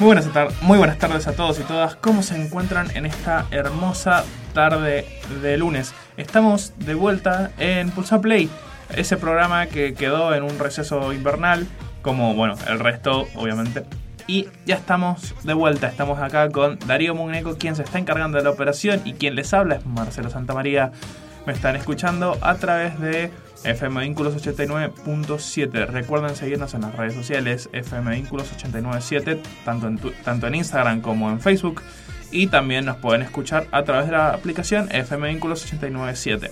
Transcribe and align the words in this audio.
Muy 0.00 0.06
buenas, 0.06 0.28
muy 0.60 0.76
buenas 0.76 0.98
tardes 0.98 1.28
a 1.28 1.34
todos 1.34 1.60
y 1.60 1.62
todas. 1.62 1.94
¿Cómo 1.94 2.24
se 2.24 2.34
encuentran 2.34 2.90
en 2.96 3.06
esta 3.06 3.46
hermosa 3.52 4.24
tarde 4.52 5.06
de 5.40 5.56
lunes? 5.56 5.94
Estamos 6.16 6.72
de 6.78 6.94
vuelta 6.94 7.52
en 7.58 7.90
Pulsar 7.90 8.20
Play, 8.20 8.50
ese 8.96 9.16
programa 9.16 9.66
que 9.66 9.94
quedó 9.94 10.34
en 10.34 10.42
un 10.42 10.58
receso 10.58 11.12
invernal, 11.12 11.68
como 12.02 12.34
bueno, 12.34 12.56
el 12.66 12.80
resto, 12.80 13.28
obviamente. 13.36 13.84
Y 14.26 14.48
ya 14.66 14.74
estamos 14.74 15.32
de 15.44 15.54
vuelta, 15.54 15.86
estamos 15.86 16.18
acá 16.18 16.48
con 16.50 16.76
Darío 16.80 17.14
Mugneco, 17.14 17.56
quien 17.56 17.76
se 17.76 17.82
está 17.82 18.00
encargando 18.00 18.36
de 18.38 18.44
la 18.44 18.50
operación 18.50 19.00
y 19.04 19.12
quien 19.12 19.36
les 19.36 19.54
habla 19.54 19.76
es 19.76 19.86
Marcelo 19.86 20.28
Santamaría. 20.28 20.90
Me 21.46 21.52
están 21.52 21.76
escuchando 21.76 22.36
a 22.40 22.56
través 22.56 22.98
de 22.98 23.30
FM 23.64 24.00
Vínculos 24.00 24.34
89.7. 24.36 25.86
Recuerden 25.86 26.36
seguirnos 26.36 26.74
en 26.74 26.82
las 26.82 26.94
redes 26.94 27.14
sociales 27.14 27.68
FM 27.72 28.14
Vínculos 28.14 28.52
897, 28.52 29.42
tanto 29.64 29.88
en, 29.88 29.98
tanto 30.22 30.46
en 30.46 30.54
Instagram 30.54 31.00
como 31.00 31.30
en 31.30 31.40
Facebook. 31.40 31.82
Y 32.30 32.48
también 32.48 32.84
nos 32.84 32.96
pueden 32.96 33.22
escuchar 33.22 33.66
a 33.70 33.84
través 33.84 34.06
de 34.06 34.12
la 34.12 34.30
aplicación 34.30 34.88
FM 34.90 35.28
Vínculos 35.28 35.64
897. 35.64 36.50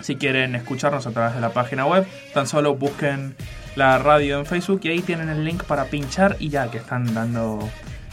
Si 0.00 0.16
quieren 0.16 0.54
escucharnos 0.54 1.06
a 1.06 1.12
través 1.12 1.34
de 1.34 1.40
la 1.40 1.50
página 1.50 1.86
web, 1.86 2.06
tan 2.34 2.46
solo 2.46 2.74
busquen 2.74 3.34
la 3.76 3.98
radio 3.98 4.38
en 4.38 4.46
Facebook 4.46 4.80
y 4.84 4.88
ahí 4.88 5.00
tienen 5.00 5.28
el 5.28 5.44
link 5.44 5.64
para 5.64 5.86
pinchar 5.86 6.36
y 6.38 6.50
ya 6.50 6.70
que 6.70 6.78
están 6.78 7.14
dando 7.14 7.68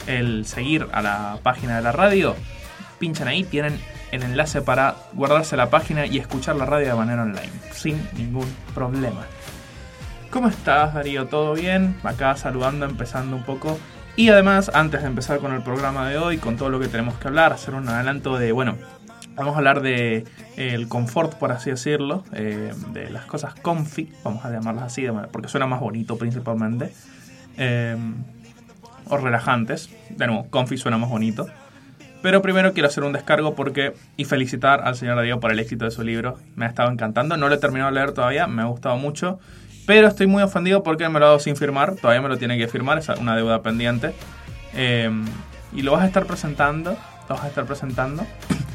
el 0.08 0.46
seguir 0.46 0.88
a 0.92 1.02
la 1.02 1.40
página 1.44 1.76
de 1.76 1.82
la 1.82 1.92
radio, 1.92 2.36
pinchan 3.00 3.28
ahí, 3.28 3.44
tienen 3.44 3.80
el 4.12 4.24
enlace 4.24 4.62
para 4.62 4.96
guardarse 5.14 5.58
la 5.58 5.70
página 5.70 6.06
y 6.06 6.18
escuchar 6.18 6.56
la 6.56 6.66
radio 6.66 6.88
de 6.88 6.96
manera 6.96 7.24
online, 7.24 7.52
sin 7.72 8.02
ningún 8.18 8.48
problema. 8.74 9.26
¿Cómo 10.30 10.48
estás, 10.48 10.94
Darío? 10.94 11.28
¿Todo 11.28 11.54
bien? 11.54 11.98
Acá 12.04 12.36
saludando, 12.38 12.86
empezando 12.86 13.36
un 13.36 13.44
poco. 13.44 13.78
Y 14.16 14.30
además, 14.30 14.72
antes 14.74 15.02
de 15.02 15.08
empezar 15.08 15.40
con 15.40 15.54
el 15.54 15.62
programa 15.62 16.10
de 16.10 16.18
hoy, 16.18 16.38
con 16.38 16.58
todo 16.58 16.70
lo 16.70 16.80
que 16.80 16.88
tenemos 16.88 17.16
que 17.16 17.28
hablar, 17.28 17.54
hacer 17.54 17.74
un 17.74 17.88
adelanto 17.88 18.38
de, 18.38 18.52
bueno, 18.52 18.78
vamos 19.36 19.56
a 19.56 19.58
hablar 19.58 19.82
de 19.82 20.18
eh, 20.18 20.26
el 20.56 20.88
confort, 20.88 21.36
por 21.36 21.52
así 21.52 21.70
decirlo, 21.70 22.24
eh, 22.34 22.74
de 22.94 23.10
las 23.10 23.26
cosas 23.26 23.56
comfy, 23.56 24.12
vamos 24.24 24.44
a 24.46 24.52
llamarlas 24.52 24.86
así, 24.86 25.06
porque 25.32 25.48
suena 25.48 25.66
más 25.66 25.80
bonito 25.80 26.18
principalmente, 26.18 26.94
eh, 27.58 27.98
o 29.10 29.18
relajantes. 29.18 29.90
De 30.10 30.28
nuevo, 30.28 30.48
comfy 30.50 30.78
suena 30.78 30.98
más 30.98 31.10
bonito. 31.10 31.48
Pero 32.22 32.42
primero 32.42 32.74
quiero 32.74 32.88
hacer 32.88 33.04
un 33.04 33.14
descargo 33.14 33.56
porque 33.56 33.94
y 34.16 34.26
felicitar 34.26 34.82
al 34.86 34.96
señor 34.96 35.16
Darío 35.16 35.40
por 35.40 35.52
el 35.52 35.60
éxito 35.60 35.86
de 35.86 35.92
su 35.92 36.04
libro. 36.04 36.38
Me 36.56 36.66
ha 36.66 36.70
estado 36.70 36.92
encantando. 36.92 37.36
No 37.36 37.50
lo 37.50 37.56
he 37.56 37.58
terminado 37.58 37.92
de 37.92 37.96
leer 37.96 38.12
todavía, 38.12 38.48
me 38.48 38.62
ha 38.62 38.66
gustado 38.66 38.98
mucho. 38.98 39.40
Pero 39.88 40.08
estoy 40.08 40.28
muy 40.28 40.44
ofendido 40.44 40.84
porque 40.84 41.10
me 41.10 41.20
lo 41.20 41.26
ha 41.26 41.30
dado 41.30 41.40
sin 41.40 41.56
firmar. 41.56 41.96
Todavía 41.96 42.22
me 42.22 42.30
lo 42.30 42.38
tiene 42.38 42.58
que 42.58 42.68
firmar, 42.68 43.00
es 43.00 43.10
una 43.10 43.36
deuda 43.36 43.62
pendiente. 43.64 44.14
Eh, 44.74 45.10
y 45.74 45.82
lo 45.82 45.94
vas 45.94 46.04
a 46.04 46.08
estar 46.08 46.26
presentando. 46.26 46.96
Lo 47.28 47.36
vas 47.36 47.46
a 47.46 47.48
estar 47.48 47.66
presentando. 47.66 48.26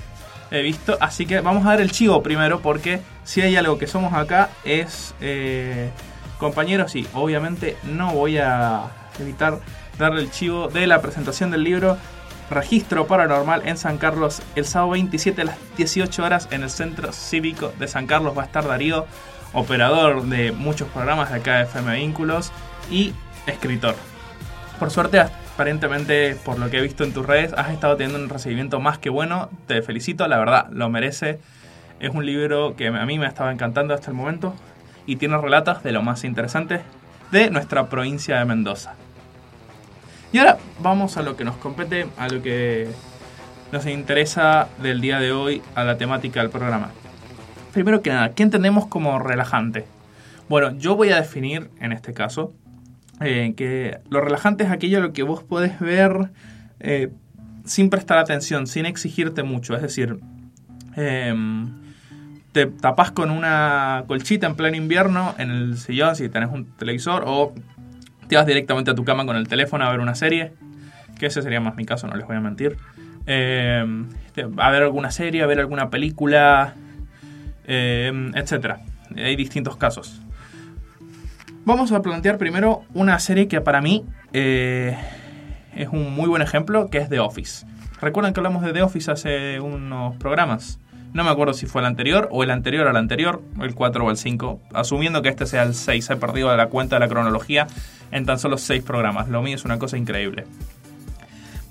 He 0.51 0.63
visto. 0.63 0.96
Así 1.01 1.27
que 1.27 1.40
vamos 1.40 1.64
a 1.67 1.70
dar 1.70 1.80
el 1.80 1.92
chivo 1.92 2.23
primero 2.23 2.61
porque 2.61 3.01
si 3.24 3.42
hay 3.42 3.57
algo 3.57 3.78
que 3.78 3.86
somos 3.86 4.13
acá 4.13 4.51
es 4.64 5.14
eh, 5.20 5.90
compañeros 6.39 6.95
y 6.96 7.07
obviamente 7.14 7.77
no 7.84 8.13
voy 8.13 8.39
a 8.39 8.84
evitar 9.20 9.58
darle 9.98 10.23
el 10.23 10.30
chivo 10.30 10.68
de 10.68 10.86
la 10.86 11.01
presentación 11.01 11.51
del 11.51 11.64
libro 11.64 11.96
Registro 12.51 13.08
Paranormal 13.08 13.67
en 13.67 13.77
San 13.77 13.98
Carlos 13.98 14.40
el 14.55 14.67
sábado 14.67 14.92
27 14.92 15.42
a 15.42 15.45
las 15.46 15.58
18 15.77 16.24
horas 16.24 16.48
en 16.52 16.62
el 16.62 16.70
Centro 16.70 17.12
Cívico 17.12 17.73
de 17.79 17.89
San 17.89 18.07
Carlos 18.07 18.39
va 18.39 18.42
a 18.42 18.46
estar 18.46 18.67
Darío, 18.67 19.07
operador 19.52 20.23
de 20.23 20.52
muchos 20.52 20.89
programas 20.89 21.33
de 21.33 21.39
acá 21.39 21.57
de 21.57 21.64
FM 21.64 21.96
Vínculos 21.96 22.52
y 22.89 23.12
escritor. 23.48 23.96
Por 24.79 24.92
suerte, 24.92 25.18
aparentemente, 25.18 26.36
por 26.45 26.61
lo 26.61 26.70
que 26.70 26.79
he 26.79 26.83
visto 26.83 27.02
en 27.02 27.12
tus 27.12 27.27
redes, 27.27 27.52
has 27.52 27.70
estado 27.70 27.96
teniendo 27.96 28.23
un 28.23 28.29
recibimiento 28.29 28.78
más 28.78 28.98
que 28.98 29.11
bueno. 29.11 29.51
Te 29.67 29.83
felicito, 29.83 30.28
la 30.28 30.39
verdad, 30.39 30.68
lo 30.70 30.89
merece. 30.89 31.40
Es 31.98 32.11
un 32.14 32.24
libro 32.27 32.77
que 32.77 32.86
a 32.86 33.07
mí 33.07 33.18
me 33.18 33.27
ha 33.27 33.30
estado 33.30 33.51
encantando 33.51 33.92
hasta 33.92 34.11
el 34.11 34.17
momento 34.17 34.55
y 35.05 35.17
tiene 35.17 35.36
relatos 35.39 35.83
de 35.83 35.90
lo 35.90 36.02
más 36.02 36.23
interesantes 36.23 36.83
de 37.33 37.51
nuestra 37.51 37.89
provincia 37.89 38.39
de 38.39 38.45
Mendoza. 38.45 38.95
Y 40.33 40.39
ahora 40.39 40.59
vamos 40.81 41.17
a 41.17 41.23
lo 41.23 41.37
que 41.37 41.45
nos 41.45 41.57
compete, 41.57 42.07
a 42.19 42.29
lo 42.29 42.42
que 42.42 42.89
nos 43.73 43.87
interesa 43.87 44.69
del 44.83 45.01
día 45.01 45.19
de 45.19 45.33
hoy, 45.33 45.63
a 45.75 45.85
la 45.85 45.97
temática 45.97 46.41
del 46.41 46.51
programa. 46.51 46.91
Primero 47.73 48.03
que 48.03 48.11
nada, 48.11 48.31
¿qué 48.31 48.42
entendemos 48.42 48.87
como 48.87 49.19
relajante? 49.19 49.85
Bueno, 50.48 50.77
yo 50.79 50.97
voy 50.97 51.11
a 51.11 51.17
definir 51.17 51.70
en 51.81 51.92
este 51.92 52.13
caso 52.13 52.53
eh, 53.20 53.55
que 53.57 53.98
lo 54.09 54.20
relajante 54.20 54.64
es 54.64 54.70
aquello 54.70 54.98
a 54.98 55.01
lo 55.01 55.13
que 55.13 55.23
vos 55.23 55.42
podés 55.42 55.81
ver 55.81 56.31
eh, 56.81 57.11
sin 57.64 57.91
prestar 57.91 58.19
atención, 58.19 58.67
sin 58.67 58.87
exigirte 58.87 59.43
mucho. 59.43 59.75
Es 59.75 59.83
decir, 59.83 60.19
em, 60.97 61.73
te 62.53 62.67
tapás 62.67 63.11
con 63.11 63.31
una 63.31 64.05
colchita 64.07 64.47
en 64.47 64.55
pleno 64.55 64.77
invierno 64.77 65.35
en 65.39 65.51
el 65.51 65.79
sillón 65.79 66.17
si 66.17 66.29
tenés 66.29 66.51
un 66.51 66.64
televisor 66.64 67.25
o 67.27 67.53
te 68.29 68.37
vas 68.37 68.47
directamente 68.47 68.91
a 68.91 68.95
tu 68.95 69.05
cama 69.05 69.25
con 69.27 69.37
el 69.37 69.48
teléfono 69.48 69.85
a 69.85 69.91
ver 69.91 70.01
una 70.01 70.14
serie, 70.14 70.53
que 71.19 71.27
ese 71.27 71.42
sería 71.42 71.61
más 71.61 71.77
mi 71.77 71.85
caso, 71.85 72.07
no 72.07 72.17
les 72.17 72.27
voy 72.27 72.37
a 72.37 72.41
mentir. 72.41 72.77
Em, 73.27 74.09
te- 74.35 74.47
a 74.59 74.70
ver 74.70 74.83
alguna 74.83 75.11
serie, 75.11 75.42
a 75.42 75.47
ver 75.47 75.59
alguna 75.61 75.91
película, 75.91 76.75
em, 77.67 78.35
etcétera. 78.37 78.81
Hay 79.17 79.37
distintos 79.37 79.77
casos. 79.77 80.20
Vamos 81.64 81.91
a 81.92 82.03
plantear 82.03 82.39
primero 82.39 82.83
una 82.95 83.19
serie 83.19 83.48
que 83.48 83.61
para 83.61 83.81
mí 83.81 84.05
eh, 84.33 84.97
es 85.75 85.89
un 85.89 86.14
muy 86.14 86.29
buen 86.29 86.43
ejemplo, 86.43 86.89
que 86.91 86.98
es 86.98 87.08
The 87.08 87.19
Office. 87.20 87.67
¿Recuerdan 88.01 88.33
que 88.35 88.41
hablamos 88.41 88.63
de 88.63 88.73
The 88.73 88.83
Office 88.83 89.11
hace 89.11 89.61
unos 89.61 90.17
programas? 90.17 90.79
No 91.16 91.24
me 91.24 91.30
acuerdo 91.30 91.54
si 91.54 91.64
fue 91.64 91.80
el 91.80 91.86
anterior 91.86 92.28
o 92.30 92.44
el 92.44 92.50
anterior 92.50 92.86
al 92.86 92.96
anterior, 92.98 93.40
el 93.62 93.74
4 93.74 94.04
o 94.04 94.10
el 94.10 94.18
5, 94.18 94.60
asumiendo 94.74 95.22
que 95.22 95.30
este 95.30 95.46
sea 95.46 95.62
el 95.62 95.72
6, 95.72 96.10
he 96.10 96.16
perdido 96.16 96.54
la 96.54 96.66
cuenta 96.66 96.96
de 96.96 97.00
la 97.00 97.08
cronología 97.08 97.68
en 98.10 98.27
tan 98.27 98.38
solo 98.38 98.58
6 98.58 98.82
programas. 98.82 99.27
Lo 99.30 99.40
mío 99.40 99.54
es 99.56 99.64
una 99.64 99.78
cosa 99.78 99.96
increíble. 99.96 100.44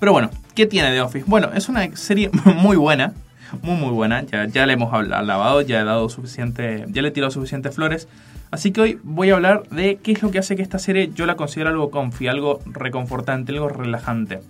Pero 0.00 0.10
bueno, 0.10 0.30
¿qué 0.56 0.66
tiene 0.66 0.90
The 0.90 1.00
Office? 1.00 1.26
Bueno, 1.28 1.50
es 1.54 1.68
una 1.68 1.96
serie 1.96 2.28
muy 2.56 2.76
buena, 2.76 3.12
muy 3.62 3.76
muy 3.76 3.90
buena. 3.90 4.22
Ya, 4.22 4.46
ya 4.46 4.66
le 4.66 4.72
hemos 4.72 4.92
alabado, 4.92 5.60
ya 5.60 5.80
he 5.80 5.84
dado 5.84 6.08
suficiente, 6.08 6.84
ya 6.88 7.00
le 7.00 7.08
he 7.08 7.12
tirado 7.12 7.30
suficientes 7.30 7.72
flores. 7.72 8.08
Así 8.50 8.72
que 8.72 8.80
hoy 8.80 8.98
voy 9.04 9.30
a 9.30 9.34
hablar 9.34 9.62
de 9.68 10.00
qué 10.02 10.10
es 10.10 10.22
lo 10.22 10.32
que 10.32 10.40
hace 10.40 10.56
que 10.56 10.62
esta 10.62 10.80
serie 10.80 11.12
yo 11.14 11.24
la 11.24 11.36
considero 11.36 11.70
algo 11.70 11.92
comfy, 11.92 12.26
algo 12.26 12.58
reconfortante, 12.66 13.52
algo 13.52 13.68
relajante. 13.68 14.40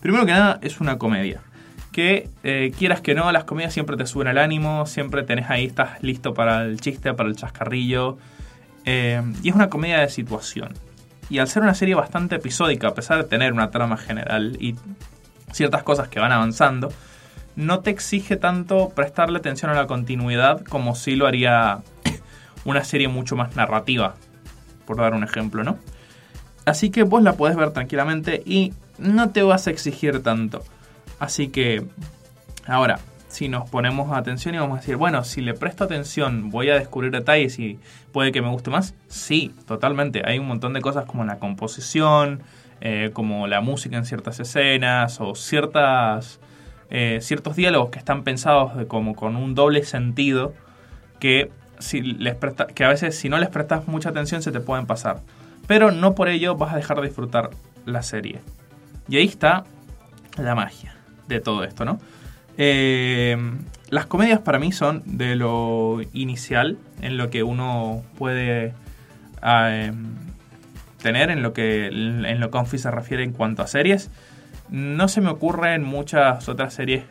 Primero 0.00 0.24
que 0.26 0.30
nada, 0.30 0.60
es 0.62 0.80
una 0.80 0.96
comedia. 0.96 1.40
Que 1.92 2.28
eh, 2.44 2.72
quieras 2.78 3.00
que 3.00 3.14
no, 3.14 3.30
las 3.32 3.44
comedias 3.44 3.72
siempre 3.72 3.96
te 3.96 4.06
suben 4.06 4.28
el 4.28 4.38
ánimo, 4.38 4.86
siempre 4.86 5.22
tenés 5.22 5.50
ahí, 5.50 5.66
estás 5.66 6.02
listo 6.02 6.34
para 6.34 6.62
el 6.62 6.80
chiste, 6.80 7.14
para 7.14 7.28
el 7.28 7.36
chascarrillo. 7.36 8.18
Eh, 8.84 9.22
y 9.42 9.48
es 9.48 9.54
una 9.54 9.68
comedia 9.68 10.00
de 10.00 10.08
situación. 10.08 10.74
Y 11.30 11.38
al 11.38 11.48
ser 11.48 11.62
una 11.62 11.74
serie 11.74 11.94
bastante 11.94 12.36
episódica, 12.36 12.88
a 12.88 12.94
pesar 12.94 13.18
de 13.18 13.24
tener 13.24 13.52
una 13.52 13.70
trama 13.70 13.96
general 13.96 14.56
y 14.60 14.76
ciertas 15.52 15.82
cosas 15.82 16.08
que 16.08 16.20
van 16.20 16.32
avanzando, 16.32 16.90
no 17.56 17.80
te 17.80 17.90
exige 17.90 18.36
tanto 18.36 18.90
prestarle 18.90 19.38
atención 19.38 19.70
a 19.70 19.74
la 19.74 19.86
continuidad 19.86 20.64
como 20.64 20.94
si 20.94 21.16
lo 21.16 21.26
haría 21.26 21.80
una 22.64 22.84
serie 22.84 23.08
mucho 23.08 23.36
más 23.36 23.56
narrativa, 23.56 24.14
por 24.86 24.96
dar 24.96 25.12
un 25.14 25.24
ejemplo, 25.24 25.64
¿no? 25.64 25.78
Así 26.64 26.90
que 26.90 27.02
vos 27.02 27.22
la 27.22 27.32
podés 27.32 27.56
ver 27.56 27.72
tranquilamente 27.72 28.42
y 28.44 28.74
no 28.98 29.30
te 29.30 29.42
vas 29.42 29.66
a 29.66 29.70
exigir 29.70 30.22
tanto. 30.22 30.62
Así 31.18 31.48
que, 31.48 31.84
ahora, 32.66 33.00
si 33.28 33.48
nos 33.48 33.68
ponemos 33.68 34.10
atención 34.12 34.54
y 34.54 34.58
vamos 34.58 34.78
a 34.78 34.80
decir, 34.80 34.96
bueno, 34.96 35.22
si 35.24 35.40
le 35.40 35.54
presto 35.54 35.84
atención, 35.84 36.50
voy 36.50 36.70
a 36.70 36.74
descubrir 36.74 37.12
detalles 37.12 37.58
y 37.58 37.78
puede 38.12 38.32
que 38.32 38.42
me 38.42 38.48
guste 38.48 38.70
más. 38.70 38.94
Sí, 39.08 39.54
totalmente. 39.66 40.22
Hay 40.24 40.38
un 40.38 40.48
montón 40.48 40.72
de 40.72 40.80
cosas 40.80 41.04
como 41.04 41.24
la 41.24 41.38
composición, 41.38 42.42
eh, 42.80 43.10
como 43.12 43.46
la 43.46 43.60
música 43.60 43.96
en 43.96 44.06
ciertas 44.06 44.40
escenas 44.40 45.20
o 45.20 45.34
ciertas, 45.34 46.40
eh, 46.90 47.18
ciertos 47.20 47.56
diálogos 47.56 47.90
que 47.90 47.98
están 47.98 48.24
pensados 48.24 48.76
de 48.76 48.86
como 48.86 49.14
con 49.14 49.36
un 49.36 49.54
doble 49.54 49.84
sentido 49.84 50.54
que, 51.20 51.50
si 51.78 52.00
les 52.00 52.36
que 52.74 52.84
a 52.84 52.88
veces 52.88 53.16
si 53.16 53.28
no 53.28 53.38
les 53.38 53.50
prestas 53.50 53.86
mucha 53.86 54.08
atención 54.08 54.42
se 54.42 54.52
te 54.52 54.60
pueden 54.60 54.86
pasar. 54.86 55.20
Pero 55.66 55.90
no 55.90 56.14
por 56.14 56.28
ello 56.28 56.56
vas 56.56 56.72
a 56.72 56.76
dejar 56.76 57.00
de 57.00 57.08
disfrutar 57.08 57.50
la 57.84 58.02
serie. 58.02 58.40
Y 59.08 59.18
ahí 59.18 59.26
está 59.26 59.64
la 60.38 60.54
magia 60.54 60.97
de 61.28 61.40
todo 61.40 61.64
esto, 61.64 61.84
¿no? 61.84 62.00
Eh, 62.56 63.36
las 63.90 64.06
comedias 64.06 64.40
para 64.40 64.58
mí 64.58 64.72
son 64.72 65.02
de 65.06 65.36
lo 65.36 66.00
inicial 66.12 66.76
en 67.00 67.16
lo 67.16 67.30
que 67.30 67.42
uno 67.42 68.02
puede 68.18 68.74
eh, 69.42 69.92
tener 71.00 71.30
en 71.30 71.42
lo 71.42 71.52
que 71.52 71.86
en 71.86 72.40
lo 72.40 72.50
Confi 72.50 72.78
se 72.78 72.90
refiere 72.90 73.22
en 73.22 73.32
cuanto 73.32 73.62
a 73.62 73.66
series. 73.66 74.10
No 74.68 75.08
se 75.08 75.20
me 75.20 75.30
ocurren 75.30 75.84
muchas 75.84 76.48
otras 76.48 76.74
series 76.74 77.04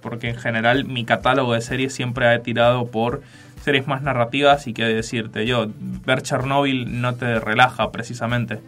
porque 0.00 0.28
en 0.28 0.36
general 0.36 0.84
mi 0.84 1.04
catálogo 1.04 1.54
de 1.54 1.60
series 1.60 1.94
siempre 1.94 2.28
ha 2.28 2.42
tirado 2.42 2.86
por 2.86 3.22
series 3.62 3.86
más 3.86 4.02
narrativas 4.02 4.66
y 4.66 4.72
que 4.72 4.84
decirte 4.84 5.46
yo, 5.46 5.66
ver 6.06 6.22
Chernobyl 6.22 7.00
no 7.00 7.14
te 7.14 7.40
relaja 7.40 7.90
precisamente. 7.90 8.60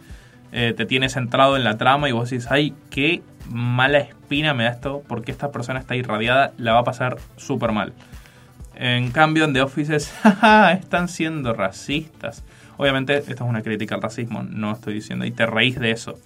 Eh, 0.55 0.75
te 0.77 0.85
tienes 0.85 1.13
centrado 1.13 1.57
en 1.57 1.63
la 1.63 1.77
trama 1.77 2.07
y 2.07 2.11
vos 2.11 2.29
decís, 2.29 2.45
ay, 2.51 2.75
qué 2.91 3.23
mala 3.49 3.97
espina 3.97 4.53
me 4.53 4.65
da 4.65 4.69
esto, 4.69 5.03
porque 5.07 5.31
esta 5.31 5.51
persona 5.51 5.79
está 5.79 5.95
irradiada, 5.95 6.53
la 6.59 6.73
va 6.73 6.81
a 6.81 6.83
pasar 6.83 7.17
súper 7.37 7.71
mal. 7.71 7.93
En 8.75 9.09
cambio, 9.09 9.45
en 9.45 9.53
The 9.53 9.63
Office 9.63 9.95
es, 9.95 10.11
jaja, 10.21 10.73
están 10.73 11.07
siendo 11.07 11.53
racistas. 11.53 12.43
Obviamente, 12.77 13.17
esto 13.17 13.31
es 13.31 13.41
una 13.41 13.63
crítica 13.63 13.95
al 13.95 14.03
racismo, 14.03 14.43
no 14.43 14.73
estoy 14.73 14.93
diciendo, 14.93 15.25
y 15.25 15.31
te 15.31 15.47
reís 15.47 15.79
de 15.79 15.89
eso, 15.89 16.19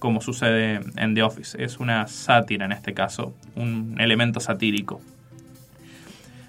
como 0.00 0.20
sucede 0.20 0.80
en 0.96 1.14
The 1.14 1.22
Office. 1.22 1.62
Es 1.62 1.78
una 1.78 2.08
sátira 2.08 2.64
en 2.64 2.72
este 2.72 2.94
caso, 2.94 3.32
un 3.54 3.94
elemento 4.00 4.40
satírico. 4.40 5.00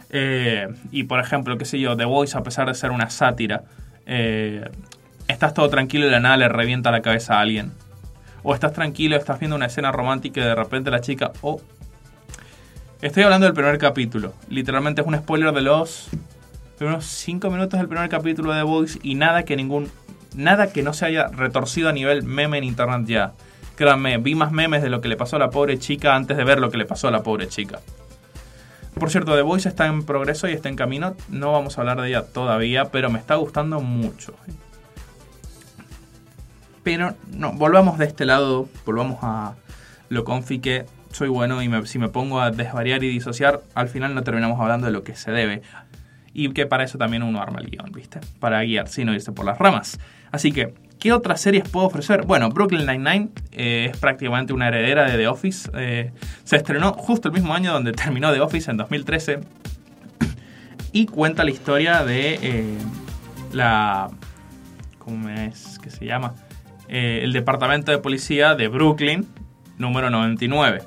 Eh, 0.09 0.67
y 0.91 1.03
por 1.03 1.19
ejemplo, 1.19 1.59
qué 1.59 1.65
sé 1.65 1.79
yo, 1.79 1.95
The 1.95 2.05
Voice, 2.05 2.35
a 2.35 2.41
pesar 2.41 2.67
de 2.67 2.73
ser 2.73 2.89
una 2.89 3.11
sátira, 3.11 3.65
eh, 4.07 4.67
estás 5.29 5.53
todo 5.53 5.69
tranquilo 5.69 6.07
y 6.07 6.09
la 6.09 6.19
nada 6.19 6.37
le 6.37 6.49
revienta 6.49 6.91
la 6.91 7.01
cabeza 7.01 7.35
a 7.35 7.41
alguien. 7.41 7.71
O 8.43 8.53
estás 8.53 8.73
tranquilo, 8.73 9.15
estás 9.15 9.39
viendo 9.39 9.55
una 9.55 9.67
escena 9.67 9.91
romántica 9.91 10.41
y 10.41 10.43
de 10.43 10.55
repente 10.55 10.91
la 10.91 11.01
chica... 11.01 11.31
Oh, 11.41 11.61
estoy 13.01 13.23
hablando 13.23 13.45
del 13.45 13.53
primer 13.53 13.77
capítulo. 13.77 14.33
Literalmente 14.49 15.01
es 15.01 15.07
un 15.07 15.15
spoiler 15.15 15.53
de 15.53 15.61
los 15.61 16.09
primeros 16.77 17.05
5 17.05 17.49
minutos 17.51 17.79
del 17.79 17.87
primer 17.87 18.09
capítulo 18.09 18.51
de 18.53 18.59
The 18.59 18.63
Voice 18.63 18.99
y 19.03 19.15
nada 19.15 19.43
que 19.43 19.55
ningún... 19.55 19.89
Nada 20.35 20.71
que 20.71 20.83
no 20.83 20.93
se 20.93 21.05
haya 21.05 21.27
retorcido 21.27 21.89
a 21.89 21.91
nivel 21.91 22.23
meme 22.23 22.57
en 22.57 22.63
internet 22.63 23.07
ya. 23.07 23.33
Créanme, 23.75 24.17
vi 24.17 24.35
más 24.35 24.51
memes 24.51 24.81
de 24.81 24.89
lo 24.89 25.01
que 25.01 25.07
le 25.07 25.15
pasó 25.15 25.35
a 25.35 25.39
la 25.39 25.49
pobre 25.49 25.79
chica 25.79 26.15
antes 26.15 26.37
de 26.37 26.43
ver 26.43 26.59
lo 26.59 26.69
que 26.69 26.77
le 26.77 26.85
pasó 26.85 27.07
a 27.07 27.11
la 27.11 27.23
pobre 27.23 27.47
chica. 27.47 27.79
Por 28.95 29.09
cierto, 29.09 29.35
The 29.35 29.41
Voice 29.41 29.69
está 29.69 29.85
en 29.85 30.03
progreso 30.03 30.47
y 30.47 30.53
está 30.53 30.69
en 30.69 30.75
camino. 30.75 31.15
No 31.29 31.51
vamos 31.51 31.77
a 31.77 31.81
hablar 31.81 32.01
de 32.01 32.09
ella 32.09 32.23
todavía, 32.23 32.85
pero 32.85 33.09
me 33.09 33.19
está 33.19 33.35
gustando 33.35 33.79
mucho. 33.79 34.33
Pero 36.89 37.13
no, 37.37 37.53
volvamos 37.53 37.99
de 37.99 38.05
este 38.05 38.25
lado, 38.25 38.67
volvamos 38.83 39.19
a 39.21 39.53
lo 40.09 40.23
confi 40.23 40.57
que 40.57 40.87
soy 41.11 41.29
bueno 41.29 41.61
y 41.61 41.69
si 41.85 41.99
me 41.99 42.09
pongo 42.09 42.41
a 42.41 42.49
desvariar 42.49 43.03
y 43.03 43.09
disociar, 43.09 43.61
al 43.75 43.89
final 43.89 44.15
no 44.15 44.23
terminamos 44.23 44.59
hablando 44.59 44.87
de 44.87 44.93
lo 44.93 45.03
que 45.03 45.13
se 45.13 45.29
debe. 45.29 45.61
Y 46.33 46.49
que 46.49 46.65
para 46.65 46.83
eso 46.83 46.97
también 46.97 47.21
uno 47.21 47.43
arma 47.43 47.59
el 47.59 47.69
guion, 47.69 47.91
¿viste? 47.91 48.21
Para 48.39 48.63
guiar, 48.63 48.87
si 48.87 49.05
no 49.05 49.13
irse 49.13 49.31
por 49.31 49.45
las 49.45 49.59
ramas. 49.59 49.99
Así 50.31 50.51
que, 50.51 50.73
¿qué 50.97 51.13
otras 51.13 51.39
series 51.41 51.69
puedo 51.69 51.85
ofrecer? 51.85 52.25
Bueno, 52.25 52.49
Brooklyn 52.49 52.87
Nine-Nine 52.87 53.29
eh, 53.51 53.91
es 53.91 53.97
prácticamente 53.99 54.51
una 54.51 54.69
heredera 54.69 55.03
de 55.11 55.15
The 55.15 55.27
Office. 55.27 55.69
Eh, 55.75 56.11
se 56.43 56.55
estrenó 56.55 56.93
justo 56.93 57.27
el 57.27 57.35
mismo 57.35 57.53
año 57.53 57.71
donde 57.71 57.91
terminó 57.91 58.33
The 58.33 58.41
Office, 58.41 58.71
en 58.71 58.77
2013. 58.77 59.41
Y 60.91 61.05
cuenta 61.05 61.43
la 61.43 61.51
historia 61.51 62.03
de 62.03 62.39
eh, 62.41 62.77
la... 63.53 64.09
¿Cómo 64.97 65.29
es 65.29 65.77
que 65.77 65.91
se 65.91 66.05
llama? 66.05 66.33
Eh, 66.89 67.21
el 67.23 67.33
Departamento 67.33 67.91
de 67.91 67.99
Policía 67.99 68.55
de 68.55 68.67
Brooklyn, 68.67 69.27
número 69.77 70.09
99. 70.09 70.81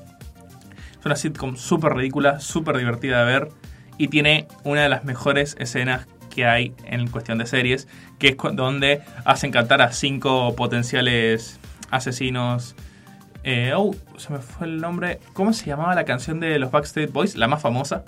Es 0.99 1.07
una 1.07 1.17
sitcom 1.17 1.57
súper 1.57 1.95
ridícula, 1.95 2.41
súper 2.41 2.77
divertida 2.77 3.21
de 3.21 3.25
ver 3.25 3.49
y 3.99 4.09
tiene 4.09 4.49
una 4.65 4.83
de 4.83 4.89
las 4.89 5.05
mejores 5.05 5.57
escenas 5.61 6.09
que 6.29 6.45
hay 6.47 6.75
en 6.87 7.09
cuestión 7.09 7.39
de 7.39 7.47
series, 7.47 7.87
que 8.19 8.29
es 8.29 8.37
donde 8.55 9.03
hacen 9.25 9.53
cantar 9.53 9.81
a 9.81 9.93
cinco 9.93 10.57
potenciales 10.57 11.61
asesinos. 11.91 12.75
Eh, 13.45 13.73
oh, 13.77 13.95
se 14.17 14.33
me 14.33 14.39
fue 14.39 14.67
el 14.67 14.81
nombre. 14.81 15.21
¿Cómo 15.35 15.53
se 15.53 15.67
llamaba 15.67 15.95
la 15.95 16.05
canción 16.05 16.41
de 16.41 16.59
los 16.59 16.73
Backstreet 16.73 17.13
Boys? 17.13 17.37
La 17.37 17.47
más 17.47 17.63
famosa. 17.63 18.05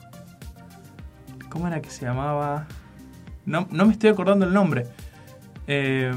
¿Cómo 1.48 1.68
era 1.68 1.80
que 1.80 1.90
se 1.90 2.04
llamaba? 2.04 2.66
No, 3.46 3.68
no 3.70 3.86
me 3.86 3.92
estoy 3.92 4.10
acordando 4.10 4.46
el 4.46 4.52
nombre. 4.52 4.86
Eh, 5.66 6.12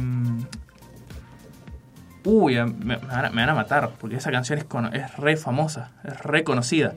Uy, 2.29 2.55
me, 2.55 2.97
van 2.97 3.49
a, 3.49 3.53
matar, 3.53 3.91
porque 4.01 4.17
esa 4.17 4.31
canción 4.31 4.59
es, 4.59 4.65
es 4.91 5.15
re 5.15 5.37
famosa, 5.37 5.91
es 6.03 6.19
re 6.19 6.43
conocida. 6.43 6.93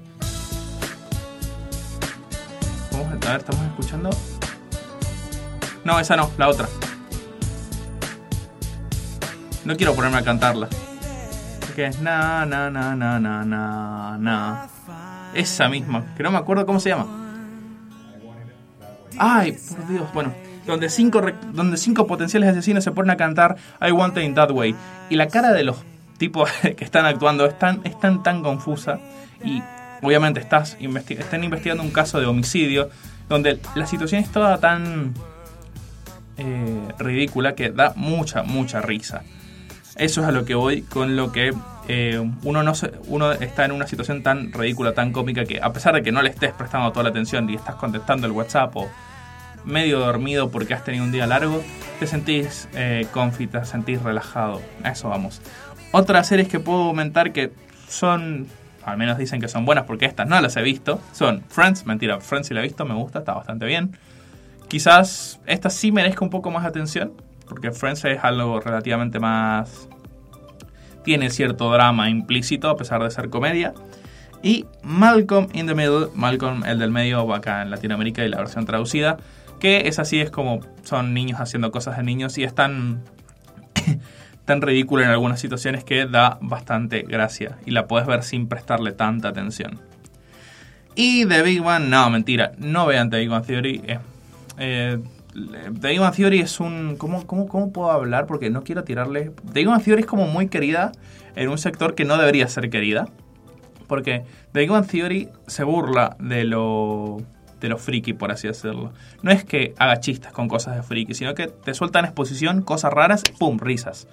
Vamos 2.91 3.07
a 3.13 3.31
ver, 3.31 3.39
estamos 3.39 3.65
escuchando. 3.65 4.11
No, 5.85 6.01
esa 6.01 6.17
no, 6.17 6.33
la 6.37 6.49
otra. 6.49 6.69
No 9.65 9.77
quiero 9.77 9.95
ponerme 9.95 10.19
a 10.19 10.25
cantarla. 10.25 10.69
Que 11.77 11.87
es 11.87 12.01
na 12.01 12.45
na 12.45 12.69
na 12.69 12.97
na 12.97 13.21
na 13.21 13.45
na 13.45 14.19
na. 14.19 14.69
Esa 15.33 15.69
misma, 15.69 16.13
que 16.17 16.25
no 16.25 16.33
me 16.33 16.39
acuerdo 16.39 16.67
cómo 16.67 16.81
se 16.81 16.89
llama. 16.89 17.07
Ay, 19.17 19.53
por 19.53 19.87
Dios, 19.87 20.13
bueno 20.13 20.50
donde 20.67 20.89
cinco, 20.89 21.23
donde 21.53 21.77
cinco 21.77 22.07
potenciales 22.07 22.49
asesinos 22.51 22.85
se 22.85 22.93
ponen 22.93 23.11
a 23.11 23.17
cantar 23.17 23.57
I 23.81 23.93
Want 23.93 24.17
It 24.17 24.25
in 24.25 24.35
That 24.35 24.51
Way. 24.51 24.75
Y 25.11 25.17
la 25.17 25.29
cara 25.29 25.53
de 25.53 25.65
los 25.65 25.77
tipos 26.19 26.51
que 26.77 26.85
están 26.85 27.07
actuando 27.07 27.47
es 27.47 27.59
tan, 27.59 27.83
tan, 28.23 28.43
confusa. 28.43 29.01
Y 29.43 29.63
obviamente 30.03 30.41
estás 30.41 30.77
están 31.09 31.45
investigando 31.45 31.83
un 31.83 31.91
caso 31.91 32.21
de 32.21 32.27
homicidio 32.27 32.91
donde 33.29 33.59
la 33.75 33.87
situación 33.87 34.23
es 34.23 34.31
toda 34.31 34.59
tan 34.59 35.15
eh, 36.37 36.89
ridícula 36.99 37.55
que 37.55 37.71
da 37.71 37.93
mucha, 37.97 38.43
mucha 38.43 38.81
risa. 38.81 39.23
Eso 39.97 40.23
es 40.23 40.27
a 40.27 40.33
lo 40.33 40.45
que 40.45 40.55
voy 40.55 40.83
con 40.83 41.17
lo 41.17 41.33
que 41.33 41.55
eh, 41.89 42.19
uno, 42.45 42.63
no 42.63 42.73
uno 43.09 43.33
está 43.33 43.65
en 43.65 43.73
una 43.73 43.87
situación 43.87 44.23
tan 44.23 44.53
ridícula, 44.53 44.95
tan 44.95 45.13
cómica 45.13 45.45
que 45.45 45.61
a 45.61 45.73
pesar 45.73 45.95
de 45.95 46.03
que 46.03 46.13
no 46.13 46.23
le 46.23 46.31
estés 46.31 46.53
prestando 46.53 46.91
toda 46.93 47.05
la 47.05 47.11
atención 47.11 47.49
y 47.51 47.57
estás 47.57 47.75
contestando 47.75 48.27
el 48.27 48.33
WhatsApp 48.33 48.77
o 48.77 48.89
medio 49.65 50.01
dormido 50.01 50.51
porque 50.51 50.75
has 50.75 50.85
tenido 50.85 51.05
un 51.05 51.13
día 51.13 51.27
largo, 51.27 51.63
te 51.99 52.07
sentís 52.07 52.69
eh, 52.75 53.07
confi, 53.13 53.47
te 53.47 53.65
sentís 53.65 54.03
relajado. 54.03 54.61
A 54.83 54.91
eso 54.91 55.09
vamos. 55.09 55.41
Otras 55.93 56.29
series 56.29 56.49
que 56.49 56.61
puedo 56.61 56.87
comentar 56.87 57.33
que 57.33 57.53
son, 57.89 58.47
al 58.85 58.97
menos 58.97 59.19
dicen 59.19 59.41
que 59.41 59.49
son 59.49 59.65
buenas 59.65 59.85
porque 59.85 60.07
estas 60.07 60.29
no 60.29 60.41
las 60.41 60.57
he 60.57 60.63
visto, 60.63 61.01
son 61.13 61.43
Friends, 61.49 61.87
mentira, 61.87 62.21
Friends 62.21 62.49
si 62.49 62.55
la 62.55 62.61
he 62.61 62.63
visto, 62.63 62.85
me 62.85 62.95
gusta, 62.95 63.21
está 63.21 63.35
bastante 63.35 63.67
bien. 63.67 63.97
Quizás 64.69 65.41
esta 65.47 65.69
sí 65.69 65.91
merezca 65.91 66.25
un 66.25 66.31
poco 66.31 66.53
más 66.53 66.65
atención, 66.65 67.13
porque 67.49 67.73
Friends 67.73 68.05
es 68.05 68.23
algo 68.23 68.61
relativamente 68.61 69.19
más... 69.19 69.89
Tiene 71.03 71.31
cierto 71.31 71.73
drama 71.73 72.09
implícito 72.09 72.69
a 72.69 72.77
pesar 72.77 73.03
de 73.03 73.11
ser 73.11 73.31
comedia. 73.31 73.75
Y 74.43 74.67
Malcolm 74.83 75.49
in 75.55 75.67
the 75.67 75.75
Middle, 75.75 76.09
Malcolm 76.15 76.63
el 76.65 76.79
del 76.79 76.91
medio 76.91 77.35
acá 77.35 77.63
en 77.63 77.71
Latinoamérica 77.71 78.25
y 78.25 78.29
la 78.29 78.39
versión 78.39 78.65
traducida, 78.65 79.17
que 79.61 79.87
es 79.87 79.99
así, 79.99 80.21
es 80.21 80.31
como 80.31 80.61
son 80.83 81.15
niños 81.15 81.41
haciendo 81.41 81.71
cosas 81.71 81.97
de 81.97 82.03
niños 82.03 82.37
y 82.39 82.45
es 82.45 82.55
tan, 82.55 83.03
tan 84.45 84.63
ridículo 84.63 85.05
en 85.05 85.11
algunas 85.11 85.39
situaciones 85.39 85.85
que 85.85 86.07
da 86.07 86.39
bastante 86.41 87.03
gracia 87.03 87.59
y 87.67 87.71
la 87.71 87.87
puedes 87.87 88.09
ver 88.09 88.25
sin 88.25 88.49
prestarle 88.49 88.93
tanta 88.93 89.29
atención. 89.29 89.81
Y 90.97 91.25
The 91.27 91.43
Big 91.43 91.65
One, 91.65 91.89
no, 91.89 92.11
mentira, 92.11 92.53
no 92.59 92.87
vean 92.87 93.11
The 93.11 93.19
Big 93.19 93.31
One 93.31 93.47
Theory. 93.47 93.83
Eh, 94.59 94.99
The 95.33 95.89
Big 95.89 96.01
One 96.01 96.11
Theory 96.11 96.41
es 96.41 96.59
un... 96.59 96.97
¿cómo, 96.99 97.27
cómo, 97.27 97.47
cómo 97.47 97.73
puedo 97.73 97.91
hablar? 97.91 98.27
Porque 98.27 98.51
no 98.51 98.65
quiero 98.65 98.83
tirarle... 98.83 99.33
The 99.53 99.61
Big 99.61 99.69
One 99.69 99.83
Theory 99.83 100.01
es 100.03 100.07
como 100.07 100.27
muy 100.27 100.49
querida 100.49 100.93
en 101.37 101.49
un 101.49 101.59
sector 101.59 101.95
que 101.95 102.05
no 102.05 102.19
debería 102.19 102.49
ser 102.49 102.71
querida. 102.71 103.09
Porque 103.87 104.25
The 104.53 104.61
Big 104.61 104.71
One 104.71 104.87
Theory 104.87 105.29
se 105.47 105.65
burla 105.65 106.17
de 106.19 106.45
lo 106.45 107.23
de 107.61 107.69
lo 107.69 107.79
friki, 107.79 108.13
por 108.15 108.33
así 108.33 108.49
decirlo. 108.49 108.93
No 109.23 109.31
es 109.31 109.45
que 109.45 109.75
haga 109.79 110.01
chistes 110.01 110.33
con 110.33 110.49
cosas 110.49 110.77
de 110.77 110.83
friki, 110.83 111.15
sino 111.15 111.35
que 111.35 111.47
te 111.47 111.75
sueltan 111.75 112.05
exposición, 112.05 112.63
cosas 112.63 112.93
raras, 112.93 113.23
¡pum! 113.39 113.59
risas. 113.59 114.09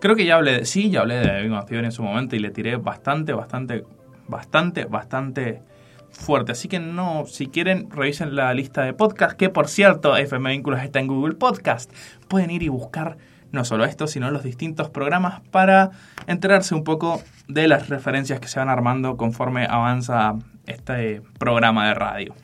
Creo 0.00 0.16
que 0.16 0.26
ya 0.26 0.36
hablé 0.36 0.52
de, 0.52 0.64
sí, 0.64 0.90
ya 0.90 1.00
hablé 1.00 1.16
de 1.16 1.42
Big 1.42 1.84
en 1.84 1.92
su 1.92 2.02
momento 2.02 2.36
y 2.36 2.38
le 2.38 2.50
tiré 2.50 2.76
bastante, 2.76 3.32
bastante, 3.32 3.84
bastante, 4.28 4.84
bastante 4.84 5.62
fuerte. 6.10 6.52
Así 6.52 6.68
que 6.68 6.80
no, 6.80 7.24
si 7.26 7.46
quieren, 7.46 7.90
revisen 7.90 8.36
la 8.36 8.52
lista 8.52 8.82
de 8.82 8.92
podcast, 8.92 9.36
que 9.36 9.48
por 9.48 9.68
cierto, 9.68 10.16
FM 10.16 10.50
Vínculos 10.50 10.82
está 10.82 10.98
en 10.98 11.06
Google 11.06 11.34
Podcast. 11.34 11.92
Pueden 12.28 12.50
ir 12.50 12.62
y 12.62 12.68
buscar 12.68 13.16
no 13.52 13.64
solo 13.64 13.84
esto, 13.84 14.06
sino 14.06 14.30
los 14.30 14.42
distintos 14.42 14.90
programas 14.90 15.40
para 15.50 15.90
enterarse 16.26 16.74
un 16.74 16.84
poco 16.84 17.22
de 17.48 17.68
las 17.68 17.88
referencias 17.88 18.40
que 18.40 18.48
se 18.48 18.58
van 18.58 18.68
armando 18.68 19.16
conforme 19.16 19.66
avanza 19.66 20.34
este 20.66 21.22
programa 21.38 21.88
de 21.88 21.94
radio. 21.94 22.34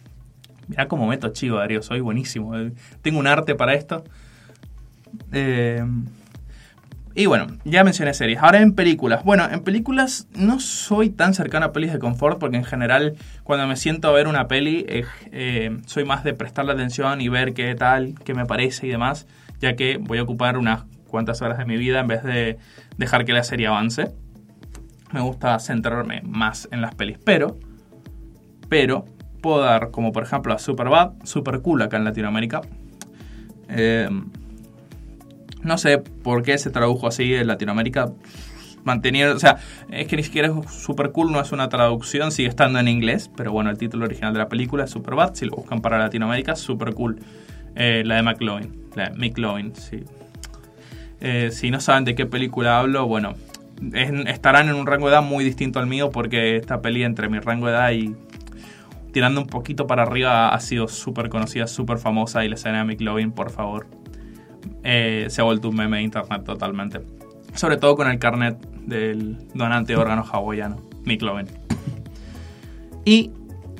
Mirá 0.72 0.88
cómo 0.88 1.06
meto 1.06 1.28
chivo, 1.28 1.58
Darío, 1.58 1.82
soy 1.82 2.00
buenísimo. 2.00 2.56
Eh, 2.56 2.72
tengo 3.02 3.18
un 3.18 3.26
arte 3.26 3.54
para 3.54 3.74
esto. 3.74 4.04
Eh, 5.32 5.84
Y 7.14 7.26
bueno, 7.26 7.46
ya 7.64 7.84
mencioné 7.84 8.14
series. 8.14 8.38
Ahora 8.38 8.62
en 8.62 8.72
películas. 8.72 9.22
Bueno, 9.22 9.46
en 9.50 9.60
películas 9.60 10.28
no 10.34 10.60
soy 10.60 11.10
tan 11.10 11.34
cercano 11.34 11.66
a 11.66 11.72
pelis 11.72 11.92
de 11.92 11.98
confort 11.98 12.38
porque 12.38 12.56
en 12.56 12.64
general 12.64 13.16
cuando 13.44 13.66
me 13.66 13.76
siento 13.76 14.08
a 14.08 14.12
ver 14.12 14.28
una 14.28 14.48
peli 14.48 14.86
eh, 14.88 15.78
soy 15.84 16.06
más 16.06 16.24
de 16.24 16.32
prestarle 16.32 16.72
atención 16.72 17.20
y 17.20 17.28
ver 17.28 17.52
qué 17.52 17.74
tal, 17.74 18.14
qué 18.24 18.32
me 18.32 18.46
parece 18.46 18.86
y 18.86 18.90
demás, 18.90 19.26
ya 19.60 19.76
que 19.76 19.98
voy 19.98 20.16
a 20.18 20.22
ocupar 20.22 20.56
unas 20.56 20.84
cuantas 21.06 21.42
horas 21.42 21.58
de 21.58 21.66
mi 21.66 21.76
vida 21.76 22.00
en 22.00 22.06
vez 22.06 22.22
de 22.22 22.56
dejar 22.96 23.26
que 23.26 23.34
la 23.34 23.44
serie 23.44 23.66
avance. 23.66 24.10
Me 25.12 25.20
gusta 25.20 25.58
centrarme 25.58 26.22
más 26.24 26.66
en 26.72 26.80
las 26.80 26.94
pelis, 26.94 27.18
pero, 27.22 27.58
pero 28.70 29.04
puedo 29.42 29.60
dar 29.60 29.90
como 29.90 30.12
por 30.12 30.22
ejemplo 30.22 30.54
a 30.54 30.58
Superbad, 30.58 31.12
Super 31.24 31.60
Cool 31.60 31.82
acá 31.82 31.98
en 31.98 32.04
Latinoamérica. 32.04 32.62
Eh, 33.68 34.08
no 35.62 35.78
sé 35.78 35.98
por 35.98 36.42
qué 36.42 36.58
se 36.58 36.70
tradujo 36.70 37.06
así 37.06 37.34
en 37.34 37.46
Latinoamérica. 37.46 38.12
Mantener, 38.84 39.28
o 39.28 39.38
sea, 39.38 39.58
es 39.90 40.08
que 40.08 40.16
ni 40.16 40.24
siquiera 40.24 40.48
es 40.48 40.72
super 40.72 41.12
cool, 41.12 41.30
no 41.30 41.40
es 41.40 41.52
una 41.52 41.68
traducción, 41.68 42.32
sigue 42.32 42.48
estando 42.48 42.80
en 42.80 42.88
inglés, 42.88 43.30
pero 43.36 43.52
bueno, 43.52 43.70
el 43.70 43.78
título 43.78 44.06
original 44.06 44.32
de 44.32 44.40
la 44.40 44.48
película 44.48 44.84
es 44.84 44.90
Superbad, 44.90 45.34
si 45.34 45.44
lo 45.44 45.52
buscan 45.52 45.80
para 45.80 45.98
Latinoamérica, 45.98 46.56
super 46.56 46.92
cool. 46.92 47.20
Eh, 47.76 48.02
la 48.04 48.16
de 48.16 48.22
McLovin, 48.22 48.86
la 48.96 49.10
de 49.10 49.16
McLovin, 49.16 49.72
sí. 49.76 50.02
Eh, 51.20 51.50
si 51.52 51.70
no 51.70 51.78
saben 51.78 52.04
de 52.04 52.16
qué 52.16 52.26
película 52.26 52.80
hablo, 52.80 53.06
bueno, 53.06 53.34
estarán 54.26 54.68
en 54.68 54.74
un 54.74 54.86
rango 54.86 55.06
de 55.06 55.14
edad 55.14 55.22
muy 55.22 55.44
distinto 55.44 55.78
al 55.78 55.86
mío 55.86 56.10
porque 56.10 56.56
esta 56.56 56.82
peli 56.82 57.04
entre 57.04 57.28
mi 57.28 57.38
rango 57.38 57.68
de 57.68 57.72
edad 57.72 57.92
y 57.92 58.16
tirando 59.12 59.40
un 59.40 59.46
poquito 59.46 59.86
para 59.86 60.02
arriba 60.02 60.48
ha 60.48 60.60
sido 60.60 60.88
súper 60.88 61.28
conocida, 61.28 61.66
súper 61.66 61.98
famosa 61.98 62.44
y 62.44 62.48
la 62.48 62.54
escena 62.54 62.78
de 62.78 62.84
McLovin, 62.84 63.32
por 63.32 63.50
favor, 63.50 63.86
eh, 64.82 65.26
se 65.28 65.40
ha 65.40 65.44
vuelto 65.44 65.68
un 65.68 65.76
meme 65.76 65.98
de 65.98 66.02
internet 66.02 66.44
totalmente. 66.44 67.00
Sobre 67.54 67.76
todo 67.76 67.94
con 67.94 68.08
el 68.08 68.18
carnet 68.18 68.58
del 68.86 69.38
donante 69.54 69.92
de 69.92 69.98
órganos 69.98 70.28
hawaiano, 70.32 70.76
Mick 71.04 71.22
Y 73.04 73.30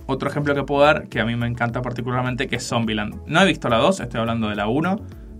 otro 0.06 0.28
ejemplo 0.28 0.54
que 0.54 0.62
puedo 0.64 0.82
dar, 0.82 1.08
que 1.08 1.20
a 1.20 1.24
mí 1.24 1.34
me 1.36 1.46
encanta 1.46 1.80
particularmente, 1.80 2.46
que 2.46 2.56
es 2.56 2.68
Zombieland. 2.68 3.26
No 3.26 3.40
he 3.40 3.46
visto 3.46 3.68
la 3.68 3.78
2, 3.78 4.00
estoy 4.00 4.20
hablando 4.20 4.48
de 4.48 4.56
la 4.56 4.68
1, 4.68 4.96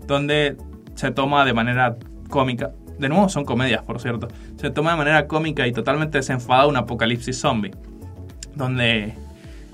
donde 0.07 0.57
se 0.95 1.11
toma 1.11 1.45
de 1.45 1.53
manera 1.53 1.97
cómica. 2.29 2.71
De 2.97 3.09
nuevo, 3.09 3.29
son 3.29 3.45
comedias, 3.45 3.83
por 3.83 3.99
cierto. 3.99 4.27
Se 4.55 4.71
toma 4.71 4.91
de 4.91 4.97
manera 4.97 5.27
cómica 5.27 5.67
y 5.67 5.71
totalmente 5.71 6.17
desenfadada 6.17 6.67
un 6.67 6.77
apocalipsis 6.77 7.39
zombie. 7.39 7.71
Donde 8.55 9.15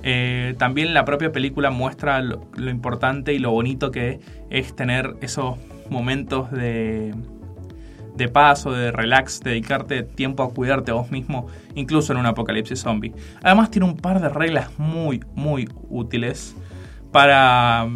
eh, 0.04 0.56
también 0.58 0.94
la 0.94 1.06
propia 1.06 1.32
película 1.32 1.72
muestra 1.72 2.22
lo, 2.22 2.48
importante 2.70 3.34
y 3.34 3.40
lo 3.40 3.52
bonito 3.52 3.92
que 3.92 4.20
es 4.50 4.76
tener 4.76 5.16
esos 5.22 5.58
momentos 5.90 6.52
de, 6.52 7.14
de 8.16 8.28
paz 8.28 8.66
o 8.66 8.72
de 8.72 8.92
relax, 8.92 9.42
dedicarte 9.42 10.04
tiempo 10.04 10.44
a 10.44 10.54
cuidarte 10.54 10.92
a 10.92 10.94
vos 10.94 11.12
mismo, 11.12 11.48
incluso 11.76 12.14
en 12.14 12.20
un 12.20 12.26
apocalipsis 12.26 12.80
zombie. 12.80 13.14
Además 13.42 13.72
tiene 13.72 13.88
un 13.88 13.98
par 13.98 14.22
de 14.22 14.30
reglas 14.30 14.78
muy, 14.78 15.24
muy 15.36 15.68
útiles 15.90 16.56
para 17.12 17.88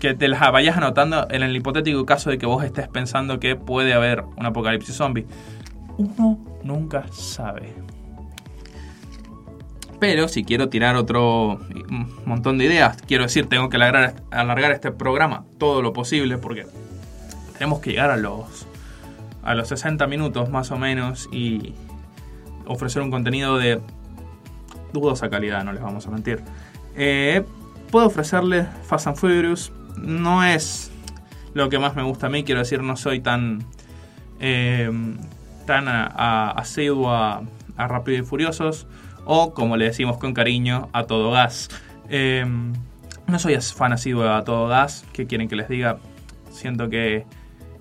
que 0.00 0.14
te 0.14 0.26
las 0.26 0.40
vayas 0.50 0.76
anotando 0.76 1.28
en 1.30 1.44
el 1.44 1.54
hipotético 1.54 2.04
caso 2.04 2.28
de 2.28 2.36
que 2.36 2.44
vos 2.46 2.64
estés 2.64 2.88
pensando 2.88 3.38
que 3.38 3.54
puede 3.54 3.94
haber 3.94 4.24
un 4.36 4.44
apocalipsis 4.44 4.96
zombie. 4.96 5.26
Uno 5.96 6.40
nunca 6.64 7.06
sabe. 7.12 7.81
Pero 10.02 10.26
si 10.26 10.42
quiero 10.42 10.68
tirar 10.68 10.96
otro 10.96 11.60
montón 12.24 12.58
de 12.58 12.64
ideas, 12.64 13.00
quiero 13.06 13.22
decir, 13.22 13.46
tengo 13.48 13.68
que 13.68 13.76
alargar, 13.76 14.72
este 14.72 14.90
programa 14.90 15.44
todo 15.58 15.80
lo 15.80 15.92
posible 15.92 16.38
porque 16.38 16.66
tenemos 17.52 17.78
que 17.78 17.90
llegar 17.90 18.10
a 18.10 18.16
los, 18.16 18.66
a 19.44 19.54
los 19.54 19.68
60 19.68 20.04
minutos 20.08 20.50
más 20.50 20.72
o 20.72 20.76
menos 20.76 21.28
y 21.30 21.74
ofrecer 22.66 23.00
un 23.00 23.12
contenido 23.12 23.58
de 23.58 23.80
dudosa 24.92 25.30
calidad, 25.30 25.62
no 25.62 25.72
les 25.72 25.80
vamos 25.80 26.04
a 26.08 26.10
mentir. 26.10 26.42
Eh, 26.96 27.44
puedo 27.92 28.08
ofrecerle 28.08 28.66
Fast 28.82 29.06
and 29.06 29.16
Furious, 29.16 29.70
no 29.98 30.42
es 30.42 30.90
lo 31.54 31.68
que 31.68 31.78
más 31.78 31.94
me 31.94 32.02
gusta 32.02 32.26
a 32.26 32.28
mí, 32.28 32.42
quiero 32.42 32.58
decir, 32.58 32.82
no 32.82 32.96
soy 32.96 33.20
tan, 33.20 33.64
eh, 34.40 34.90
tan 35.64 35.86
asiduo 35.86 37.08
a, 37.08 37.42
a 37.76 37.86
Rápido 37.86 38.18
y 38.18 38.22
Furiosos 38.24 38.88
o 39.24 39.54
como 39.54 39.76
le 39.76 39.86
decimos 39.86 40.18
con 40.18 40.34
cariño, 40.34 40.88
a 40.92 41.04
todo 41.04 41.30
gas. 41.30 41.68
Em, 42.08 42.72
no 43.26 43.38
soy 43.38 43.56
fan 43.56 43.92
así 43.92 44.12
de 44.12 44.28
a 44.28 44.42
todo 44.44 44.68
gas, 44.68 45.04
¿qué 45.12 45.26
quieren 45.26 45.48
que 45.48 45.56
les 45.56 45.68
diga? 45.68 45.98
Siento 46.50 46.88
que 46.88 47.24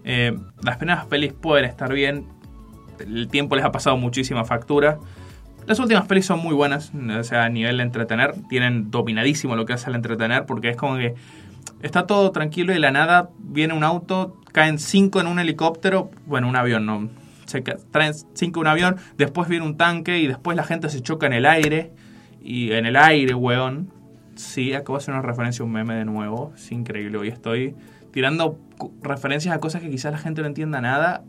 eh, 0.03 0.37
las 0.63 0.77
primeras 0.77 1.05
pelis 1.05 1.33
pueden 1.33 1.65
estar 1.65 1.91
bien, 1.93 2.25
el 2.99 3.27
tiempo 3.27 3.55
les 3.55 3.65
ha 3.65 3.71
pasado 3.71 3.97
muchísima 3.97 4.45
factura. 4.45 4.99
Las 5.67 5.79
últimas 5.79 6.07
pelis 6.07 6.25
son 6.25 6.39
muy 6.39 6.55
buenas, 6.55 6.91
o 6.93 7.23
sea, 7.23 7.43
a 7.43 7.49
nivel 7.49 7.77
de 7.77 7.83
entretener, 7.83 8.33
tienen 8.49 8.89
dominadísimo 8.89 9.55
lo 9.55 9.65
que 9.65 9.73
hace 9.73 9.89
el 9.89 9.95
entretener, 9.95 10.45
porque 10.45 10.69
es 10.69 10.77
como 10.77 10.97
que 10.97 11.13
está 11.81 12.07
todo 12.07 12.31
tranquilo 12.31 12.71
y 12.71 12.75
de 12.75 12.79
la 12.79 12.91
nada 12.91 13.29
viene 13.37 13.73
un 13.73 13.83
auto, 13.83 14.37
caen 14.51 14.79
cinco 14.79 15.21
en 15.21 15.27
un 15.27 15.39
helicóptero, 15.39 16.09
bueno, 16.25 16.47
un 16.47 16.55
avión, 16.55 16.85
no, 16.85 17.09
se 17.51 17.61
traen 17.61 18.13
cinco 18.33 18.59
un 18.59 18.67
avión, 18.67 18.97
después 19.17 19.47
viene 19.47 19.65
un 19.65 19.77
tanque 19.77 20.19
y 20.19 20.27
después 20.27 20.57
la 20.57 20.63
gente 20.63 20.89
se 20.89 21.01
choca 21.01 21.27
en 21.27 21.33
el 21.33 21.45
aire. 21.45 21.91
Y 22.41 22.71
en 22.71 22.85
el 22.85 22.95
aire, 22.95 23.35
weón. 23.35 23.91
Sí, 24.35 24.73
acabo 24.73 24.97
de 24.97 25.03
hacer 25.03 25.13
una 25.13 25.21
referencia 25.21 25.61
a 25.61 25.65
un 25.65 25.71
meme 25.71 25.93
de 25.95 26.05
nuevo. 26.05 26.53
Es 26.55 26.71
increíble. 26.71 27.17
Hoy 27.17 27.27
estoy 27.27 27.75
tirando 28.11 28.57
referencias 29.03 29.55
a 29.55 29.59
cosas 29.59 29.81
que 29.81 29.89
quizás 29.89 30.11
la 30.11 30.17
gente 30.17 30.41
no 30.41 30.47
entienda 30.47 30.81
nada. 30.81 31.23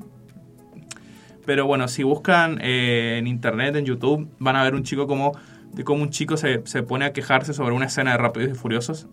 Pero 1.45 1.67
bueno, 1.67 1.89
si 1.89 2.05
buscan 2.05 2.59
eh, 2.63 3.17
en 3.19 3.27
internet, 3.27 3.77
en 3.77 3.85
YouTube, 3.85 4.31
van 4.39 4.57
a 4.57 4.63
ver 4.63 4.75
un 4.75 4.85
chico 4.85 5.07
como 5.07 5.33
de 5.73 5.85
cómo 5.85 6.03
un 6.03 6.11
chico 6.11 6.37
se, 6.37 6.63
se, 6.65 6.83
pone 6.83 7.05
a 7.05 7.13
quejarse 7.13 7.53
sobre 7.53 7.75
una 7.75 7.87
escena 7.87 8.13
de 8.13 8.19
Rápidos 8.19 8.51
y 8.53 8.55
Furiosos. 8.55 9.09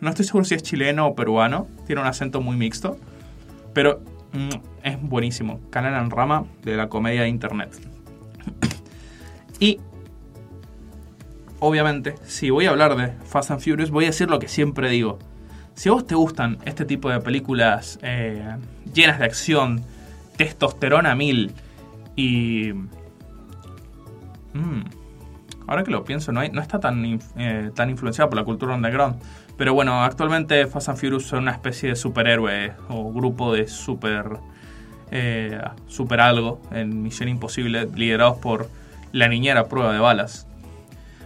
No 0.00 0.08
estoy 0.08 0.24
seguro 0.24 0.44
si 0.44 0.54
es 0.54 0.62
chileno 0.62 1.06
o 1.06 1.14
peruano, 1.14 1.68
tiene 1.86 2.00
un 2.00 2.06
acento 2.06 2.40
muy 2.40 2.56
mixto, 2.56 2.98
pero 3.74 4.00
Mm, 4.36 4.75
es 4.86 5.02
buenísimo. 5.02 5.60
Canal 5.70 6.00
en 6.00 6.10
rama 6.10 6.44
de 6.62 6.76
la 6.76 6.88
comedia 6.88 7.22
de 7.22 7.28
internet. 7.28 7.70
y 9.60 9.80
obviamente, 11.58 12.14
si 12.24 12.50
voy 12.50 12.66
a 12.66 12.70
hablar 12.70 12.94
de 12.96 13.08
Fast 13.24 13.50
and 13.50 13.60
Furious, 13.60 13.90
voy 13.90 14.04
a 14.04 14.08
decir 14.08 14.30
lo 14.30 14.38
que 14.38 14.46
siempre 14.46 14.88
digo. 14.88 15.18
Si 15.74 15.88
a 15.88 15.92
vos 15.92 16.06
te 16.06 16.14
gustan 16.14 16.58
este 16.64 16.84
tipo 16.84 17.10
de 17.10 17.20
películas 17.20 17.98
eh, 18.02 18.56
llenas 18.94 19.18
de 19.18 19.24
acción, 19.24 19.82
testosterona 20.36 21.16
mil 21.16 21.52
y... 22.14 22.72
Mm, 24.54 24.84
ahora 25.66 25.82
que 25.82 25.90
lo 25.90 26.04
pienso, 26.04 26.30
no, 26.30 26.46
no 26.48 26.62
está 26.62 26.78
tan, 26.78 27.18
eh, 27.36 27.72
tan 27.74 27.90
influenciado 27.90 28.30
por 28.30 28.38
la 28.38 28.44
cultura 28.44 28.76
underground. 28.76 29.20
Pero 29.58 29.74
bueno, 29.74 30.04
actualmente 30.04 30.64
Fast 30.68 30.90
and 30.90 30.98
Furious 30.98 31.24
son 31.24 31.40
una 31.40 31.52
especie 31.52 31.88
de 31.88 31.96
superhéroe 31.96 32.72
o 32.88 33.12
grupo 33.12 33.52
de 33.52 33.66
super, 33.66 34.38
eh, 35.10 35.60
super 35.86 36.20
algo 36.20 36.60
en 36.70 37.02
Misión 37.02 37.28
Imposible, 37.28 37.88
liderados 37.94 38.38
por 38.38 38.68
la 39.12 39.28
niñera 39.28 39.68
prueba 39.68 39.92
de 39.92 39.98
balas. 39.98 40.46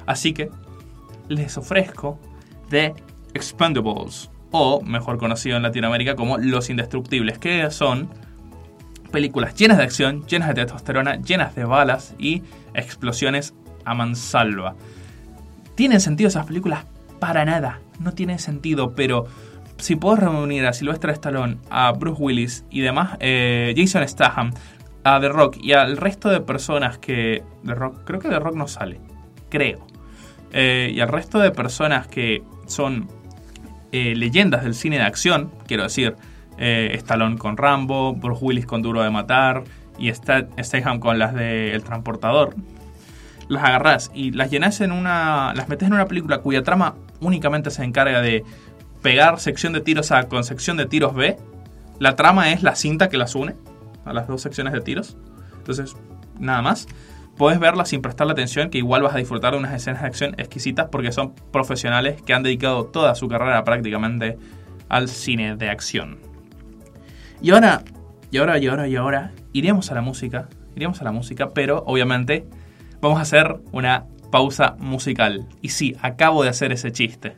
Así 0.06 0.32
que 0.32 0.50
les 1.28 1.56
ofrezco 1.56 2.18
The 2.68 2.94
Expendables, 3.34 4.30
o 4.50 4.80
mejor 4.82 5.18
conocido 5.18 5.56
en 5.56 5.62
Latinoamérica 5.62 6.16
como 6.16 6.38
Los 6.38 6.70
Indestructibles, 6.70 7.38
que 7.38 7.70
son 7.70 8.08
películas 9.10 9.54
llenas 9.54 9.78
de 9.78 9.84
acción, 9.84 10.26
llenas 10.26 10.48
de 10.48 10.54
testosterona, 10.54 11.16
llenas 11.16 11.54
de 11.54 11.64
balas 11.64 12.14
y 12.18 12.42
explosiones 12.74 13.54
a 13.84 13.94
mansalva. 13.94 14.74
¿Tienen 15.74 16.00
sentido 16.00 16.28
esas 16.28 16.46
películas? 16.46 16.84
Para 17.18 17.44
nada 17.44 17.80
no 17.98 18.12
tiene 18.12 18.38
sentido, 18.38 18.94
pero 18.94 19.26
si 19.80 19.96
puedo 19.96 20.16
reunir 20.16 20.66
a 20.66 20.72
Sylvester 20.72 21.10
Stallone, 21.10 21.58
a 21.70 21.92
Bruce 21.92 22.22
Willis 22.22 22.64
y 22.70 22.80
demás, 22.80 23.16
eh, 23.20 23.74
Jason 23.76 24.06
Statham, 24.06 24.52
a 25.04 25.20
The 25.20 25.28
Rock 25.28 25.56
y 25.60 25.72
al 25.72 25.96
resto 25.96 26.28
de 26.28 26.40
personas 26.40 26.98
que... 26.98 27.42
The 27.64 27.74
Rock, 27.74 28.02
creo 28.04 28.20
que 28.20 28.28
The 28.28 28.38
Rock 28.38 28.54
no 28.54 28.68
sale, 28.68 29.00
creo. 29.48 29.86
Eh, 30.52 30.92
y 30.94 31.00
al 31.00 31.08
resto 31.08 31.38
de 31.38 31.50
personas 31.50 32.06
que 32.06 32.42
son 32.66 33.08
eh, 33.92 34.14
leyendas 34.14 34.64
del 34.64 34.74
cine 34.74 34.96
de 34.96 35.04
acción, 35.04 35.50
quiero 35.66 35.84
decir, 35.84 36.16
Stallone 36.58 37.38
con 37.38 37.56
Rambo, 37.56 38.12
Bruce 38.12 38.44
Willis 38.44 38.66
con 38.66 38.82
Duro 38.82 39.02
de 39.02 39.08
Matar 39.08 39.64
y 39.98 40.12
Statham 40.12 41.00
con 41.00 41.18
las 41.18 41.32
de 41.32 41.72
El 41.72 41.82
Transportador, 41.82 42.54
las 43.48 43.64
agarrás 43.64 44.10
y 44.14 44.30
las 44.30 44.50
llenas 44.50 44.80
en 44.80 44.92
una. 44.92 45.52
las 45.54 45.68
metes 45.68 45.88
en 45.88 45.94
una 45.94 46.06
película 46.06 46.38
cuya 46.38 46.62
trama 46.62 46.94
únicamente 47.20 47.70
se 47.70 47.82
encarga 47.82 48.20
de 48.20 48.44
pegar 49.02 49.40
sección 49.40 49.72
de 49.72 49.80
tiros 49.80 50.10
A 50.12 50.28
con 50.28 50.44
sección 50.44 50.76
de 50.76 50.86
tiros 50.86 51.14
B. 51.14 51.36
La 51.98 52.16
trama 52.16 52.52
es 52.52 52.62
la 52.62 52.76
cinta 52.76 53.08
que 53.08 53.18
las 53.18 53.34
une 53.34 53.54
a 54.04 54.12
las 54.12 54.26
dos 54.26 54.42
secciones 54.42 54.72
de 54.72 54.80
tiros. 54.80 55.16
Entonces, 55.58 55.96
nada 56.38 56.62
más. 56.62 56.86
Puedes 57.36 57.58
verla 57.58 57.86
sin 57.86 58.02
prestarle 58.02 58.32
atención, 58.32 58.68
que 58.68 58.76
igual 58.76 59.02
vas 59.02 59.14
a 59.14 59.18
disfrutar 59.18 59.52
de 59.52 59.58
unas 59.58 59.72
escenas 59.72 60.02
de 60.02 60.08
acción 60.08 60.34
exquisitas 60.36 60.88
porque 60.92 61.10
son 61.10 61.34
profesionales 61.50 62.20
que 62.20 62.34
han 62.34 62.42
dedicado 62.42 62.84
toda 62.84 63.14
su 63.14 63.28
carrera 63.28 63.64
prácticamente 63.64 64.36
al 64.90 65.08
cine 65.08 65.56
de 65.56 65.70
acción. 65.70 66.18
Y 67.40 67.52
ahora, 67.52 67.82
y 68.30 68.36
ahora, 68.36 68.58
y 68.58 68.66
ahora, 68.66 68.88
y 68.88 68.96
ahora, 68.96 69.32
iríamos 69.54 69.90
a 69.90 69.94
la 69.94 70.02
música, 70.02 70.50
iríamos 70.76 71.00
a 71.00 71.04
la 71.04 71.12
música, 71.12 71.48
pero 71.54 71.82
obviamente 71.86 72.44
vamos 73.00 73.18
a 73.18 73.22
hacer 73.22 73.58
una 73.72 74.04
pausa 74.30 74.76
musical. 74.78 75.46
Y 75.62 75.70
sí, 75.70 75.96
acabo 76.02 76.42
de 76.42 76.50
hacer 76.50 76.72
ese 76.72 76.92
chiste. 76.92 77.36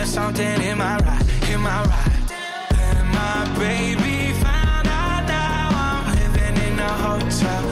Left 0.00 0.12
something 0.12 0.62
in 0.62 0.78
my 0.78 0.96
ride, 0.98 1.28
in 1.52 1.60
my 1.60 1.82
ride. 1.84 2.32
And 2.70 3.08
my 3.20 3.40
baby 3.58 4.32
found 4.40 4.86
out 4.88 5.24
now 5.28 5.68
I'm 5.86 6.16
living 6.16 6.56
in 6.66 6.78
a 6.78 6.92
hotel, 7.04 7.69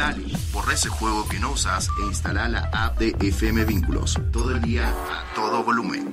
Dale, 0.00 0.22
borra 0.50 0.72
ese 0.72 0.88
juego 0.88 1.28
que 1.28 1.38
no 1.38 1.50
usas 1.50 1.90
e 2.02 2.06
instala 2.06 2.48
la 2.48 2.70
app 2.72 2.98
de 2.98 3.14
FM 3.20 3.66
Vínculos. 3.66 4.18
Todo 4.32 4.52
el 4.52 4.62
día, 4.62 4.88
a 4.88 5.34
todo 5.34 5.62
volumen. 5.62 6.08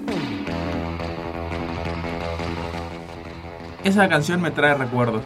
Esa 3.86 4.10
canción 4.10 4.42
me 4.42 4.52
trae 4.52 4.74
recuerdos. 4.74 5.24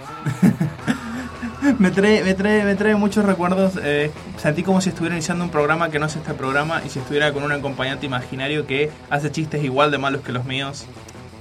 me, 1.79 1.89
trae, 1.89 2.23
me, 2.23 2.35
trae, 2.35 2.63
me 2.63 2.75
trae 2.75 2.93
muchos 2.93 3.25
recuerdos. 3.25 3.79
eh, 3.81 4.11
sentí 4.37 4.61
como 4.61 4.79
si 4.79 4.89
estuviera 4.89 5.15
iniciando 5.15 5.43
un 5.43 5.49
programa 5.49 5.89
que 5.89 5.97
no 5.97 6.05
es 6.05 6.15
este 6.15 6.35
programa 6.35 6.83
y 6.85 6.89
si 6.91 6.99
estuviera 6.99 7.33
con 7.33 7.41
un 7.41 7.53
acompañante 7.53 8.05
imaginario 8.05 8.67
que 8.67 8.91
hace 9.09 9.31
chistes 9.31 9.63
igual 9.63 9.89
de 9.89 9.97
malos 9.97 10.21
que 10.21 10.33
los 10.33 10.45
míos. 10.45 10.85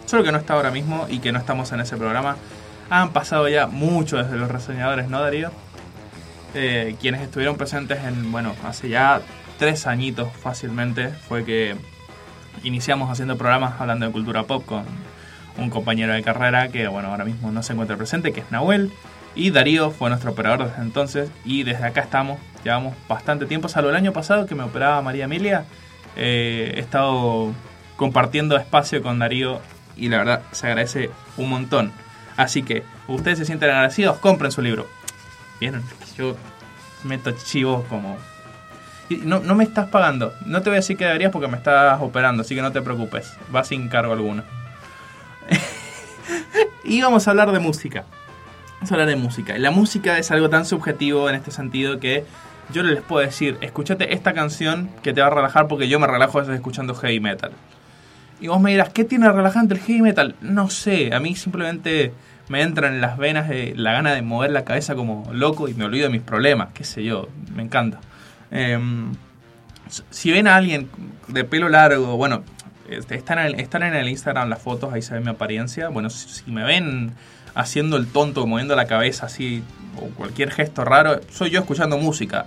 Solo 0.07 0.25
que 0.25 0.33
no 0.33 0.39
está 0.39 0.55
ahora 0.55 0.71
mismo 0.71 1.07
y 1.11 1.19
que 1.19 1.33
no 1.33 1.39
estamos 1.39 1.71
en 1.73 1.81
ese 1.81 1.99
programa. 1.99 2.39
Han 2.89 3.13
pasado 3.13 3.47
ya 3.47 3.67
mucho 3.67 4.17
desde 4.17 4.39
los 4.39 4.51
reseñadores, 4.51 5.11
¿no, 5.11 5.21
Darío? 5.21 5.51
Eh, 6.55 6.97
quienes 7.01 7.21
estuvieron 7.21 7.57
presentes 7.57 8.03
en, 8.05 8.33
bueno, 8.33 8.55
hace 8.65 8.89
ya 8.89 9.21
tres 9.59 9.87
añitos 9.87 10.33
fácilmente, 10.33 11.09
fue 11.11 11.45
que 11.45 11.77
iniciamos 12.65 13.11
haciendo 13.11 13.37
programas 13.37 13.81
hablando 13.81 14.07
de 14.07 14.13
cultura 14.13 14.43
pop 14.45 14.65
con 14.65 14.85
un 15.59 15.71
compañero 15.71 16.13
de 16.13 16.23
carrera 16.23 16.69
que, 16.69 16.89
bueno, 16.89 17.09
ahora 17.09 17.25
mismo 17.25 17.53
no 17.53 17.63
se 17.63 17.73
encuentra 17.73 17.97
presente, 17.97 18.33
que 18.33 18.41
es 18.41 18.51
Nahuel. 18.51 18.91
Y 19.35 19.51
Darío 19.51 19.91
fue 19.91 20.09
nuestro 20.11 20.33
operador 20.33 20.69
desde 20.69 20.83
entonces 20.83 21.31
y 21.45 21.63
desde 21.63 21.87
acá 21.87 22.01
estamos, 22.01 22.41
llevamos 22.65 22.95
bastante 23.09 23.47
tiempo, 23.47 23.69
salvo 23.69 23.91
el 23.91 23.97
año 23.97 24.13
pasado 24.13 24.47
que 24.47 24.57
me 24.57 24.65
operaba 24.65 25.01
María 25.03 25.27
Emilia. 25.27 25.65
eh, 26.17 26.73
he 26.77 26.81
estado 26.81 27.53
compartiendo 27.97 28.57
espacio 28.57 29.03
con 29.03 29.21
Darío 29.21 29.61
y 29.97 30.09
la 30.09 30.19
verdad 30.19 30.43
se 30.51 30.67
agradece 30.67 31.11
un 31.37 31.51
montón. 31.51 31.93
Así 32.37 32.63
que 32.63 32.83
ustedes 33.07 33.39
se 33.39 33.45
sienten 33.45 33.71
agradecidos, 33.71 34.19
compren 34.19 34.51
su 34.51 34.63
libro. 34.63 34.89
Vieron, 35.61 35.85
yo 36.17 36.37
meto 37.05 37.33
chivos 37.33 37.85
como... 37.87 38.17
No, 39.25 39.41
no 39.41 39.55
me 39.57 39.65
estás 39.65 39.89
pagando. 39.89 40.33
No 40.47 40.63
te 40.63 40.71
voy 40.71 40.77
a 40.77 40.81
decir 40.81 40.97
que 40.97 41.05
deberías 41.05 41.33
porque 41.33 41.49
me 41.49 41.57
estás 41.57 42.01
operando, 42.01 42.43
así 42.43 42.55
que 42.55 42.63
no 42.63 42.71
te 42.71 42.81
preocupes. 42.81 43.37
Va 43.55 43.65
sin 43.65 43.89
cargo 43.89 44.13
alguno. 44.13 44.45
y 46.85 47.03
vamos 47.03 47.27
a 47.27 47.31
hablar 47.33 47.51
de 47.51 47.59
música. 47.59 48.05
Vamos 48.75 48.93
a 48.93 48.95
hablar 48.95 49.09
de 49.09 49.17
música. 49.17 49.59
La 49.59 49.73
música 49.73 50.17
es 50.19 50.31
algo 50.31 50.49
tan 50.49 50.65
subjetivo 50.65 51.29
en 51.29 51.35
este 51.35 51.51
sentido 51.51 51.99
que 51.99 52.25
yo 52.73 52.83
les 52.83 53.03
puedo 53.03 53.27
decir, 53.27 53.59
escúchate 53.61 54.15
esta 54.15 54.33
canción 54.33 54.91
que 55.03 55.13
te 55.13 55.21
va 55.21 55.27
a 55.27 55.31
relajar 55.31 55.67
porque 55.67 55.89
yo 55.89 55.99
me 55.99 56.07
relajo 56.07 56.39
a 56.39 56.43
veces 56.43 56.55
escuchando 56.55 56.95
heavy 56.95 57.21
metal. 57.21 57.53
Y 58.41 58.47
vos 58.47 58.61
me 58.61 58.71
dirás, 58.71 58.91
¿qué 58.91 59.05
tiene 59.05 59.31
relajante 59.31 59.75
el 59.75 59.81
heavy 59.81 60.03
metal? 60.03 60.35
No 60.41 60.71
sé, 60.71 61.13
a 61.13 61.21
mí 61.21 61.35
simplemente 61.35 62.13
me 62.51 62.63
entra 62.63 62.89
en 62.89 63.01
las 63.01 63.17
venas 63.17 63.49
la 63.77 63.93
gana 63.93 64.13
de 64.13 64.23
mover 64.23 64.51
la 64.51 64.65
cabeza 64.65 64.97
como 64.97 65.33
loco 65.33 65.69
y 65.69 65.75
me 65.75 65.85
olvido 65.85 66.09
de 66.09 66.11
mis 66.11 66.21
problemas, 66.21 66.71
qué 66.75 66.83
sé 66.83 67.05
yo, 67.05 67.29
me 67.55 67.63
encanta. 67.63 68.01
Em, 68.51 69.13
si 70.11 70.33
ven 70.33 70.49
a 70.49 70.57
alguien 70.57 70.89
de 71.29 71.45
pelo 71.45 71.69
largo, 71.69 72.17
bueno, 72.17 72.43
este, 72.89 73.15
están, 73.15 73.39
en 73.39 73.47
el, 73.47 73.61
están 73.61 73.85
en 73.85 73.95
el 73.95 74.09
Instagram 74.09 74.49
las 74.49 74.61
fotos, 74.61 74.93
ahí 74.93 75.01
se 75.01 75.15
ve 75.15 75.21
mi 75.21 75.31
apariencia. 75.31 75.91
Bueno, 75.91 76.11
si, 76.11 76.29
si 76.29 76.51
me 76.51 76.65
ven 76.65 77.13
haciendo 77.55 77.97
el 77.97 78.09
tonto, 78.09 78.45
moviendo 78.49 78.75
la 78.75 78.87
cabeza 78.87 79.27
así, 79.27 79.63
o 79.97 80.07
cualquier 80.17 80.51
gesto 80.51 80.85
raro, 80.85 81.21
soy 81.31 81.51
yo 81.51 81.61
escuchando 81.61 81.99
música. 81.99 82.47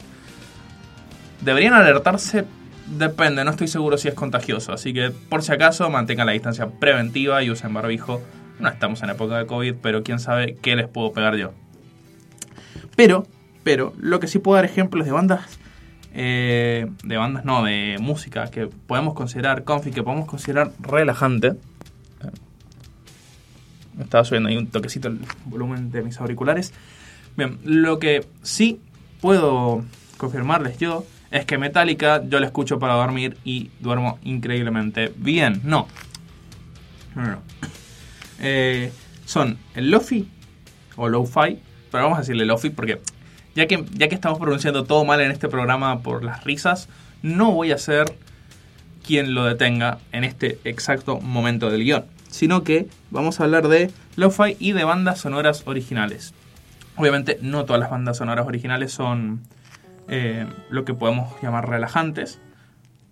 ¿Deberían 1.39 1.76
alertarse? 1.76 2.44
Depende, 2.88 3.46
no 3.46 3.52
estoy 3.52 3.70
seguro 3.70 3.98
si 3.98 4.10
es 4.10 4.16
contagioso. 4.16 4.74
Así 4.74 4.94
que, 4.94 5.12
por 5.12 5.44
si 5.44 5.54
acaso, 5.54 5.89
mantengan 5.89 6.26
la 6.26 6.34
distancia 6.34 6.68
preventiva 6.68 7.42
y 7.42 7.50
usen 7.50 7.74
barbijo. 7.74 8.22
No 8.60 8.70
estamos 8.70 9.02
en 9.04 9.10
época 9.10 9.38
de 9.38 9.46
COVID, 9.46 9.76
pero 9.82 10.04
quién 10.04 10.20
sabe 10.20 10.56
qué 10.62 10.76
les 10.76 10.88
puedo 10.88 11.12
pegar 11.12 11.36
yo. 11.36 11.54
Pero, 12.96 13.26
pero, 13.63 13.94
lo 13.98 14.20
que 14.20 14.28
sí 14.28 14.39
puedo 14.39 14.56
dar 14.56 14.66
ejemplos 14.66 15.06
de 15.06 15.12
bandas. 15.12 15.60
eh, 16.16 16.88
de 17.04 17.18
bandas, 17.18 17.44
no, 17.44 17.63
de 17.63 17.98
música 18.00 18.52
que 18.52 18.68
podemos 18.68 19.16
considerar 19.16 19.63
comfy, 19.63 19.92
que 19.92 20.04
podemos 20.04 20.28
considerar 20.28 20.72
relajante. 20.80 21.56
Me 23.98 24.04
estaba 24.04 24.24
subiendo 24.24 24.50
ahí 24.50 24.58
un 24.58 24.68
toquecito 24.68 25.08
el 25.08 25.20
volumen 25.46 25.92
de 25.92 26.02
mis 26.04 26.20
auriculares. 26.20 26.74
Bien, 27.36 27.60
lo 27.63 28.00
que 28.00 28.26
sí 28.42 28.80
puedo 29.22 29.84
confirmarles 30.18 30.78
yo 30.78 31.06
es 31.32 31.46
que 31.46 31.58
Metallica 31.58 32.24
yo 32.28 32.39
la 32.39 32.46
escucho 32.46 32.78
para 32.78 32.94
dormir 32.94 33.38
y 33.44 33.72
duermo 33.80 34.20
increíblemente 34.24 35.12
bien. 35.16 35.62
No. 35.63 35.88
No, 37.16 37.22
no, 37.24 37.28
no. 37.32 37.42
Eh, 38.45 38.91
son 39.25 39.58
el 39.73 39.89
Lofi 39.89 40.27
o 40.97 41.08
Lo-Fi, 41.08 41.60
pero 41.89 42.03
vamos 42.03 42.17
a 42.17 42.21
decirle 42.21 42.45
Lofi 42.45 42.69
porque 42.69 42.99
ya 43.56 43.67
que, 43.67 43.86
ya 43.93 44.10
que 44.10 44.15
estamos 44.15 44.38
pronunciando 44.38 44.84
todo 44.84 45.06
mal 45.06 45.21
en 45.21 45.32
este 45.32 45.47
programa 45.47 46.01
por 46.01 46.25
las 46.25 46.43
risas, 46.43 46.89
no 47.21 47.51
voy 47.51 47.71
a 47.71 47.77
ser 47.77 48.13
quien 49.06 49.34
lo 49.34 49.45
detenga 49.45 49.99
en 50.12 50.25
este 50.25 50.60
exacto 50.65 51.21
momento 51.21 51.69
del 51.69 51.86
guion, 51.86 52.06
sino 52.29 52.65
que 52.65 52.88
vamos 53.12 53.39
a 53.39 53.45
hablar 53.45 53.69
de 53.69 53.91
Lo-Fi 54.17 54.58
y 54.60 54.73
de 54.73 54.84
bandas 54.84 55.21
sonoras 55.21 55.63
originales. 55.65 56.34
Obviamente 56.97 57.39
no 57.41 57.63
todas 57.63 57.79
las 57.79 57.89
bandas 57.89 58.17
sonoras 58.17 58.45
originales 58.45 58.91
son 58.91 59.41
eh, 60.10 60.45
lo 60.69 60.84
que 60.84 60.93
podemos 60.93 61.34
llamar 61.41 61.69
relajantes, 61.69 62.39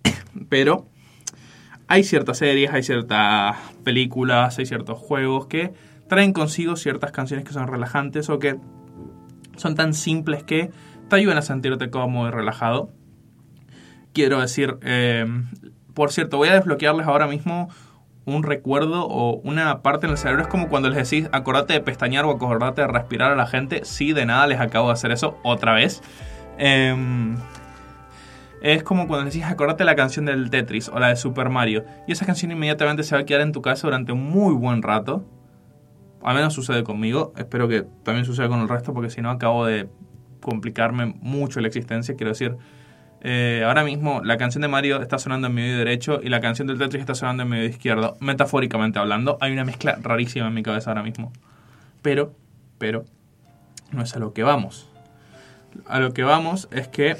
pero 0.50 0.86
hay 1.92 2.04
ciertas 2.04 2.38
series, 2.38 2.72
hay 2.72 2.82
ciertas 2.82 3.54
películas, 3.84 4.58
hay 4.58 4.64
ciertos 4.64 4.98
juegos 4.98 5.44
que 5.46 5.74
traen 6.08 6.32
consigo 6.32 6.74
ciertas 6.76 7.12
canciones 7.12 7.44
que 7.44 7.52
son 7.52 7.68
relajantes 7.68 8.30
o 8.30 8.38
que 8.38 8.56
son 9.58 9.74
tan 9.74 9.92
simples 9.92 10.42
que 10.42 10.70
te 11.10 11.16
ayudan 11.16 11.36
a 11.36 11.42
sentirte 11.42 11.90
cómodo 11.90 12.28
y 12.28 12.30
relajado. 12.30 12.88
Quiero 14.14 14.40
decir, 14.40 14.78
eh, 14.80 15.26
por 15.92 16.12
cierto, 16.12 16.38
voy 16.38 16.48
a 16.48 16.54
desbloquearles 16.54 17.06
ahora 17.06 17.26
mismo 17.26 17.68
un 18.24 18.42
recuerdo 18.42 19.06
o 19.06 19.42
una 19.42 19.82
parte 19.82 20.06
en 20.06 20.12
el 20.12 20.18
cerebro. 20.18 20.40
Es 20.40 20.48
como 20.48 20.70
cuando 20.70 20.88
les 20.88 21.10
decís, 21.10 21.28
acordate 21.30 21.74
de 21.74 21.80
pestañear 21.80 22.24
o 22.24 22.30
acordate 22.30 22.80
de 22.80 22.86
respirar 22.86 23.32
a 23.32 23.36
la 23.36 23.46
gente. 23.46 23.84
Sí, 23.84 24.14
de 24.14 24.24
nada 24.24 24.46
les 24.46 24.60
acabo 24.60 24.86
de 24.86 24.94
hacer 24.94 25.12
eso 25.12 25.36
otra 25.42 25.74
vez. 25.74 26.00
Em, 26.56 27.36
es 28.62 28.84
como 28.84 29.08
cuando 29.08 29.26
decís, 29.26 29.44
acordate 29.44 29.84
la 29.84 29.96
canción 29.96 30.24
del 30.24 30.48
Tetris 30.48 30.88
o 30.88 31.00
la 31.00 31.08
de 31.08 31.16
Super 31.16 31.48
Mario. 31.48 31.84
Y 32.06 32.12
esa 32.12 32.24
canción 32.24 32.52
inmediatamente 32.52 33.02
se 33.02 33.16
va 33.16 33.22
a 33.22 33.24
quedar 33.24 33.40
en 33.40 33.50
tu 33.50 33.60
cabeza 33.60 33.88
durante 33.88 34.12
un 34.12 34.30
muy 34.30 34.54
buen 34.54 34.82
rato. 34.82 35.24
Al 36.22 36.36
menos 36.36 36.54
sucede 36.54 36.84
conmigo. 36.84 37.32
Espero 37.36 37.66
que 37.66 37.82
también 38.04 38.24
suceda 38.24 38.48
con 38.48 38.60
el 38.60 38.68
resto 38.68 38.94
porque 38.94 39.10
si 39.10 39.20
no 39.20 39.30
acabo 39.30 39.66
de 39.66 39.88
complicarme 40.40 41.06
mucho 41.06 41.60
la 41.60 41.66
existencia. 41.66 42.14
Quiero 42.14 42.30
decir, 42.30 42.56
eh, 43.22 43.64
ahora 43.66 43.82
mismo 43.82 44.22
la 44.22 44.36
canción 44.36 44.62
de 44.62 44.68
Mario 44.68 45.02
está 45.02 45.18
sonando 45.18 45.48
en 45.48 45.54
mi 45.54 45.62
oído 45.62 45.78
derecho 45.78 46.20
y 46.22 46.28
la 46.28 46.40
canción 46.40 46.68
del 46.68 46.78
Tetris 46.78 47.00
está 47.00 47.16
sonando 47.16 47.42
en 47.42 47.48
mi 47.48 47.56
oído 47.56 47.68
izquierdo. 47.68 48.16
Metafóricamente 48.20 49.00
hablando, 49.00 49.38
hay 49.40 49.52
una 49.52 49.64
mezcla 49.64 49.98
rarísima 50.00 50.46
en 50.46 50.54
mi 50.54 50.62
cabeza 50.62 50.90
ahora 50.90 51.02
mismo. 51.02 51.32
Pero, 52.00 52.36
pero, 52.78 53.06
no 53.90 54.04
es 54.04 54.14
a 54.14 54.20
lo 54.20 54.32
que 54.32 54.44
vamos. 54.44 54.88
A 55.88 55.98
lo 55.98 56.12
que 56.12 56.22
vamos 56.22 56.68
es 56.70 56.86
que... 56.86 57.16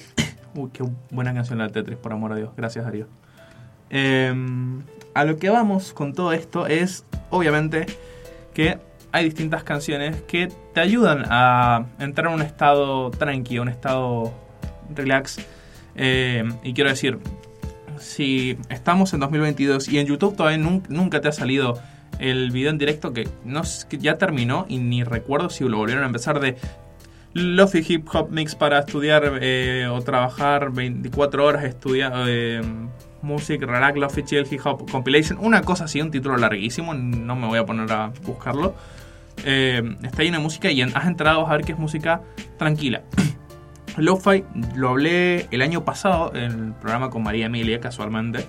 Uy, 0.54 0.70
qué 0.72 0.84
buena 1.10 1.32
canción 1.32 1.58
la 1.58 1.68
Tetris, 1.68 1.96
por 1.96 2.12
amor 2.12 2.32
a 2.32 2.36
Dios. 2.36 2.50
Gracias, 2.56 2.84
Darío. 2.84 3.06
Eh, 3.90 4.34
a 5.14 5.24
lo 5.24 5.36
que 5.38 5.50
vamos 5.50 5.92
con 5.92 6.12
todo 6.14 6.32
esto 6.32 6.66
es, 6.66 7.04
obviamente, 7.30 7.86
que 8.54 8.78
hay 9.12 9.24
distintas 9.24 9.62
canciones 9.64 10.22
que 10.22 10.48
te 10.74 10.80
ayudan 10.80 11.24
a 11.28 11.86
entrar 11.98 12.28
en 12.28 12.34
un 12.34 12.42
estado 12.42 13.10
tranquilo, 13.10 13.62
un 13.62 13.68
estado 13.68 14.32
relax. 14.94 15.38
Eh, 15.94 16.44
y 16.62 16.72
quiero 16.72 16.90
decir, 16.90 17.18
si 17.98 18.58
estamos 18.70 19.12
en 19.12 19.20
2022 19.20 19.88
y 19.88 19.98
en 19.98 20.06
YouTube 20.06 20.34
todavía 20.36 20.58
nun- 20.58 20.82
nunca 20.88 21.20
te 21.20 21.28
ha 21.28 21.32
salido 21.32 21.78
el 22.18 22.50
video 22.50 22.70
en 22.70 22.78
directo 22.78 23.12
que, 23.12 23.28
no, 23.44 23.62
que 23.88 23.98
ya 23.98 24.16
terminó 24.16 24.64
y 24.68 24.78
ni 24.78 25.02
recuerdo 25.04 25.50
si 25.50 25.64
lo 25.68 25.76
volvieron 25.76 26.04
a 26.04 26.06
empezar 26.06 26.40
de 26.40 26.56
Lofi 27.34 27.84
Hip 27.88 28.08
Hop 28.12 28.30
Mix 28.30 28.54
para 28.54 28.78
estudiar 28.80 29.38
eh, 29.40 29.86
o 29.90 30.00
trabajar 30.02 30.70
24 30.70 31.44
horas 31.44 31.64
estudiar 31.64 32.12
eh, 32.28 32.60
Music 33.22 33.62
Relax 33.62 33.98
Lofi 33.98 34.22
Chill 34.22 34.46
Hip 34.50 34.60
Hop 34.64 34.90
Compilation, 34.90 35.38
una 35.40 35.62
cosa 35.62 35.84
así, 35.84 36.00
un 36.00 36.10
título 36.10 36.36
larguísimo, 36.36 36.92
no 36.94 37.36
me 37.36 37.46
voy 37.46 37.58
a 37.58 37.64
poner 37.64 37.90
a 37.92 38.12
buscarlo. 38.22 38.74
Eh, 39.44 39.82
está 40.02 40.22
lleno 40.22 40.38
de 40.38 40.42
música 40.42 40.70
y 40.70 40.82
has 40.82 41.06
entrado 41.06 41.46
a 41.46 41.56
ver 41.56 41.64
que 41.64 41.72
es 41.72 41.78
música 41.78 42.22
tranquila. 42.58 43.02
Lo-Fi 43.96 44.44
lo 44.74 44.90
hablé 44.90 45.46
el 45.50 45.62
año 45.62 45.84
pasado 45.84 46.34
en 46.34 46.66
el 46.66 46.72
programa 46.74 47.10
con 47.10 47.22
María 47.22 47.46
Emilia, 47.46 47.80
casualmente, 47.80 48.46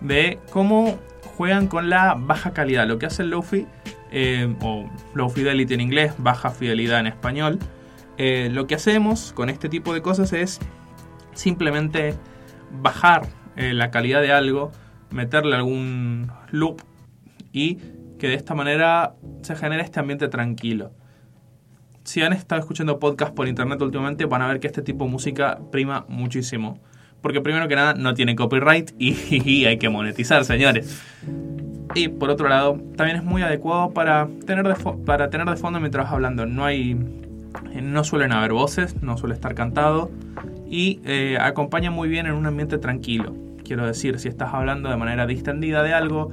de 0.00 0.38
cómo 0.50 0.98
juegan 1.36 1.66
con 1.66 1.90
la 1.90 2.14
baja 2.18 2.52
calidad. 2.52 2.86
Lo 2.86 2.98
que 2.98 3.06
hace 3.06 3.22
el 3.22 3.30
Lo-Fi, 3.30 3.66
eh, 4.12 4.54
o 4.62 4.88
Low 5.14 5.30
Fidelity 5.30 5.74
en 5.74 5.80
inglés, 5.80 6.12
baja 6.18 6.50
fidelidad 6.50 7.00
en 7.00 7.06
español, 7.06 7.58
eh, 8.22 8.50
lo 8.50 8.66
que 8.66 8.74
hacemos 8.74 9.32
con 9.32 9.48
este 9.48 9.70
tipo 9.70 9.94
de 9.94 10.02
cosas 10.02 10.34
es 10.34 10.60
simplemente 11.32 12.16
bajar 12.70 13.22
eh, 13.56 13.72
la 13.72 13.90
calidad 13.90 14.20
de 14.20 14.30
algo, 14.30 14.72
meterle 15.10 15.56
algún 15.56 16.30
loop 16.50 16.82
y 17.50 17.76
que 18.18 18.28
de 18.28 18.34
esta 18.34 18.54
manera 18.54 19.14
se 19.40 19.56
genere 19.56 19.82
este 19.82 20.00
ambiente 20.00 20.28
tranquilo. 20.28 20.92
Si 22.04 22.20
han 22.20 22.34
estado 22.34 22.60
escuchando 22.60 22.98
podcast 22.98 23.34
por 23.34 23.48
internet 23.48 23.80
últimamente, 23.80 24.26
van 24.26 24.42
a 24.42 24.48
ver 24.48 24.60
que 24.60 24.66
este 24.66 24.82
tipo 24.82 25.06
de 25.06 25.10
música 25.12 25.58
prima 25.72 26.04
muchísimo. 26.06 26.78
Porque 27.22 27.40
primero 27.40 27.68
que 27.68 27.76
nada 27.76 27.94
no 27.94 28.12
tiene 28.12 28.36
copyright 28.36 28.90
y, 28.98 29.64
hay 29.64 29.78
que 29.78 29.88
monetizar, 29.88 30.44
señores. 30.44 31.02
Y 31.94 32.08
por 32.08 32.28
otro 32.28 32.50
lado, 32.50 32.78
también 32.98 33.16
es 33.16 33.24
muy 33.24 33.40
adecuado 33.40 33.94
para 33.94 34.28
tener 34.44 34.68
de, 34.68 34.74
para 35.06 35.30
tener 35.30 35.48
de 35.48 35.56
fondo 35.56 35.80
mientras 35.80 36.10
hablando. 36.12 36.44
No 36.44 36.66
hay. 36.66 36.98
Eh, 37.72 37.82
No 37.82 38.04
suelen 38.04 38.32
haber 38.32 38.52
voces, 38.52 39.02
no 39.02 39.16
suele 39.16 39.34
estar 39.34 39.54
cantado. 39.54 40.10
Y 40.68 41.00
eh, 41.04 41.36
acompaña 41.40 41.90
muy 41.90 42.08
bien 42.08 42.26
en 42.26 42.32
un 42.32 42.46
ambiente 42.46 42.78
tranquilo. 42.78 43.34
Quiero 43.64 43.86
decir, 43.86 44.18
si 44.18 44.28
estás 44.28 44.54
hablando 44.54 44.88
de 44.88 44.96
manera 44.96 45.26
distendida 45.26 45.82
de 45.82 45.92
algo, 45.92 46.30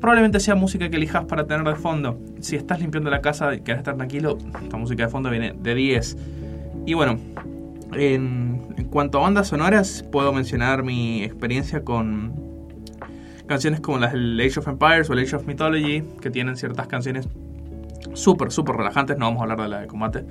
probablemente 0.00 0.40
sea 0.40 0.54
música 0.54 0.88
que 0.88 0.96
elijas 0.96 1.24
para 1.24 1.46
tener 1.46 1.66
de 1.66 1.74
fondo. 1.74 2.20
Si 2.40 2.56
estás 2.56 2.80
limpiando 2.80 3.10
la 3.10 3.20
casa 3.20 3.54
y 3.54 3.60
quieres 3.60 3.80
estar 3.80 3.96
tranquilo, 3.96 4.38
esta 4.62 4.76
música 4.76 5.04
de 5.04 5.08
fondo 5.08 5.30
viene 5.30 5.54
de 5.58 5.74
10. 5.74 6.16
Y 6.86 6.94
bueno, 6.94 7.18
en, 7.94 8.74
en 8.76 8.84
cuanto 8.86 9.18
a 9.18 9.22
bandas 9.22 9.48
sonoras, 9.48 10.04
puedo 10.10 10.32
mencionar 10.32 10.82
mi 10.82 11.22
experiencia 11.24 11.82
con 11.84 12.32
canciones 13.48 13.80
como 13.80 13.98
las 13.98 14.12
del 14.12 14.38
Age 14.40 14.60
of 14.60 14.68
Empires 14.68 15.10
o 15.10 15.14
el 15.14 15.20
Age 15.20 15.34
of 15.34 15.46
Mythology, 15.46 16.04
que 16.20 16.30
tienen 16.30 16.56
ciertas 16.56 16.86
canciones 16.86 17.28
súper, 18.14 18.50
súper 18.50 18.76
relajantes. 18.76 19.18
No 19.18 19.26
vamos 19.26 19.40
a 19.40 19.42
hablar 19.44 19.62
de 19.62 19.68
la 19.68 19.80
de 19.80 19.86
combate, 19.86 20.24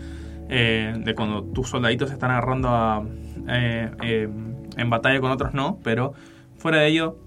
eh, 0.50 0.94
de 0.98 1.16
cuando 1.16 1.44
tus 1.44 1.70
soldaditos 1.70 2.10
se 2.10 2.16
están 2.16 2.32
agarrando 2.32 2.70
a, 2.70 3.04
eh, 3.48 3.92
eh, 4.04 4.30
en 4.78 4.90
batalla 4.90 5.20
con 5.20 5.32
otros, 5.32 5.54
no, 5.54 5.80
pero 5.84 6.13
fuera 6.58 6.80
de 6.80 6.88
ello, 6.88 7.18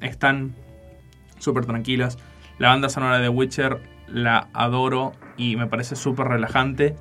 están 0.00 0.54
súper 1.38 1.66
tranquilas. 1.66 2.18
La 2.58 2.68
banda 2.68 2.88
sonora 2.88 3.18
de 3.18 3.28
Witcher 3.28 3.80
la 4.08 4.48
adoro 4.54 5.12
y 5.36 5.56
me 5.56 5.66
parece 5.66 5.96
súper 5.96 6.28
relajante. 6.28 6.96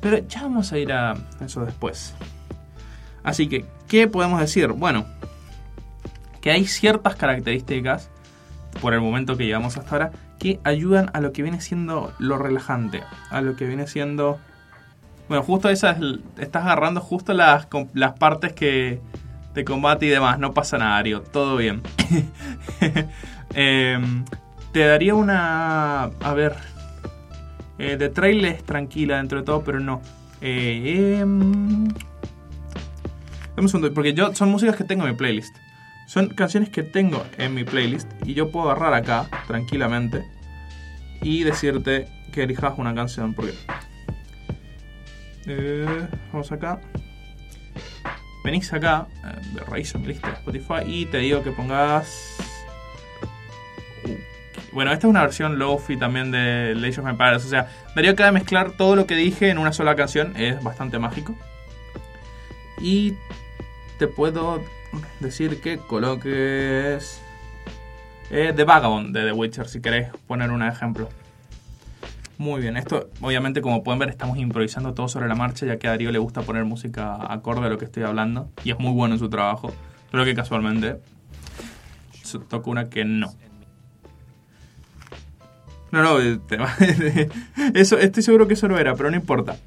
Pero 0.00 0.18
ya 0.18 0.42
vamos 0.42 0.72
a 0.72 0.78
ir 0.78 0.92
a 0.92 1.14
eso 1.44 1.64
después. 1.64 2.14
Así 3.22 3.48
que, 3.48 3.66
¿qué 3.88 4.08
podemos 4.08 4.40
decir? 4.40 4.68
Bueno, 4.68 5.04
que 6.40 6.50
hay 6.50 6.64
ciertas 6.64 7.16
características, 7.16 8.10
por 8.80 8.94
el 8.94 9.00
momento 9.00 9.36
que 9.36 9.46
llevamos 9.46 9.76
hasta 9.76 9.90
ahora, 9.90 10.12
que 10.40 10.58
ayudan 10.64 11.10
a 11.12 11.20
lo 11.20 11.32
que 11.32 11.42
viene 11.42 11.60
siendo 11.60 12.12
lo 12.18 12.38
relajante. 12.38 13.02
A 13.30 13.40
lo 13.42 13.54
que 13.54 13.66
viene 13.66 13.86
siendo... 13.86 14.40
Bueno, 15.28 15.44
justo 15.44 15.68
esas... 15.68 15.98
Estás 16.38 16.64
agarrando 16.64 17.00
justo 17.00 17.32
las, 17.34 17.68
las 17.94 18.14
partes 18.14 18.52
que... 18.54 19.00
De 19.54 19.64
combate 19.64 20.06
y 20.06 20.08
demás. 20.08 20.38
No 20.38 20.54
pasa 20.54 20.78
nada, 20.78 20.96
Ario. 20.96 21.22
Todo 21.22 21.56
bien. 21.56 21.82
Em, 23.52 24.24
te 24.72 24.86
daría 24.86 25.14
una... 25.14 26.04
A 26.04 26.34
ver... 26.34 26.56
Eh, 27.78 27.96
de 27.96 28.08
trail 28.08 28.44
es 28.44 28.64
tranquila 28.64 29.16
dentro 29.16 29.38
de 29.38 29.44
todo, 29.44 29.62
pero 29.62 29.80
no. 29.80 30.02
Eh, 30.40 31.22
un 31.22 31.94
porque 33.94 34.14
yo 34.14 34.34
son 34.34 34.50
músicas 34.50 34.76
que 34.76 34.84
tengo 34.84 35.04
en 35.04 35.10
mi 35.10 35.16
playlist. 35.16 35.56
Son 36.10 36.28
canciones 36.30 36.70
que 36.70 36.82
tengo 36.82 37.24
en 37.38 37.54
mi 37.54 37.62
playlist 37.62 38.10
y 38.26 38.34
yo 38.34 38.50
puedo 38.50 38.68
agarrar 38.68 38.94
acá 38.94 39.28
tranquilamente 39.46 40.24
y 41.22 41.44
decirte 41.44 42.08
que 42.32 42.42
elijas 42.42 42.74
una 42.78 42.92
canción. 42.92 43.32
Porque. 43.32 43.54
Eh, 45.46 46.08
vamos 46.32 46.50
acá. 46.50 46.80
Venís 48.42 48.72
acá, 48.72 49.06
eh, 49.24 49.40
de 49.54 49.60
raíz 49.60 49.94
en 49.94 50.08
lista 50.08 50.26
de 50.26 50.34
Spotify, 50.34 50.82
y 50.84 51.06
te 51.06 51.18
digo 51.18 51.44
que 51.44 51.52
pongas. 51.52 52.38
Uh, 54.02 54.16
Bueno, 54.72 54.92
esta 54.92 55.06
es 55.06 55.10
una 55.10 55.22
versión 55.22 55.60
lofi 55.60 55.96
también 55.96 56.32
de 56.32 56.74
Age 56.76 57.00
of 57.00 57.06
Empires. 57.06 57.44
O 57.44 57.48
sea, 57.48 57.68
daría 57.94 58.16
que 58.16 58.32
mezclar 58.32 58.72
todo 58.72 58.96
lo 58.96 59.06
que 59.06 59.14
dije 59.14 59.48
en 59.48 59.58
una 59.58 59.72
sola 59.72 59.94
canción. 59.94 60.36
Es 60.36 60.60
bastante 60.60 60.98
mágico. 60.98 61.36
Y 62.80 63.14
te 64.00 64.08
puedo 64.08 64.62
decir 65.20 65.60
que 65.60 65.76
coloques 65.76 67.20
eh, 68.30 68.52
The 68.56 68.64
Vagabond 68.64 69.14
de 69.14 69.24
The 69.26 69.32
Witcher, 69.32 69.68
si 69.68 69.82
querés 69.82 70.08
poner 70.26 70.50
un 70.50 70.62
ejemplo. 70.62 71.10
Muy 72.38 72.62
bien, 72.62 72.78
esto 72.78 73.10
obviamente 73.20 73.60
como 73.60 73.84
pueden 73.84 73.98
ver 73.98 74.08
estamos 74.08 74.38
improvisando 74.38 74.94
todo 74.94 75.06
sobre 75.08 75.28
la 75.28 75.34
marcha 75.34 75.66
ya 75.66 75.76
que 75.78 75.86
a 75.86 75.90
Darío 75.90 76.10
le 76.10 76.18
gusta 76.18 76.40
poner 76.40 76.64
música 76.64 77.14
acorde 77.30 77.66
a 77.66 77.68
lo 77.68 77.76
que 77.76 77.84
estoy 77.84 78.04
hablando 78.04 78.48
y 78.64 78.70
es 78.70 78.78
muy 78.78 78.92
bueno 78.94 79.14
en 79.16 79.18
su 79.18 79.28
trabajo, 79.28 79.74
pero 80.10 80.24
que 80.24 80.34
casualmente 80.34 80.96
se 82.22 82.38
toca 82.38 82.70
una 82.70 82.88
que 82.88 83.04
no. 83.04 83.34
No, 85.92 86.02
no, 86.02 86.40
tema- 86.46 86.74
eso, 87.74 87.98
estoy 87.98 88.22
seguro 88.22 88.48
que 88.48 88.54
eso 88.54 88.66
no 88.66 88.78
era, 88.78 88.94
pero 88.94 89.10
no 89.10 89.16
importa. 89.16 89.58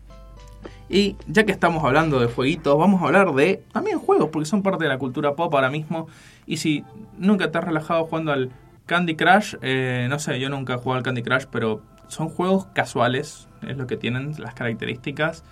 Y 0.93 1.17
ya 1.25 1.43
que 1.43 1.51
estamos 1.51 1.84
hablando 1.84 2.19
de 2.19 2.27
jueguitos, 2.27 2.77
vamos 2.77 3.01
a 3.01 3.06
hablar 3.06 3.34
de 3.34 3.63
también 3.71 3.97
juegos, 3.97 4.29
porque 4.32 4.45
son 4.45 4.62
parte 4.62 4.84
de 4.84 4.89
la 4.89 4.99
cultura 4.99 5.34
pop 5.34 5.51
ahora 5.56 5.71
mismo. 5.71 6.08
Y 6.45 6.58
si 6.58 6.84
nunca 7.17 7.49
te 7.49 7.58
has 7.58 7.63
relajado 7.63 8.06
jugando 8.06 8.32
al 8.32 8.51
Candy 8.86 9.15
Crush, 9.15 9.56
eh, 9.63 10.06
no 10.08 10.19
sé, 10.19 10.39
yo 10.39 10.49
nunca 10.49 10.75
he 10.75 10.77
jugado 10.77 10.97
al 10.97 11.03
Candy 11.03 11.23
Crush, 11.23 11.45
pero 11.49 11.82
son 12.10 12.29
juegos 12.29 12.67
casuales, 12.75 13.47
es 13.67 13.75
lo 13.75 13.88
que 13.88 13.97
tienen 13.97 14.36
las 14.38 14.53
características. 14.53 15.43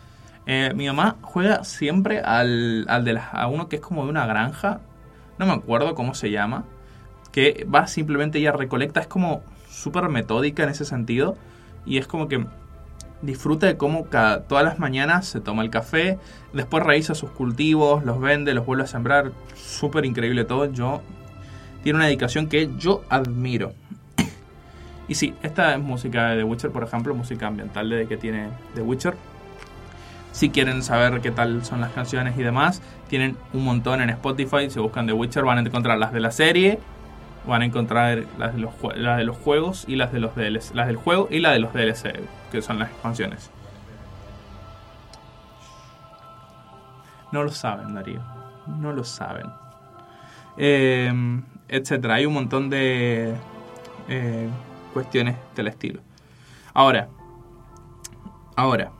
Eh, 0.45 0.73
mi 0.75 0.85
mamá 0.85 1.15
juega 1.23 1.63
siempre 1.63 2.19
al, 2.19 2.85
al 2.87 3.03
de 3.03 3.19
a 3.31 3.47
uno 3.47 3.67
que 3.67 3.77
es 3.77 3.81
como 3.81 4.03
de 4.03 4.11
una 4.11 4.27
granja, 4.27 4.81
no 5.39 5.47
me 5.47 5.53
acuerdo 5.53 5.95
cómo 5.95 6.13
se 6.13 6.29
llama, 6.29 6.65
que 7.31 7.65
va 7.65 7.87
simplemente 7.87 8.37
ella 8.37 8.51
recolecta, 8.51 8.99
es 8.99 9.07
como 9.07 9.41
súper 9.67 10.07
metódica 10.09 10.61
en 10.61 10.69
ese 10.69 10.85
sentido, 10.85 11.35
y 11.83 11.97
es 11.97 12.05
como 12.05 12.27
que 12.27 12.45
disfruta 13.21 13.67
de 13.67 13.77
cómo 13.77 14.05
cada, 14.05 14.43
todas 14.43 14.63
las 14.63 14.79
mañanas 14.79 15.27
se 15.27 15.39
toma 15.39 15.63
el 15.63 15.69
café, 15.69 16.17
después 16.53 16.83
realiza 16.83 17.15
sus 17.15 17.31
cultivos, 17.31 18.03
los 18.03 18.19
vende, 18.19 18.53
los 18.53 18.65
vuelve 18.65 18.83
a 18.83 18.87
sembrar, 18.87 19.31
súper 19.55 20.05
increíble 20.05 20.43
todo, 20.45 20.71
yo 20.71 21.01
tiene 21.83 21.97
una 21.97 22.05
dedicación 22.05 22.47
que 22.47 22.69
yo 22.77 23.03
admiro. 23.09 23.73
Y 25.07 25.15
sí, 25.15 25.33
esta 25.41 25.73
es 25.73 25.79
música 25.81 26.29
de 26.29 26.37
The 26.37 26.43
Witcher, 26.45 26.71
por 26.71 26.83
ejemplo, 26.83 27.13
música 27.13 27.47
ambiental 27.47 27.89
de 27.89 28.07
que 28.07 28.15
tiene 28.15 28.47
The 28.75 28.81
Witcher. 28.81 29.15
Si 30.31 30.49
quieren 30.49 30.83
saber 30.83 31.19
qué 31.19 31.31
tal 31.31 31.65
son 31.65 31.81
las 31.81 31.91
canciones 31.91 32.37
y 32.37 32.43
demás, 32.43 32.81
tienen 33.09 33.35
un 33.51 33.65
montón 33.65 33.99
en 34.01 34.09
Spotify. 34.09 34.69
Si 34.69 34.79
buscan 34.79 35.07
The 35.07 35.13
Witcher 35.13 35.43
van 35.43 35.57
a 35.57 35.61
encontrar 35.61 35.97
las 35.97 36.13
de 36.13 36.21
la 36.21 36.31
serie, 36.31 36.79
van 37.45 37.61
a 37.61 37.65
encontrar 37.65 38.25
las 38.37 38.53
de 38.53 38.61
los, 38.61 38.73
juegos 39.35 39.85
y 39.87 39.95
las 39.95 40.11
de 40.11 40.19
los 40.19 40.35
DLC, 40.35 40.73
las 40.73 40.87
del 40.87 40.95
juego 40.95 41.27
y 41.31 41.39
la 41.39 41.51
de 41.51 41.59
los 41.59 41.73
DLC, 41.73 42.19
que 42.51 42.61
son 42.61 42.79
las 42.79 42.89
expansiones. 42.89 43.49
No 47.31 47.43
lo 47.43 47.51
saben, 47.51 47.93
Darío. 47.95 48.21
No 48.67 48.91
lo 48.91 49.03
saben. 49.03 49.47
Eh, 50.57 51.11
etcétera. 51.69 52.15
Hay 52.15 52.25
un 52.25 52.33
montón 52.33 52.69
de 52.69 53.33
eh, 54.09 54.49
cuestiones 54.93 55.37
del 55.55 55.67
estilo. 55.67 56.01
Ahora, 56.73 57.09
ahora, 58.55 58.91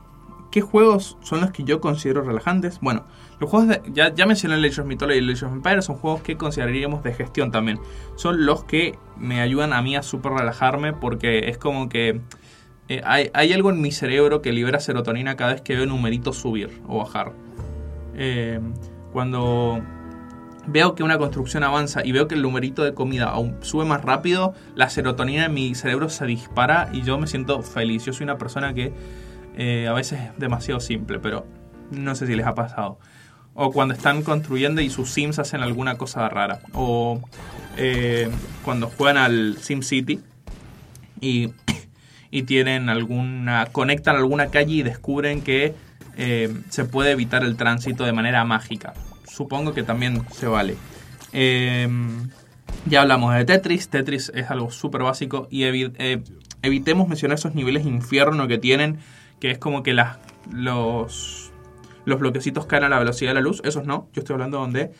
¿qué 0.52 0.62
juegos 0.62 1.18
son 1.22 1.42
los 1.42 1.52
que 1.52 1.64
yo 1.64 1.82
considero 1.82 2.22
relajantes? 2.22 2.80
Bueno, 2.80 3.04
los 3.42 3.50
juegos 3.50 3.70
de, 3.70 3.82
ya, 3.92 4.14
ya 4.14 4.28
mencioné 4.28 4.56
Age 4.56 4.82
of 4.82 4.88
Mythology 4.88 5.18
y 5.18 5.32
Age 5.32 5.46
of 5.48 5.52
Empires, 5.52 5.86
son 5.86 5.96
juegos 5.96 6.22
que 6.22 6.38
consideraríamos 6.38 7.02
de 7.02 7.12
gestión 7.12 7.52
también. 7.52 7.80
Son 8.16 8.46
los 8.46 8.66
que 8.66 9.00
me 9.18 9.42
ayudan 9.42 9.74
a 9.74 9.82
mí 9.82 9.96
a 9.96 10.04
súper 10.04 10.34
relajarme 10.34 10.94
porque 10.94 11.50
es 11.50 11.58
como 11.58 11.90
que 11.90 12.22
eh, 12.88 13.02
hay, 13.04 13.32
hay 13.34 13.52
algo 13.52 13.72
en 13.72 13.82
mi 13.82 13.92
cerebro 13.92 14.44
que 14.44 14.52
libera 14.52 14.80
serotonina 14.80 15.38
cada 15.38 15.54
vez 15.54 15.62
que 15.62 15.76
veo 15.76 15.88
numeritos 15.88 16.38
subir 16.38 16.84
o 16.88 17.00
bajar. 17.00 17.34
Eh, 18.14 18.60
cuando 19.12 19.82
veo 20.68 20.94
que 20.94 21.02
una 21.02 21.18
construcción 21.18 21.64
avanza 21.64 22.06
y 22.06 22.12
veo 22.12 22.28
que 22.28 22.36
el 22.36 22.44
numerito 22.44 22.84
de 22.84 22.94
comida 22.94 23.30
aún 23.30 23.58
sube 23.62 23.86
más 23.86 24.04
rápido, 24.04 24.54
la 24.76 24.88
serotonina 24.92 25.46
en 25.46 25.54
mi 25.56 25.74
cerebro 25.74 26.10
se 26.10 26.28
dispara 26.28 26.90
y 26.94 27.02
yo 27.02 27.18
me 27.18 27.26
siento 27.26 27.64
feliz. 27.64 28.06
Yo 28.06 28.14
soy 28.14 28.26
una 28.26 28.38
persona 28.38 28.76
que 28.76 28.94
eh, 29.58 29.88
a 29.88 29.94
veces 29.94 30.20
es 30.20 30.38
demasiado 30.38 30.80
simple, 30.80 31.18
pero 31.18 31.48
no 31.90 32.14
sé 32.14 32.28
si 32.28 32.36
les 32.36 32.46
ha 32.46 32.54
pasado. 32.54 33.00
O 33.54 33.72
cuando 33.72 33.94
están 33.94 34.22
construyendo 34.24 34.82
y 34.82 34.90
sus 34.90 35.10
Sims 35.10 35.40
hacen 35.40 35.62
alguna 35.62 35.98
cosa 35.98 36.28
rara. 36.30 36.60
O 36.74 37.22
eh, 37.78 38.30
cuando 38.64 38.88
juegan 38.88 39.18
al 39.18 39.58
Sim 39.60 39.82
City 39.82 40.20
y, 41.20 41.50
y 42.32 42.44
tienen 42.44 42.90
alguna. 42.90 43.68
conectan 43.72 44.16
alguna 44.16 44.48
calle 44.48 44.76
y 44.76 44.84
descubren 44.84 45.42
que 45.42 45.76
eh, 46.18 46.54
se 46.70 46.86
puede 46.86 47.12
evitar 47.12 47.44
el 47.44 47.56
tránsito 47.58 48.06
de 48.06 48.14
manera 48.14 48.44
mágica. 48.46 48.94
Supongo 49.26 49.74
que 49.74 49.84
también 49.84 50.24
se 50.32 50.48
vale. 50.48 50.76
Eh, 51.34 51.88
ya 52.86 53.02
hablamos 53.02 53.34
de 53.36 53.46
Tetris. 53.46 53.90
Tetris 53.90 54.32
es 54.34 54.50
algo 54.50 54.72
súper 54.72 55.04
básico 55.04 55.48
y 55.50 55.64
eh, 55.64 56.22
evitemos 56.62 57.08
mencionar 57.08 57.38
esos 57.38 57.56
niveles 57.56 57.86
infierno 57.86 58.48
que 58.48 58.58
tienen, 58.58 59.00
que 59.40 59.52
es 59.52 59.58
como 59.58 59.84
que 59.84 59.94
las, 59.94 60.18
los, 60.52 61.41
los 62.06 62.20
bloquecitos 62.20 62.66
caen 62.66 62.84
a 62.86 62.90
la 62.90 63.00
velocidad 63.00 63.32
de 63.32 63.36
la 63.36 63.42
luz. 63.42 63.62
Esos 63.64 63.86
no. 63.86 64.08
Yo 64.14 64.22
estoy 64.22 64.34
hablando 64.34 64.60
donde 64.60 64.92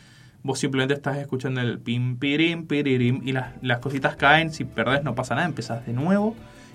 vos 0.42 0.58
simplemente 0.58 0.94
estás 0.94 1.18
escuchando 1.18 1.60
el 1.60 1.78
pim, 1.78 2.16
pirim, 2.18 2.66
piririm 2.66 3.20
y 3.24 3.32
las, 3.32 3.52
las 3.62 3.78
cositas 3.78 4.16
caen. 4.16 4.52
Si 4.52 4.64
perdés 4.64 5.04
no 5.04 5.14
pasa 5.14 5.34
nada, 5.34 5.46
empezás 5.46 5.86
de 5.86 5.92
nuevo 5.92 6.34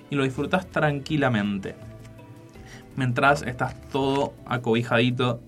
y 0.09 0.15
lo 0.15 0.23
disfrutas 0.23 0.67
tranquilamente. 0.67 1.75
Mientras 2.95 3.43
estás 3.43 3.75
todo 3.91 4.33
acobijadito, 4.45 5.41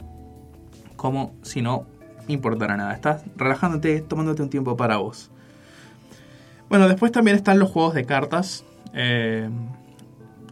como 0.96 1.34
si 1.42 1.62
no 1.62 1.86
importara 2.28 2.78
nada. 2.78 2.94
Estás 2.94 3.24
relajándote, 3.36 4.02
tomándote 4.02 4.44
un 4.44 4.50
tiempo 4.50 4.78
para 4.78 4.98
vos. 4.98 5.32
Bueno, 6.70 6.88
después 6.88 7.12
también 7.12 7.36
están 7.36 7.58
los 7.58 7.72
juegos 7.72 7.96
de 7.96 8.06
cartas. 8.06 8.64
eh, 8.94 9.50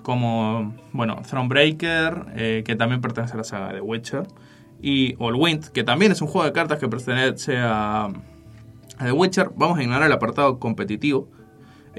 como, 0.08 0.74
bueno, 0.94 1.22
Thronebreaker, 1.30 2.28
eh, 2.38 2.64
que 2.66 2.78
también 2.78 3.02
pertenece 3.02 3.34
a 3.34 3.38
la 3.40 3.44
saga 3.44 3.74
de 3.74 3.82
Witcher. 3.82 4.26
Y 4.82 5.22
Allwind, 5.22 5.68
que 5.68 5.84
también 5.84 6.14
es 6.14 6.22
un 6.22 6.30
juego 6.30 6.46
de 6.46 6.54
cartas 6.54 6.80
que 6.80 6.88
pertenece 6.88 7.58
a, 7.58 8.06
a 8.06 9.04
The 9.04 9.12
Witcher. 9.12 9.50
Vamos 9.58 9.78
a 9.78 9.84
ignorar 9.84 10.06
el 10.06 10.14
apartado 10.14 10.60
competitivo. 10.60 11.28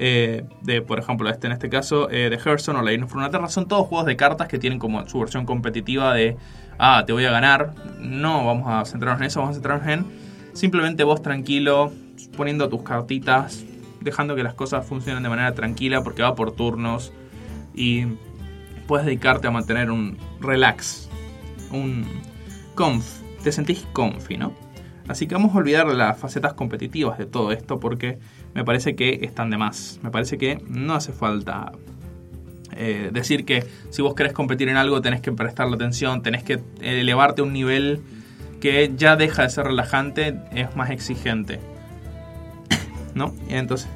eh, 0.01 0.45
de, 0.61 0.81
por 0.81 0.97
ejemplo, 0.97 1.29
este 1.29 1.47
en 1.47 1.53
este 1.53 1.69
caso, 1.69 2.09
eh, 2.09 2.29
de 2.29 2.37
Hearthstone 2.37 2.79
o 2.79 2.81
Legend 2.81 3.03
of 3.03 3.13
Runeterra. 3.13 3.49
Son 3.49 3.67
todos 3.67 3.85
juegos 3.85 4.05
de 4.07 4.15
cartas 4.15 4.47
que 4.47 4.57
tienen 4.57 4.79
como 4.79 5.05
su 5.09 5.19
versión 5.19 5.45
competitiva 5.45 6.13
de, 6.13 6.37
ah, 6.79 7.03
te 7.05 7.11
voy 7.11 7.25
a 7.25 7.31
ganar. 7.31 7.73
No 7.99 8.45
vamos 8.45 8.65
a 8.69 8.85
centrarnos 8.85 9.21
en 9.21 9.27
eso, 9.27 9.41
vamos 9.41 9.51
a 9.51 9.55
centrarnos 9.55 9.87
en 9.89 10.05
simplemente 10.53 11.03
vos 11.03 11.21
tranquilo, 11.21 11.91
poniendo 12.37 12.69
tus 12.69 12.81
cartitas, 12.81 13.65
dejando 13.99 14.35
que 14.35 14.43
las 14.43 14.53
cosas 14.53 14.85
funcionen 14.85 15.21
de 15.21 15.29
manera 15.29 15.53
tranquila 15.53 16.01
porque 16.01 16.23
va 16.23 16.33
por 16.33 16.53
turnos 16.53 17.11
y 17.79 18.05
puedes 18.87 19.05
dedicarte 19.05 19.47
a 19.47 19.51
mantener 19.51 19.89
un 19.89 20.17
relax, 20.41 21.09
un 21.71 22.05
conf, 22.75 23.05
te 23.41 23.53
sentís 23.53 23.87
comfy, 23.93 24.35
¿no? 24.35 24.53
Así 25.07 25.27
que 25.27 25.33
vamos 25.33 25.55
a 25.55 25.59
olvidar 25.59 25.87
las 25.87 26.19
facetas 26.19 26.53
competitivas 26.53 27.17
de 27.17 27.25
todo 27.25 27.53
esto 27.53 27.79
porque 27.79 28.19
me 28.53 28.65
parece 28.65 28.95
que 28.95 29.21
están 29.23 29.49
de 29.49 29.57
más. 29.57 29.99
Me 30.03 30.11
parece 30.11 30.37
que 30.37 30.61
no 30.67 30.93
hace 30.93 31.13
falta 31.13 31.71
eh, 32.75 33.09
decir 33.13 33.45
que 33.45 33.65
si 33.89 34.01
vos 34.01 34.13
querés 34.13 34.33
competir 34.33 34.67
en 34.67 34.75
algo 34.75 35.01
tenés 35.01 35.21
que 35.21 35.31
prestarle 35.31 35.75
atención, 35.75 36.21
tenés 36.21 36.43
que 36.43 36.59
elevarte 36.81 37.41
a 37.41 37.45
un 37.45 37.53
nivel 37.53 38.01
que 38.59 38.91
ya 38.97 39.15
deja 39.15 39.43
de 39.43 39.49
ser 39.49 39.65
relajante, 39.65 40.35
es 40.51 40.75
más 40.75 40.89
exigente. 40.89 41.59
¿No? 43.15 43.33
Y 43.49 43.53
entonces. 43.53 43.89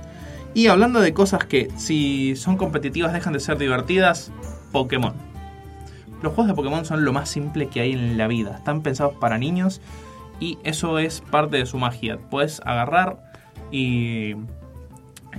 Y 0.53 0.67
hablando 0.67 0.99
de 1.01 1.13
cosas 1.13 1.45
que 1.45 1.69
si 1.77 2.35
son 2.35 2.57
competitivas 2.57 3.13
dejan 3.13 3.33
de 3.33 3.39
ser 3.39 3.57
divertidas, 3.57 4.31
Pokémon. 4.71 5.13
Los 6.21 6.33
juegos 6.33 6.47
de 6.47 6.53
Pokémon 6.53 6.85
son 6.85 7.03
lo 7.03 7.11
más 7.11 7.29
simple 7.29 7.67
que 7.67 7.81
hay 7.81 7.93
en 7.93 8.17
la 8.17 8.27
vida. 8.27 8.55
Están 8.57 8.81
pensados 8.81 9.15
para 9.15 9.37
niños 9.37 9.81
y 10.39 10.57
eso 10.63 10.99
es 10.99 11.21
parte 11.21 11.57
de 11.57 11.65
su 11.65 11.77
magia. 11.77 12.17
Puedes 12.29 12.61
agarrar 12.65 13.33
y 13.71 14.35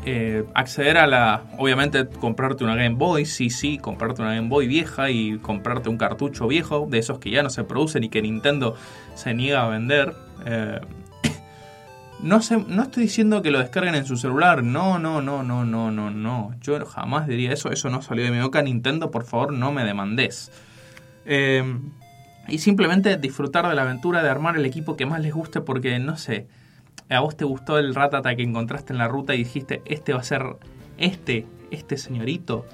eh, 0.05 0.44
acceder 0.55 0.98
a 0.98 1.07
la... 1.07 1.44
Obviamente 1.59 2.07
comprarte 2.09 2.64
una 2.64 2.74
Game 2.74 2.96
Boy, 2.96 3.24
sí, 3.24 3.50
sí, 3.50 3.79
comprarte 3.79 4.22
una 4.22 4.35
Game 4.35 4.48
Boy 4.48 4.66
vieja 4.66 5.11
y 5.11 5.38
comprarte 5.38 5.88
un 5.88 5.96
cartucho 5.96 6.48
viejo, 6.48 6.87
de 6.90 6.98
esos 6.98 7.18
que 7.18 7.31
ya 7.31 7.42
no 7.42 7.50
se 7.50 7.64
producen 7.64 8.05
y 8.05 8.09
que 8.09 8.20
Nintendo 8.20 8.74
se 9.14 9.33
niega 9.33 9.64
a 9.64 9.68
vender. 9.68 10.14
Eh, 10.44 10.81
No, 12.24 12.40
sé, 12.40 12.56
no 12.56 12.84
estoy 12.84 13.02
diciendo 13.02 13.42
que 13.42 13.50
lo 13.50 13.58
descarguen 13.58 13.94
en 13.94 14.06
su 14.06 14.16
celular. 14.16 14.64
No, 14.64 14.98
no, 14.98 15.20
no, 15.20 15.42
no, 15.42 15.62
no, 15.66 15.90
no, 15.90 16.10
no. 16.10 16.54
Yo 16.62 16.82
jamás 16.87 17.26
diría 17.28 17.52
eso. 17.52 17.70
Eso 17.70 17.90
no 17.90 18.00
salió 18.00 18.24
de 18.24 18.30
mi 18.30 18.40
boca. 18.40 18.62
Nintendo, 18.62 19.10
por 19.10 19.24
favor, 19.24 19.52
no 19.52 19.72
me 19.72 19.84
demandes. 19.84 20.50
Eh, 21.26 21.62
y 22.48 22.58
simplemente 22.60 23.18
disfrutar 23.18 23.68
de 23.68 23.74
la 23.74 23.82
aventura 23.82 24.22
de 24.22 24.30
armar 24.30 24.56
el 24.56 24.64
equipo 24.64 24.96
que 24.96 25.04
más 25.04 25.20
les 25.20 25.34
guste 25.34 25.60
porque, 25.60 25.98
no 25.98 26.16
sé, 26.16 26.46
a 27.10 27.20
vos 27.20 27.37
te 27.37 27.44
gustó 27.44 27.78
el 27.78 27.94
ratata 27.94 28.34
que 28.34 28.42
encontraste 28.42 28.94
en 28.94 29.00
la 29.00 29.08
ruta 29.08 29.34
y 29.34 29.38
dijiste, 29.38 29.82
este 29.84 30.14
va 30.14 30.20
a 30.20 30.24
ser, 30.24 30.44
este, 30.96 31.46
este 31.70 31.98
señorito 31.98 32.64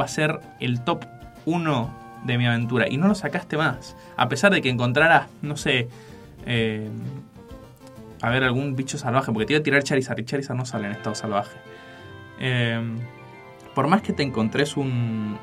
va 0.00 0.06
a 0.06 0.08
ser 0.08 0.40
el 0.60 0.82
top 0.82 1.04
1 1.44 1.94
de 2.24 2.38
mi 2.38 2.46
aventura. 2.46 2.88
Y 2.88 2.96
no 2.96 3.08
lo 3.08 3.14
sacaste 3.14 3.58
más. 3.58 3.96
A 4.16 4.30
pesar 4.30 4.50
de 4.50 4.62
que 4.62 4.70
encontraras, 4.70 5.28
no 5.42 5.58
sé, 5.58 5.88
eh, 6.46 6.88
a 8.24 8.30
ver, 8.30 8.42
algún 8.42 8.74
bicho 8.74 8.96
salvaje, 8.96 9.30
porque 9.32 9.44
te 9.44 9.52
iba 9.52 9.60
a 9.60 9.62
tirar 9.62 9.82
Charizard 9.82 10.18
y 10.18 10.24
Charizard 10.24 10.56
no 10.56 10.64
sale 10.64 10.86
en 10.86 10.92
estado 10.92 11.14
salvaje. 11.14 11.58
Eh, 12.40 12.80
por 13.74 13.86
más 13.86 14.00
que 14.00 14.14
te 14.14 14.22
encontres 14.22 14.78
un, 14.78 15.38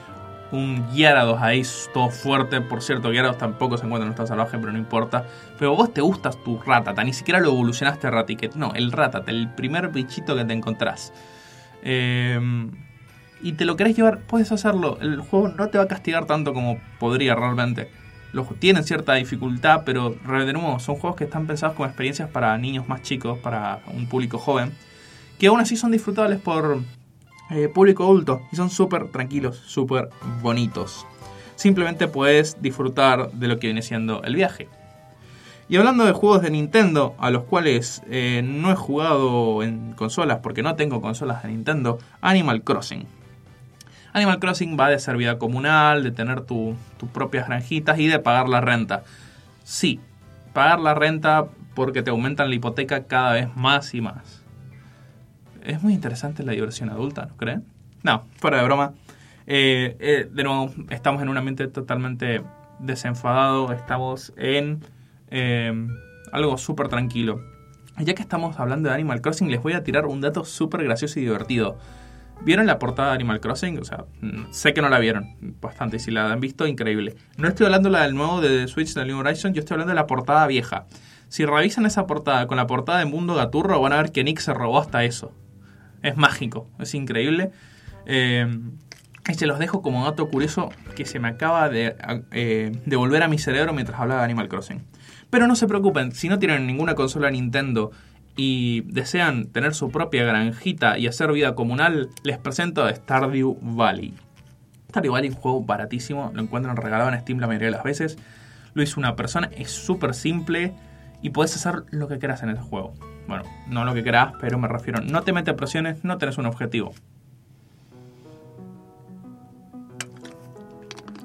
un 0.50 0.90
Gyarados 0.94 1.42
ahí 1.42 1.62
todo 1.92 2.08
fuerte. 2.08 2.62
Por 2.62 2.82
cierto, 2.82 3.12
Gyarados 3.12 3.36
tampoco 3.36 3.76
se 3.76 3.84
encuentra 3.84 4.06
en 4.06 4.12
estado 4.12 4.28
salvaje, 4.28 4.56
pero 4.56 4.72
no 4.72 4.78
importa. 4.78 5.26
Pero 5.58 5.76
vos 5.76 5.92
te 5.92 6.00
gustas 6.00 6.42
tu 6.42 6.58
Ratata, 6.58 7.04
ni 7.04 7.12
siquiera 7.12 7.38
lo 7.38 7.48
evolucionaste 7.48 8.10
Raticket. 8.10 8.54
No, 8.54 8.72
el 8.72 8.92
Ratata, 8.92 9.30
el 9.30 9.50
primer 9.50 9.88
bichito 9.88 10.34
que 10.34 10.46
te 10.46 10.54
encontrás. 10.54 11.12
Eh, 11.82 12.40
y 13.42 13.52
te 13.52 13.66
lo 13.66 13.76
querés 13.76 13.94
llevar, 13.94 14.20
puedes 14.20 14.50
hacerlo. 14.52 14.96
El 15.02 15.20
juego 15.20 15.48
no 15.48 15.68
te 15.68 15.76
va 15.76 15.84
a 15.84 15.88
castigar 15.88 16.24
tanto 16.24 16.54
como 16.54 16.78
podría 16.98 17.34
realmente. 17.34 17.90
Los, 18.32 18.48
tienen 18.58 18.84
cierta 18.84 19.14
dificultad, 19.14 19.82
pero 19.84 20.10
de 20.10 20.52
nuevo, 20.52 20.78
son 20.80 20.96
juegos 20.96 21.16
que 21.16 21.24
están 21.24 21.46
pensados 21.46 21.76
como 21.76 21.86
experiencias 21.86 22.30
para 22.30 22.56
niños 22.56 22.88
más 22.88 23.02
chicos, 23.02 23.38
para 23.38 23.80
un 23.88 24.06
público 24.06 24.38
joven. 24.38 24.72
Que 25.38 25.48
aún 25.48 25.60
así 25.60 25.76
son 25.76 25.90
disfrutables 25.90 26.40
por 26.40 26.80
eh, 27.50 27.68
público 27.68 28.04
adulto 28.04 28.42
y 28.50 28.56
son 28.56 28.70
súper 28.70 29.08
tranquilos, 29.08 29.56
súper 29.66 30.08
bonitos. 30.40 31.06
Simplemente 31.56 32.08
puedes 32.08 32.60
disfrutar 32.62 33.30
de 33.32 33.48
lo 33.48 33.58
que 33.58 33.66
viene 33.66 33.82
siendo 33.82 34.22
el 34.22 34.34
viaje. 34.34 34.68
Y 35.68 35.76
hablando 35.76 36.04
de 36.04 36.12
juegos 36.12 36.42
de 36.42 36.50
Nintendo, 36.50 37.14
a 37.18 37.30
los 37.30 37.44
cuales 37.44 38.02
eh, 38.10 38.42
no 38.44 38.70
he 38.70 38.76
jugado 38.76 39.62
en 39.62 39.92
consolas 39.92 40.40
porque 40.42 40.62
no 40.62 40.74
tengo 40.76 41.00
consolas 41.00 41.42
de 41.42 41.50
Nintendo, 41.50 41.98
Animal 42.20 42.62
Crossing. 42.62 43.06
Animal 44.12 44.38
Crossing 44.38 44.78
va 44.78 44.88
de 44.88 44.98
ser 44.98 45.16
vida 45.16 45.38
comunal, 45.38 46.02
de 46.02 46.10
tener 46.10 46.42
tu- 46.42 46.76
tus 46.98 47.08
propias 47.08 47.46
granjitas 47.48 47.98
y 47.98 48.06
de 48.08 48.18
pagar 48.18 48.48
la 48.48 48.60
renta. 48.60 49.04
Sí, 49.64 50.00
pagar 50.52 50.80
la 50.80 50.94
renta 50.94 51.46
porque 51.74 52.02
te 52.02 52.10
aumentan 52.10 52.50
la 52.50 52.54
hipoteca 52.54 53.04
cada 53.04 53.32
vez 53.32 53.48
más 53.56 53.94
y 53.94 54.00
más. 54.02 54.42
Es 55.62 55.82
muy 55.82 55.94
interesante 55.94 56.42
la 56.42 56.52
diversión 56.52 56.90
adulta, 56.90 57.26
¿no 57.26 57.36
creen? 57.36 57.64
No, 58.02 58.24
fuera 58.38 58.58
de 58.58 58.64
broma. 58.64 58.92
Eh, 59.46 59.96
eh, 60.00 60.28
de 60.30 60.44
nuevo, 60.44 60.72
estamos 60.90 61.22
en 61.22 61.28
un 61.28 61.36
ambiente 61.38 61.66
totalmente 61.68 62.42
desenfadado, 62.80 63.72
estamos 63.72 64.32
en 64.36 64.80
eh, 65.30 65.72
algo 66.32 66.58
súper 66.58 66.88
tranquilo. 66.88 67.40
Ya 67.98 68.14
que 68.14 68.22
estamos 68.22 68.58
hablando 68.58 68.88
de 68.88 68.94
Animal 68.94 69.20
Crossing, 69.20 69.50
les 69.50 69.62
voy 69.62 69.74
a 69.74 69.84
tirar 69.84 70.06
un 70.06 70.20
dato 70.20 70.44
súper 70.44 70.82
gracioso 70.84 71.18
y 71.20 71.22
divertido. 71.22 71.78
¿Vieron 72.44 72.66
la 72.66 72.78
portada 72.78 73.08
de 73.08 73.14
Animal 73.14 73.40
Crossing? 73.40 73.78
O 73.78 73.84
sea, 73.84 74.04
mm, 74.20 74.50
sé 74.50 74.74
que 74.74 74.82
no 74.82 74.88
la 74.88 74.98
vieron 74.98 75.36
bastante. 75.60 75.98
Si 75.98 76.10
la 76.10 76.32
han 76.32 76.40
visto, 76.40 76.66
increíble. 76.66 77.14
No 77.36 77.46
estoy 77.46 77.66
hablando 77.66 77.88
la 77.88 78.02
del 78.02 78.14
nuevo 78.14 78.40
de 78.40 78.66
Switch 78.66 78.94
de 78.94 79.04
New 79.04 79.18
Horizon, 79.18 79.54
yo 79.54 79.60
estoy 79.60 79.74
hablando 79.74 79.90
de 79.90 79.96
la 79.96 80.06
portada 80.06 80.46
vieja. 80.46 80.86
Si 81.28 81.44
revisan 81.44 81.86
esa 81.86 82.06
portada 82.06 82.46
con 82.46 82.56
la 82.56 82.66
portada 82.66 82.98
de 82.98 83.04
Mundo 83.04 83.34
Gaturro, 83.34 83.80
van 83.80 83.92
a 83.92 84.02
ver 84.02 84.12
que 84.12 84.24
Nick 84.24 84.40
se 84.40 84.52
robó 84.52 84.80
hasta 84.80 85.04
eso. 85.04 85.32
Es 86.02 86.16
mágico, 86.16 86.68
es 86.80 86.94
increíble. 86.94 87.52
Eh, 88.06 88.46
y 89.30 89.34
se 89.34 89.46
los 89.46 89.60
dejo 89.60 89.82
como 89.82 90.04
dato 90.04 90.28
curioso 90.28 90.70
que 90.96 91.04
se 91.04 91.20
me 91.20 91.28
acaba 91.28 91.68
de 91.68 91.94
eh, 92.32 92.72
devolver 92.86 93.22
a 93.22 93.28
mi 93.28 93.38
cerebro 93.38 93.72
mientras 93.72 94.00
hablaba 94.00 94.22
de 94.22 94.24
Animal 94.24 94.48
Crossing. 94.48 94.82
Pero 95.30 95.46
no 95.46 95.54
se 95.54 95.68
preocupen, 95.68 96.12
si 96.12 96.28
no 96.28 96.38
tienen 96.40 96.66
ninguna 96.66 96.94
consola 96.96 97.30
Nintendo 97.30 97.92
y 98.36 98.82
desean 98.82 99.46
tener 99.46 99.74
su 99.74 99.90
propia 99.90 100.24
granjita 100.24 100.98
y 100.98 101.06
hacer 101.06 101.32
vida 101.32 101.54
comunal, 101.54 102.08
les 102.22 102.38
presento 102.38 102.84
a 102.84 102.94
Stardew 102.94 103.58
Valley. 103.60 104.14
Stardew 104.88 105.12
Valley 105.12 105.28
es 105.28 105.34
un 105.36 105.40
juego 105.40 105.62
baratísimo, 105.62 106.30
lo 106.34 106.42
encuentran 106.42 106.76
regalado 106.76 107.10
en 107.10 107.20
Steam 107.20 107.38
la 107.38 107.46
mayoría 107.46 107.66
de 107.66 107.72
las 107.72 107.82
veces. 107.82 108.18
Lo 108.74 108.82
hizo 108.82 109.00
una 109.00 109.16
persona, 109.16 109.50
es 109.56 109.70
súper 109.70 110.14
simple 110.14 110.72
y 111.20 111.30
puedes 111.30 111.54
hacer 111.54 111.84
lo 111.90 112.08
que 112.08 112.18
quieras 112.18 112.42
en 112.42 112.50
ese 112.50 112.62
juego. 112.62 112.94
Bueno, 113.28 113.44
no 113.68 113.84
lo 113.84 113.94
que 113.94 114.02
quieras, 114.02 114.32
pero 114.40 114.58
me 114.58 114.68
refiero, 114.68 115.00
no 115.00 115.22
te 115.22 115.32
metes 115.32 115.54
presiones, 115.54 116.02
no 116.04 116.18
tenés 116.18 116.38
un 116.38 116.46
objetivo. 116.46 116.92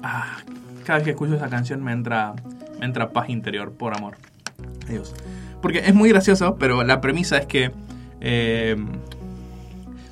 Ah, 0.02 0.38
cada 0.84 0.98
vez 0.98 1.04
que 1.04 1.10
escucho 1.10 1.34
esa 1.34 1.48
canción 1.48 1.82
me 1.82 1.92
entra, 1.92 2.34
me 2.78 2.86
entra 2.86 3.10
paz 3.10 3.28
interior, 3.28 3.72
por 3.72 3.96
amor. 3.96 4.16
Dios. 4.88 5.14
Porque 5.60 5.78
es 5.80 5.94
muy 5.94 6.10
gracioso, 6.10 6.56
pero 6.56 6.82
la 6.84 7.00
premisa 7.00 7.38
es 7.38 7.46
que 7.46 7.72
eh, 8.20 8.76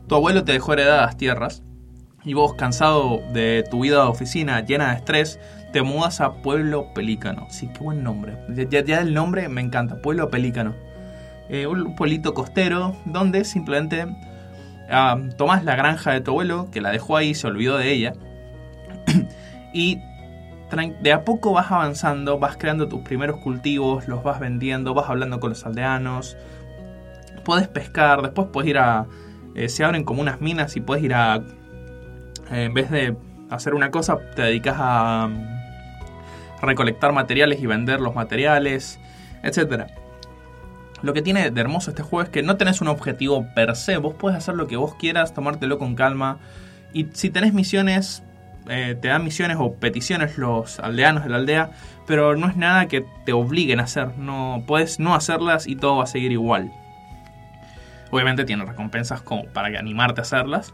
tu 0.09 0.14
abuelo 0.14 0.44
te 0.44 0.52
dejó 0.52 0.72
heredadas 0.72 1.16
tierras 1.16 1.62
y 2.24 2.35
vos, 2.35 2.54
cansado 2.54 3.22
de 3.32 3.64
tu 3.70 3.82
vida 3.82 4.02
de 4.02 4.09
oficina 4.09 4.61
llena 4.61 4.90
de 4.90 4.96
estrés, 4.96 5.38
te 5.72 5.82
mudas 5.82 6.20
a 6.20 6.42
Pueblo 6.42 6.92
Pelícano. 6.94 7.46
Sí, 7.50 7.68
qué 7.72 7.78
buen 7.80 8.02
nombre. 8.02 8.37
Ya, 8.68 8.85
ya 8.85 9.00
el 9.00 9.14
nombre 9.14 9.48
me 9.48 9.61
encanta, 9.61 10.02
Pueblo 10.02 10.28
Pelícano. 10.28 10.74
Eh, 11.48 11.68
un 11.68 11.94
pueblito 11.94 12.35
costero 12.35 12.96
donde 13.04 13.44
simplemente 13.44 14.06
tomás 15.37 15.64
la 15.64 15.76
granja 15.76 16.12
de 16.12 16.20
tu 16.20 16.32
abuelo, 16.32 16.68
que 16.72 16.80
la 16.80 16.90
dejó 16.90 17.16
ahí, 17.16 17.35
se 17.35 17.46
olvidó 17.46 17.76
de 17.78 17.92
ella, 17.92 18.12
y 19.72 20.00
de 21.00 21.12
a 21.12 21.24
poco 21.24 21.52
vas 21.52 21.70
avanzando, 21.70 22.38
vas 22.38 22.57
creando 22.57 22.88
tus 22.88 23.02
primeros 23.02 23.38
cultivos, 23.40 24.09
los 24.09 24.22
vas 24.22 24.40
vendiendo, 24.40 24.94
vas 24.94 25.09
hablando 25.09 25.38
con 25.38 25.50
los 25.50 25.64
aldeanos, 25.64 26.37
puedes 27.44 27.68
pescar, 27.68 28.22
después 28.22 28.48
puedes 28.52 28.70
ir 28.70 28.79
a... 28.79 29.07
eh, 29.55 29.68
se 29.68 29.85
abren 29.85 30.05
como 30.05 30.20
unas 30.20 30.40
minas 30.40 30.76
y 30.76 30.81
puedes 30.81 31.05
ir 31.05 31.14
a... 31.14 31.37
eh, 32.50 32.64
en 32.64 32.74
vez 32.74 32.90
de 32.90 33.16
hacer 33.48 33.74
una 33.74 33.90
cosa, 33.92 34.18
te 34.35 34.42
dedicas 34.42 34.76
a 34.79 35.29
mm, 35.29 36.62
recolectar 36.62 37.12
materiales 37.12 37.61
y 37.62 37.66
vender 37.66 38.00
los 38.00 38.14
materiales, 38.14 38.98
etcétera. 39.44 39.87
Lo 41.02 41.12
que 41.12 41.22
tiene 41.22 41.50
de 41.50 41.61
hermoso 41.61 41.90
este 41.90 42.02
juego 42.02 42.22
es 42.22 42.31
que 42.31 42.42
no 42.42 42.57
tenés 42.57 42.81
un 42.81 42.88
objetivo 42.88 43.46
per 43.55 43.76
se, 43.76 43.98
vos 43.98 44.14
puedes 44.18 44.37
hacer 44.37 44.57
lo 44.57 44.66
que 44.66 44.76
vos 44.76 44.96
quieras, 44.96 45.33
tomártelo 45.33 45.79
con 45.79 45.94
calma. 45.94 46.38
Y 46.92 47.07
si 47.12 47.31
tenés 47.31 47.52
misiones, 47.52 48.24
eh, 48.68 48.96
te 49.00 49.09
dan 49.09 49.24
misiones 49.24 49.57
o 49.61 49.74
peticiones 49.74 50.38
los 50.38 50.81
aldeanos 50.81 51.24
de 51.24 51.31
la 51.31 51.37
aldea, 51.37 51.70
pero 52.07 52.37
no 52.37 52.48
es 52.48 52.57
nada 52.57 52.87
que 52.87 53.05
te 53.24 53.33
obliguen 53.33 53.81
a 53.81 53.85
hacer, 53.85 54.16
no 54.18 54.64
puedes 54.66 54.98
no 55.00 55.14
hacerlas 55.14 55.66
y 55.66 55.76
todo 55.76 55.96
va 55.96 56.05
a 56.05 56.07
seguir 56.07 56.33
igual. 56.33 56.72
Obviamente 58.11 58.44
tiene 58.44 58.64
recompensas 58.64 59.22
como 59.22 59.44
para 59.46 59.79
animarte 59.79 60.20
a 60.20 60.22
hacerlas, 60.22 60.72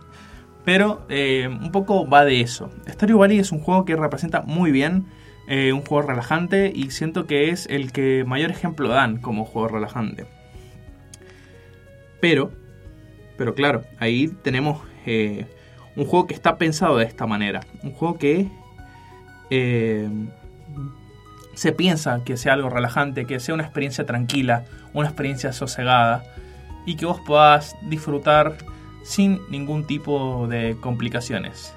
pero 0.64 1.06
eh, 1.08 1.48
un 1.48 1.72
poco 1.72 2.08
va 2.08 2.24
de 2.24 2.40
eso. 2.40 2.70
Stardew 2.88 3.18
Valley 3.18 3.38
es 3.38 3.52
un 3.52 3.60
juego 3.60 3.84
que 3.84 3.96
representa 3.96 4.42
muy 4.42 4.70
bien 4.70 5.06
eh, 5.48 5.72
un 5.72 5.82
juego 5.82 6.08
relajante 6.08 6.72
y 6.74 6.90
siento 6.90 7.26
que 7.26 7.50
es 7.50 7.66
el 7.66 7.92
que 7.92 8.24
mayor 8.24 8.50
ejemplo 8.50 8.88
dan 8.88 9.18
como 9.18 9.44
juego 9.44 9.68
relajante. 9.68 10.26
Pero, 12.20 12.52
pero 13.36 13.54
claro, 13.54 13.82
ahí 13.98 14.28
tenemos 14.28 14.80
un 15.96 16.06
juego 16.06 16.26
que 16.26 16.34
está 16.34 16.56
pensado 16.56 16.96
de 16.96 17.04
esta 17.04 17.26
manera. 17.26 17.60
Un 17.82 17.92
juego 17.92 18.18
que 18.18 18.48
eh, 19.50 20.08
se 21.54 21.72
piensa 21.72 22.22
que 22.24 22.36
sea 22.36 22.54
algo 22.54 22.70
relajante, 22.70 23.26
que 23.26 23.40
sea 23.40 23.54
una 23.54 23.64
experiencia 23.64 24.06
tranquila, 24.06 24.64
una 24.94 25.08
experiencia 25.08 25.52
sosegada 25.52 26.24
y 26.86 26.96
que 26.96 27.06
vos 27.06 27.20
puedas 27.20 27.76
disfrutar 27.88 28.56
sin 29.02 29.40
ningún 29.50 29.86
tipo 29.86 30.46
de 30.48 30.76
complicaciones. 30.80 31.74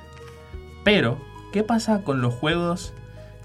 Pero, 0.83 1.19
¿qué 1.51 1.63
pasa 1.63 2.03
con 2.03 2.21
los 2.21 2.33
juegos 2.33 2.93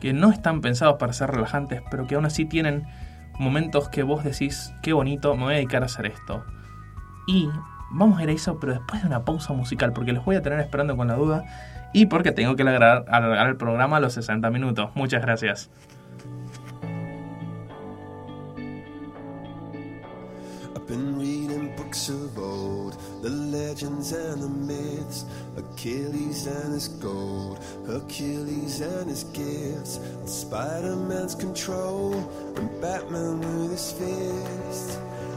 que 0.00 0.12
no 0.12 0.30
están 0.30 0.60
pensados 0.60 0.96
para 0.98 1.12
ser 1.12 1.30
relajantes, 1.30 1.82
pero 1.90 2.06
que 2.06 2.14
aún 2.14 2.26
así 2.26 2.44
tienen 2.44 2.84
momentos 3.38 3.88
que 3.88 4.02
vos 4.02 4.24
decís, 4.24 4.72
qué 4.82 4.92
bonito, 4.92 5.34
me 5.34 5.44
voy 5.44 5.54
a 5.54 5.56
dedicar 5.56 5.82
a 5.82 5.86
hacer 5.86 6.06
esto? 6.06 6.44
Y 7.26 7.48
vamos 7.90 8.18
a 8.18 8.22
ir 8.22 8.28
a 8.28 8.32
eso, 8.32 8.58
pero 8.58 8.72
después 8.72 9.02
de 9.02 9.08
una 9.08 9.24
pausa 9.24 9.52
musical, 9.52 9.92
porque 9.92 10.12
los 10.12 10.24
voy 10.24 10.36
a 10.36 10.42
tener 10.42 10.60
esperando 10.60 10.96
con 10.96 11.08
la 11.08 11.14
duda 11.14 11.44
y 11.92 12.06
porque 12.06 12.32
tengo 12.32 12.56
que 12.56 12.62
alargar, 12.62 13.48
el 13.48 13.56
programa 13.56 13.96
a 13.96 14.00
los 14.00 14.14
60 14.14 14.48
minutos. 14.50 14.90
Muchas 14.94 15.22
gracias. 15.22 15.70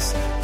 Christ. 0.00 0.39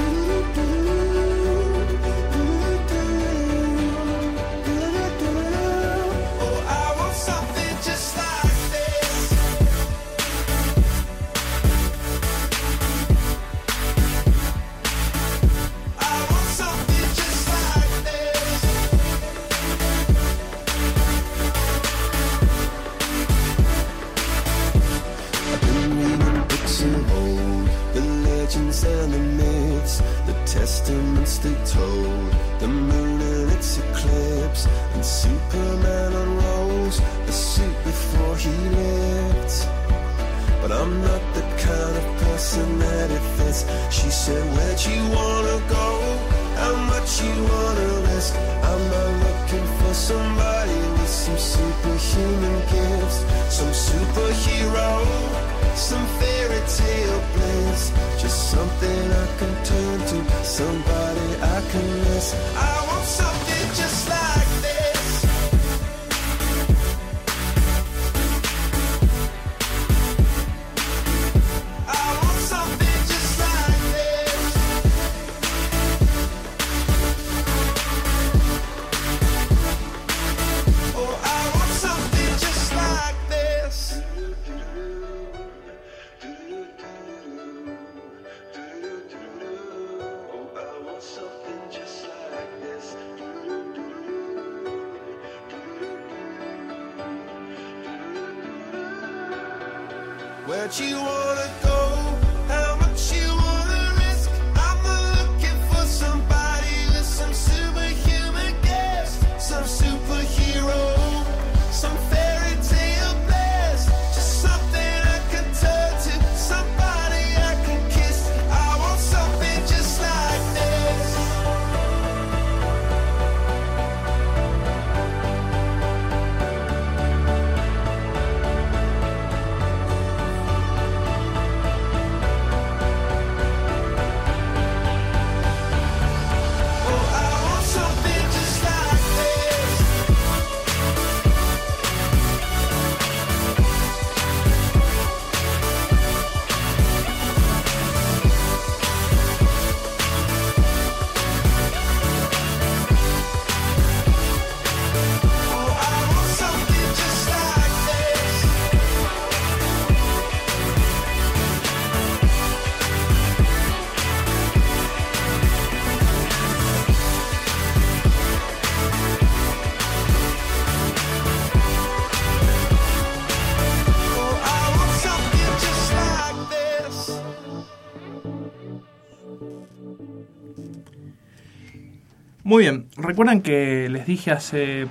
Muy 182.57 182.63
bien, 182.63 182.89
recuerdan 182.97 183.43
que 183.43 183.87
les 183.91 184.07
dije 184.07 184.31
hace 184.31 184.87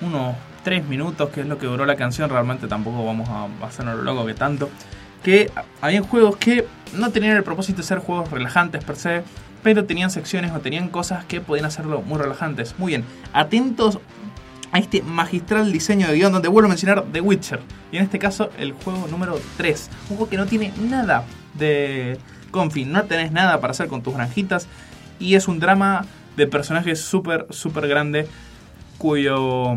unos 0.00 0.36
3 0.62 0.86
minutos, 0.86 1.28
que 1.30 1.40
es 1.40 1.46
lo 1.48 1.58
que 1.58 1.66
duró 1.66 1.86
la 1.86 1.96
canción, 1.96 2.30
realmente 2.30 2.68
tampoco 2.68 3.04
vamos 3.04 3.28
a 3.28 3.48
hacernos 3.66 3.96
lo 3.96 4.04
loco 4.04 4.24
que 4.24 4.34
tanto, 4.34 4.70
que 5.24 5.50
había 5.80 6.02
juegos 6.02 6.36
que 6.36 6.68
no 6.92 7.10
tenían 7.10 7.36
el 7.36 7.42
propósito 7.42 7.78
de 7.78 7.82
ser 7.82 7.98
juegos 7.98 8.30
relajantes 8.30 8.84
per 8.84 8.94
se, 8.94 9.24
pero 9.64 9.86
tenían 9.86 10.08
secciones 10.08 10.52
o 10.52 10.60
tenían 10.60 10.88
cosas 10.88 11.24
que 11.24 11.40
podían 11.40 11.66
hacerlo 11.66 12.00
muy 12.02 12.16
relajantes. 12.16 12.76
Muy 12.78 12.90
bien, 12.90 13.04
atentos 13.32 13.98
a 14.70 14.78
este 14.78 15.02
magistral 15.02 15.72
diseño 15.72 16.06
de 16.06 16.14
guion 16.14 16.32
donde 16.32 16.46
vuelvo 16.46 16.66
a 16.66 16.68
mencionar 16.68 17.02
The 17.12 17.20
Witcher. 17.20 17.58
Y 17.90 17.96
en 17.96 18.04
este 18.04 18.20
caso 18.20 18.50
el 18.56 18.70
juego 18.70 19.08
número 19.08 19.40
3. 19.56 19.90
Un 20.10 20.16
juego 20.16 20.30
que 20.30 20.36
no 20.36 20.46
tiene 20.46 20.72
nada 20.80 21.24
de 21.54 22.20
confi, 22.52 22.84
no 22.84 23.02
tenés 23.02 23.32
nada 23.32 23.60
para 23.60 23.72
hacer 23.72 23.88
con 23.88 24.00
tus 24.04 24.14
granjitas. 24.14 24.68
Y 25.18 25.34
es 25.34 25.48
un 25.48 25.58
drama 25.58 26.06
de 26.36 26.46
personajes 26.46 27.00
súper, 27.00 27.46
súper 27.50 27.88
grande 27.88 28.26
cuyo 28.98 29.76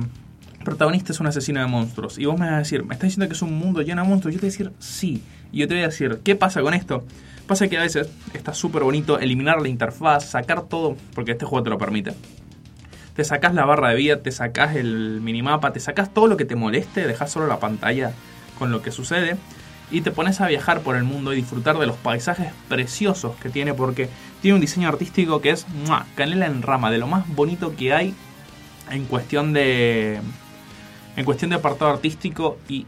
protagonista 0.64 1.12
es 1.14 1.20
un 1.20 1.28
asesino 1.28 1.62
de 1.62 1.68
monstruos. 1.68 2.18
Y 2.18 2.26
vos 2.26 2.40
me 2.40 2.46
vas 2.46 2.56
a 2.56 2.60
decir, 2.60 2.84
¿me 2.84 2.94
estás 2.94 3.10
diciendo 3.10 3.28
que 3.28 3.34
es 3.34 3.42
un 3.42 3.58
mundo 3.58 3.82
lleno 3.82 4.02
de 4.04 4.08
monstruos? 4.08 4.36
Yo 4.36 4.42
te 4.42 4.48
voy 4.48 4.50
a 4.50 4.58
decir, 4.58 4.72
sí. 4.80 5.24
Y 5.52 5.60
yo 5.60 5.68
te 5.68 5.76
voy 5.76 5.84
a 5.84 5.88
decir, 5.88 6.20
¿qué 6.24 6.36
pasa 6.36 6.62
con 6.62 6.74
esto? 6.74 7.06
Pasa 7.48 7.68
que 7.68 7.78
a 7.78 7.82
veces 7.82 8.10
está 8.34 8.54
súper 8.54 8.84
bonito 8.84 9.20
eliminar 9.20 9.62
la 9.62 9.70
interfaz, 9.70 10.26
sacar 10.26 10.64
todo, 10.64 10.98
porque 11.16 11.32
este 11.32 11.46
juego 11.46 11.64
te 11.64 11.70
lo 11.70 11.78
permite. 11.78 12.14
Te 13.16 13.24
sacás 13.24 13.54
la 13.54 13.66
barra 13.66 13.90
de 13.90 13.96
vida, 13.96 14.22
te 14.22 14.32
sacás 14.32 14.76
el 14.76 15.22
minimapa, 15.22 15.72
te 15.72 15.80
sacás 15.80 16.14
todo 16.14 16.28
lo 16.28 16.38
que 16.38 16.46
te 16.46 16.56
moleste, 16.56 17.08
dejas 17.08 17.32
solo 17.32 17.48
la 17.48 17.60
pantalla 17.60 18.12
con 18.60 18.72
lo 18.72 18.82
que 18.82 18.92
sucede 18.92 19.38
y 19.90 20.02
te 20.02 20.12
pones 20.12 20.42
a 20.42 20.48
viajar 20.48 20.82
por 20.82 20.96
el 20.96 21.04
mundo 21.04 21.34
y 21.34 21.38
disfrutar 21.38 21.78
de 21.78 21.88
los 21.88 21.96
paisajes 21.96 22.52
preciosos 22.68 23.36
que 23.38 23.50
tiene 23.50 23.74
porque 23.74 24.10
tiene 24.42 24.56
un 24.56 24.62
diseño 24.62 24.90
artístico 24.90 25.42
que 25.42 25.52
es 25.52 25.66
canela 26.16 26.46
en 26.46 26.62
rama, 26.62 26.92
de 26.92 26.98
lo 26.98 27.08
más 27.08 27.28
bonito 27.36 27.76
que 27.76 27.94
hay 27.94 28.14
en 28.92 29.06
cuestión 29.06 29.54
de 29.54 30.20
en 31.16 31.26
cuestión 31.26 31.50
de 31.50 31.56
apartado 31.56 31.92
artístico 31.92 32.58
y 32.68 32.86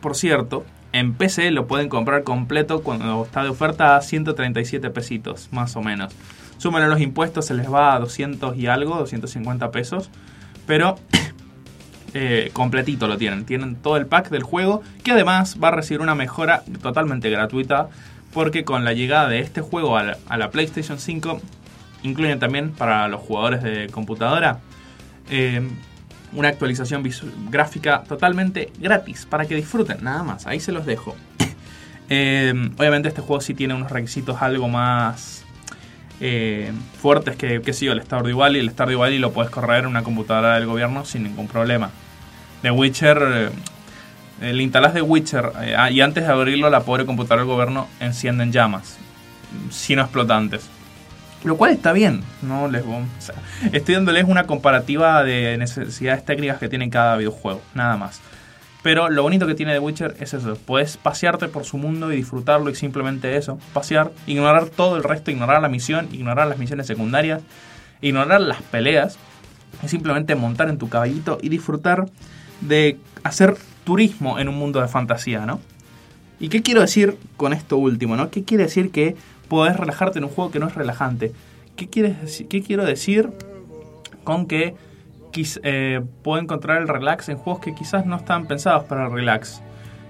por 0.00 0.16
cierto, 0.16 0.64
en 0.92 1.14
PC 1.14 1.50
lo 1.50 1.66
pueden 1.66 1.88
comprar 1.88 2.22
completo 2.22 2.82
cuando 2.82 3.24
está 3.24 3.42
de 3.42 3.48
oferta 3.48 3.96
a 3.96 4.00
137 4.00 4.90
pesitos, 4.90 5.48
más 5.52 5.76
o 5.76 5.82
menos. 5.82 6.14
Súmenle 6.58 6.88
los 6.88 7.00
impuestos, 7.00 7.46
se 7.46 7.54
les 7.54 7.72
va 7.72 7.94
a 7.94 7.98
200 7.98 8.56
y 8.56 8.66
algo, 8.68 8.96
250 8.96 9.70
pesos. 9.70 10.10
Pero 10.66 10.98
eh, 12.14 12.50
completito 12.52 13.06
lo 13.06 13.18
tienen. 13.18 13.44
Tienen 13.44 13.76
todo 13.76 13.96
el 13.96 14.06
pack 14.06 14.30
del 14.30 14.42
juego 14.42 14.82
que 15.02 15.12
además 15.12 15.58
va 15.62 15.68
a 15.68 15.70
recibir 15.72 16.00
una 16.00 16.14
mejora 16.14 16.62
totalmente 16.82 17.30
gratuita 17.30 17.88
porque 18.32 18.64
con 18.64 18.84
la 18.84 18.92
llegada 18.92 19.28
de 19.28 19.40
este 19.40 19.60
juego 19.60 19.96
a 19.96 20.36
la, 20.36 20.50
PlayStation 20.50 20.98
5 20.98 21.40
incluyen 22.02 22.38
también 22.38 22.70
para 22.70 23.08
los 23.08 23.20
jugadores 23.20 23.62
de 23.62 23.88
computadora 23.88 24.60
eh, 25.30 25.66
una 26.32 26.48
actualización 26.48 27.02
gráfica 27.50 28.04
totalmente 28.06 28.70
gratis 28.78 29.26
para 29.26 29.46
que 29.46 29.54
disfruten, 29.54 29.98
nada 30.02 30.22
más. 30.22 30.46
Ahí 30.46 30.60
se 30.60 30.72
los 30.72 30.86
dejo. 30.86 31.16
Eh, 32.10 32.54
obviamente 32.78 33.08
este 33.08 33.20
juego 33.20 33.42
sí 33.42 33.52
tiene 33.52 33.74
unos 33.74 33.92
requisitos 33.92 34.40
algo 34.40 34.66
más 34.66 35.44
eh, 36.20 36.72
fuertes 37.00 37.36
que, 37.36 37.62
que 37.62 37.72
sí, 37.72 37.86
el 37.86 38.02
Stardew 38.02 38.38
Valley. 38.38 38.60
El 38.60 38.70
Stardew 38.70 38.98
Valley 38.98 39.18
lo 39.18 39.32
puedes 39.32 39.50
correr 39.50 39.80
en 39.80 39.86
una 39.86 40.02
computadora 40.02 40.54
del 40.54 40.66
gobierno 40.66 41.04
sin 41.04 41.22
ningún 41.22 41.48
problema. 41.48 41.90
The 42.62 42.70
Witcher, 42.72 43.22
eh, 43.22 43.50
eh, 44.40 44.52
le 44.52 44.62
instalás 44.62 44.92
The 44.92 45.02
Witcher 45.02 45.52
eh, 45.62 45.74
ah, 45.76 45.90
y 45.90 46.00
antes 46.00 46.26
de 46.26 46.32
abrirlo 46.32 46.70
la 46.70 46.80
pobre 46.80 47.06
computadora 47.06 47.42
del 47.42 47.50
gobierno 47.50 47.88
enciende 48.00 48.42
en 48.42 48.52
llamas, 48.52 48.98
sin 49.70 50.00
explotantes. 50.00 50.68
Lo 51.44 51.56
cual 51.56 51.70
está 51.70 51.92
bien, 51.92 52.24
no 52.42 52.66
les 52.66 52.82
o 52.84 53.00
estoy 53.72 53.94
dándoles 53.94 54.24
una 54.24 54.44
comparativa 54.46 55.22
de 55.22 55.56
necesidades 55.56 56.24
técnicas 56.24 56.58
que 56.58 56.68
tiene 56.68 56.90
cada 56.90 57.16
videojuego, 57.16 57.62
nada 57.74 57.96
más. 57.96 58.20
Pero 58.82 59.08
lo 59.10 59.22
bonito 59.22 59.46
que 59.46 59.54
tiene 59.54 59.72
The 59.72 59.80
Witcher 59.80 60.16
es 60.20 60.34
eso, 60.34 60.56
puedes 60.64 60.96
pasearte 60.96 61.48
por 61.48 61.64
su 61.64 61.78
mundo 61.78 62.12
y 62.12 62.16
disfrutarlo 62.16 62.70
y 62.70 62.74
simplemente 62.76 63.36
eso, 63.36 63.58
pasear, 63.72 64.12
ignorar 64.26 64.68
todo 64.68 64.96
el 64.96 65.02
resto, 65.02 65.30
ignorar 65.30 65.60
la 65.60 65.68
misión, 65.68 66.08
ignorar 66.12 66.46
las 66.46 66.58
misiones 66.58 66.86
secundarias, 66.86 67.42
ignorar 68.00 68.40
las 68.40 68.62
peleas 68.62 69.18
y 69.82 69.88
simplemente 69.88 70.36
montar 70.36 70.68
en 70.68 70.78
tu 70.78 70.88
caballito 70.88 71.38
y 71.42 71.48
disfrutar 71.48 72.06
de 72.60 72.98
hacer 73.24 73.56
turismo 73.84 74.38
en 74.38 74.48
un 74.48 74.56
mundo 74.56 74.80
de 74.80 74.88
fantasía, 74.88 75.44
¿no? 75.44 75.60
¿Y 76.40 76.48
qué 76.48 76.62
quiero 76.62 76.80
decir 76.80 77.16
con 77.36 77.52
esto 77.52 77.78
último, 77.78 78.14
no? 78.14 78.30
¿Qué 78.30 78.44
quiere 78.44 78.64
decir 78.64 78.90
que 78.92 79.16
podés 79.48 79.76
relajarte 79.76 80.18
en 80.18 80.24
un 80.24 80.30
juego 80.30 80.52
que 80.52 80.60
no 80.60 80.68
es 80.68 80.74
relajante? 80.76 81.32
¿Qué, 81.74 81.88
qué 81.88 82.62
quiero 82.62 82.84
decir 82.84 83.30
con 84.22 84.46
que 84.46 84.76
eh, 85.62 86.00
puedo 86.22 86.40
encontrar 86.40 86.80
el 86.82 86.88
relax 86.88 87.28
en 87.28 87.36
juegos 87.36 87.62
que 87.62 87.74
quizás 87.74 88.06
no 88.06 88.16
están 88.16 88.46
pensados 88.46 88.84
para 88.84 89.06
el 89.06 89.12
relax? 89.12 89.62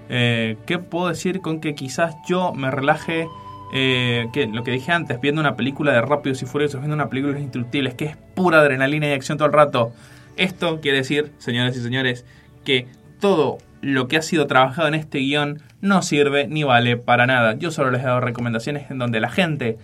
Eh, 0.09 0.57
¿Qué 0.65 0.79
puedo 0.79 1.09
decir 1.09 1.41
con 1.41 1.61
que 1.61 1.75
quizás 1.75 2.15
yo 2.27 2.53
me 2.53 2.71
relaje, 2.71 3.27
eh, 3.73 4.27
que 4.33 4.47
lo 4.47 4.63
que 4.63 4.71
dije 4.71 4.91
antes, 4.91 5.21
viendo 5.21 5.39
una 5.39 5.55
película 5.55 5.93
de 5.93 6.01
Rápidos 6.01 6.41
y 6.41 6.45
Furiosos, 6.45 6.81
viendo 6.81 6.95
una 6.95 7.09
película 7.09 7.33
de 7.33 7.39
Indestructibles, 7.41 7.93
que 7.93 8.05
es 8.05 8.17
pura 8.35 8.59
adrenalina 8.59 9.07
y 9.07 9.13
acción 9.13 9.37
todo 9.37 9.47
el 9.47 9.53
rato? 9.53 9.93
Esto 10.35 10.81
quiere 10.81 10.99
decir, 10.99 11.31
señores 11.37 11.77
y 11.77 11.81
señores, 11.81 12.25
que 12.63 12.87
todo 13.19 13.57
lo 13.81 14.07
que 14.07 14.17
ha 14.17 14.21
sido 14.21 14.47
trabajado 14.47 14.87
en 14.87 14.95
este 14.95 15.19
guion 15.19 15.61
no 15.81 16.01
sirve 16.01 16.47
ni 16.47 16.63
vale 16.63 16.97
para 16.97 17.25
nada. 17.27 17.55
Yo 17.55 17.71
solo 17.71 17.91
les 17.91 18.01
he 18.01 18.05
dado 18.05 18.19
recomendaciones 18.19 18.89
en 18.91 18.99
donde 18.99 19.19
la 19.19 19.29
gente, 19.29 19.77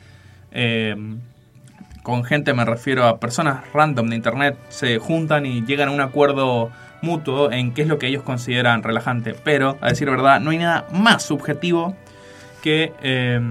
eh, 0.52 0.96
con 2.06 2.24
gente 2.24 2.54
me 2.54 2.64
refiero 2.66 3.08
a 3.08 3.18
personas 3.20 3.64
random 3.74 4.10
de 4.10 4.16
internet, 4.16 4.56
se 4.70 5.00
juntan 5.00 5.48
y 5.48 5.66
llegan 5.66 5.90
a 5.90 5.92
un 5.92 6.02
acuerdo 6.02 6.70
mutuo 7.02 7.52
en 7.52 7.74
qué 7.74 7.82
es 7.82 7.88
lo 7.88 7.98
que 7.98 8.06
ellos 8.06 8.22
consideran 8.22 8.84
relajante. 8.84 9.34
Pero, 9.44 9.78
a 9.82 9.90
decir 9.90 10.08
verdad, 10.08 10.40
no 10.40 10.52
hay 10.52 10.60
nada 10.60 10.86
más 10.94 11.24
subjetivo 11.24 11.96
que 12.62 12.94
eh, 13.02 13.42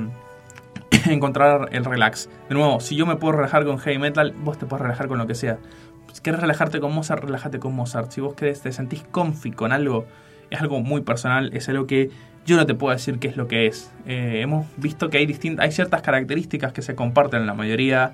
encontrar 1.07 1.68
el 1.72 1.84
relax. 1.84 2.28
De 2.48 2.55
nuevo, 2.55 2.78
si 2.78 2.94
yo 2.94 3.07
me 3.07 3.16
puedo 3.16 3.32
relajar 3.32 3.64
con 3.64 3.78
heavy 3.78 3.98
metal, 3.98 4.32
vos 4.38 4.57
te 4.57 4.66
puedes 4.66 4.82
relajar 4.82 5.09
con 5.09 5.18
lo 5.18 5.26
que 5.26 5.34
sea. 5.34 5.59
Si 6.12 6.22
querés 6.22 6.40
relajarte 6.40 6.78
con 6.78 6.94
Mozart, 6.94 7.24
relájate 7.24 7.59
con 7.59 7.74
Mozart. 7.74 8.12
Si 8.12 8.20
vos 8.20 8.34
querés, 8.34 8.61
te 8.62 8.70
sentís 8.72 9.02
comfy 9.11 9.50
con 9.50 9.72
algo, 9.72 10.07
es 10.50 10.61
algo 10.61 10.80
muy 10.80 11.00
personal, 11.00 11.50
es 11.55 11.68
algo 11.68 11.88
que 11.88 12.11
yo 12.46 12.57
no 12.57 12.66
te 12.66 12.74
puedo 12.74 12.92
decir 12.94 13.18
qué 13.18 13.26
es 13.28 13.36
lo 13.36 13.48
que 13.48 13.66
es. 13.66 13.90
Eh, 14.07 14.38
hemos 14.42 14.66
visto 14.76 15.11
que 15.11 15.18
hay, 15.18 15.26
distin- 15.26 15.59
hay 15.61 15.72
ciertas 15.72 16.02
características 16.02 16.72
que 16.72 16.82
se 16.82 16.94
comparten 16.94 17.40
en 17.40 17.46
la 17.46 17.55
mayoría, 17.55 18.12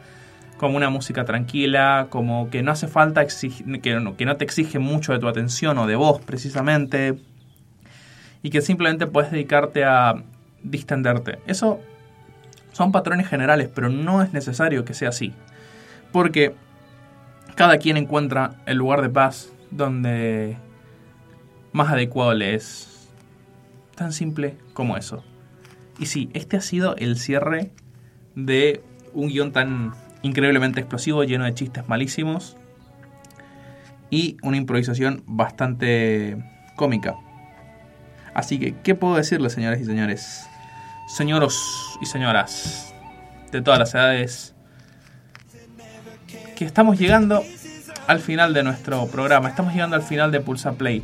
como 0.61 0.77
una 0.77 0.91
música 0.91 1.25
tranquila, 1.25 2.09
como 2.11 2.51
que 2.51 2.63
no 2.63 2.71
hace 2.71 2.87
falta, 2.87 3.27
que, 3.27 3.95
no, 3.95 4.15
que 4.15 4.27
no 4.27 4.37
te 4.37 4.45
exige 4.45 4.79
mucho 4.79 5.15
de 5.15 5.19
tu 5.19 5.27
atención 5.27 5.79
o 5.79 5.87
de 5.87 5.97
voz 5.97 6.21
precisamente, 6.21 7.19
y 8.43 8.51
que 8.51 8.61
simplemente 8.61 9.07
puedes 9.07 9.31
dedicarte 9.31 9.85
a 9.85 10.23
distenderte. 10.63 11.39
Eso 11.47 11.81
son 12.73 12.93
patrones 12.93 13.27
generales, 13.27 13.71
pero 13.75 13.89
no 13.89 14.23
es 14.23 14.35
necesario 14.35 14.85
que 14.85 14.93
sea 14.93 15.09
así. 15.09 15.33
Porque 16.13 16.55
cada 17.55 17.79
quien 17.79 17.97
encuentra 17.97 18.57
el 18.67 18.77
lugar 18.77 19.01
de 19.01 19.09
paz 19.09 19.51
donde 19.71 20.59
más 21.73 21.91
adecuado 21.91 22.35
le 22.35 22.55
es. 22.55 23.09
Tan 23.95 24.13
simple 24.13 24.59
como 24.75 24.99
eso. 24.99 25.25
Y 25.99 26.05
sí, 26.05 26.29
este 26.35 26.59
ha 26.59 26.61
sido 26.61 26.97
el 26.97 27.17
cierre 27.17 27.71
de 28.35 28.83
un 29.15 29.29
guion 29.29 29.53
tan 29.53 29.95
increíblemente 30.23 30.81
explosivo, 30.81 31.25
lleno 31.25 31.45
de 31.45 31.55
chistes 31.55 31.89
malísimos 31.89 32.57
y 34.11 34.37
una 34.43 34.57
improvisación 34.57 35.23
bastante 35.27 36.37
cómica. 36.77 37.17
Así 38.35 38.59
que, 38.59 38.75
¿qué 38.83 38.95
puedo 38.95 39.17
decirles, 39.17 39.53
señores 39.53 39.81
y 39.81 39.85
señores? 39.85 40.47
Señoros 41.09 41.99
y 42.01 42.07
señoras 42.07 42.95
de 43.51 43.63
todas 43.63 43.79
las 43.81 43.95
edades, 43.95 44.55
que 46.57 46.65
estamos 46.65 46.99
llegando 46.99 47.43
al 48.07 48.21
final 48.21 48.53
de 48.55 48.63
nuestro 48.63 49.07
programa. 49.07 49.49
Estamos 49.49 49.73
llegando 49.73 49.97
al 49.97 50.03
final 50.03 50.31
de 50.31 50.41
Pulsa 50.41 50.73
Play. 50.73 51.03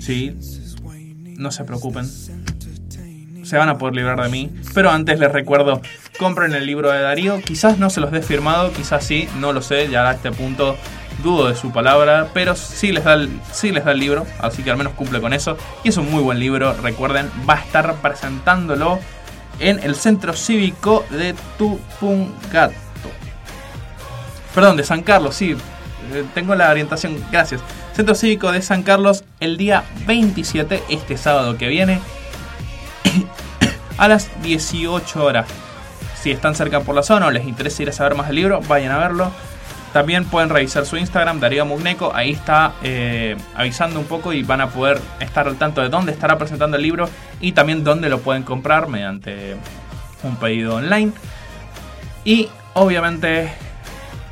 Sí, 0.00 0.36
no 1.36 1.50
se 1.50 1.64
preocupen. 1.64 2.06
Se 3.44 3.58
van 3.58 3.68
a 3.68 3.78
poder 3.78 3.96
librar 3.96 4.22
de 4.22 4.28
mí. 4.28 4.50
Pero 4.74 4.90
antes 4.90 5.18
les 5.18 5.30
recuerdo, 5.30 5.82
compren 6.22 6.54
el 6.54 6.66
libro 6.66 6.90
de 6.90 7.00
Darío. 7.00 7.40
Quizás 7.40 7.78
no 7.78 7.90
se 7.90 8.00
los 8.00 8.10
dé 8.10 8.22
firmado, 8.22 8.72
quizás 8.72 9.04
sí, 9.04 9.28
no 9.38 9.52
lo 9.52 9.60
sé. 9.60 9.88
Ya 9.90 10.08
a 10.08 10.12
este 10.12 10.30
punto 10.30 10.76
dudo 11.22 11.48
de 11.48 11.54
su 11.54 11.72
palabra. 11.72 12.28
Pero 12.32 12.54
sí 12.54 12.92
les 12.92 13.04
da 13.04 13.14
el, 13.14 13.28
sí 13.52 13.72
les 13.72 13.84
da 13.84 13.92
el 13.92 13.98
libro. 13.98 14.26
Así 14.38 14.62
que 14.62 14.70
al 14.70 14.76
menos 14.76 14.94
cumple 14.94 15.20
con 15.20 15.32
eso. 15.32 15.56
Y 15.84 15.88
es 15.88 15.96
un 15.96 16.10
muy 16.10 16.22
buen 16.22 16.38
libro. 16.38 16.74
Recuerden, 16.74 17.30
va 17.48 17.54
a 17.54 17.60
estar 17.60 17.94
presentándolo 17.96 18.98
en 19.58 19.80
el 19.82 19.94
Centro 19.94 20.32
Cívico 20.32 21.04
de 21.10 21.34
Tupungato. 21.58 22.74
Perdón, 24.54 24.76
de 24.76 24.84
San 24.84 25.02
Carlos, 25.02 25.34
sí. 25.34 25.56
Eh, 26.12 26.24
Tengo 26.34 26.54
la 26.54 26.70
orientación, 26.70 27.16
gracias. 27.30 27.62
Centro 27.94 28.14
Cívico 28.14 28.52
de 28.52 28.62
San 28.62 28.82
Carlos 28.82 29.24
el 29.40 29.56
día 29.56 29.84
27, 30.06 30.82
este 30.88 31.16
sábado 31.16 31.56
que 31.58 31.68
viene, 31.68 32.00
a 33.98 34.08
las 34.08 34.30
18 34.42 35.24
horas. 35.24 35.46
Si 36.22 36.30
están 36.30 36.54
cerca 36.54 36.78
por 36.82 36.94
la 36.94 37.02
zona 37.02 37.26
o 37.26 37.30
les 37.32 37.44
interesa 37.46 37.82
ir 37.82 37.88
a 37.88 37.92
saber 37.92 38.14
más 38.14 38.28
del 38.28 38.36
libro, 38.36 38.60
vayan 38.68 38.92
a 38.92 38.98
verlo. 38.98 39.32
También 39.92 40.24
pueden 40.24 40.50
revisar 40.50 40.86
su 40.86 40.96
Instagram, 40.96 41.40
Darío 41.40 41.66
Mugneco. 41.66 42.12
Ahí 42.14 42.30
está 42.30 42.74
eh, 42.84 43.36
avisando 43.56 43.98
un 43.98 44.06
poco 44.06 44.32
y 44.32 44.44
van 44.44 44.60
a 44.60 44.68
poder 44.68 45.00
estar 45.18 45.48
al 45.48 45.56
tanto 45.56 45.80
de 45.80 45.88
dónde 45.88 46.12
estará 46.12 46.38
presentando 46.38 46.76
el 46.76 46.82
libro 46.84 47.08
y 47.40 47.50
también 47.50 47.82
dónde 47.82 48.08
lo 48.08 48.20
pueden 48.20 48.44
comprar 48.44 48.86
mediante 48.86 49.56
un 50.22 50.36
pedido 50.36 50.76
online. 50.76 51.10
Y 52.24 52.48
obviamente, 52.74 53.52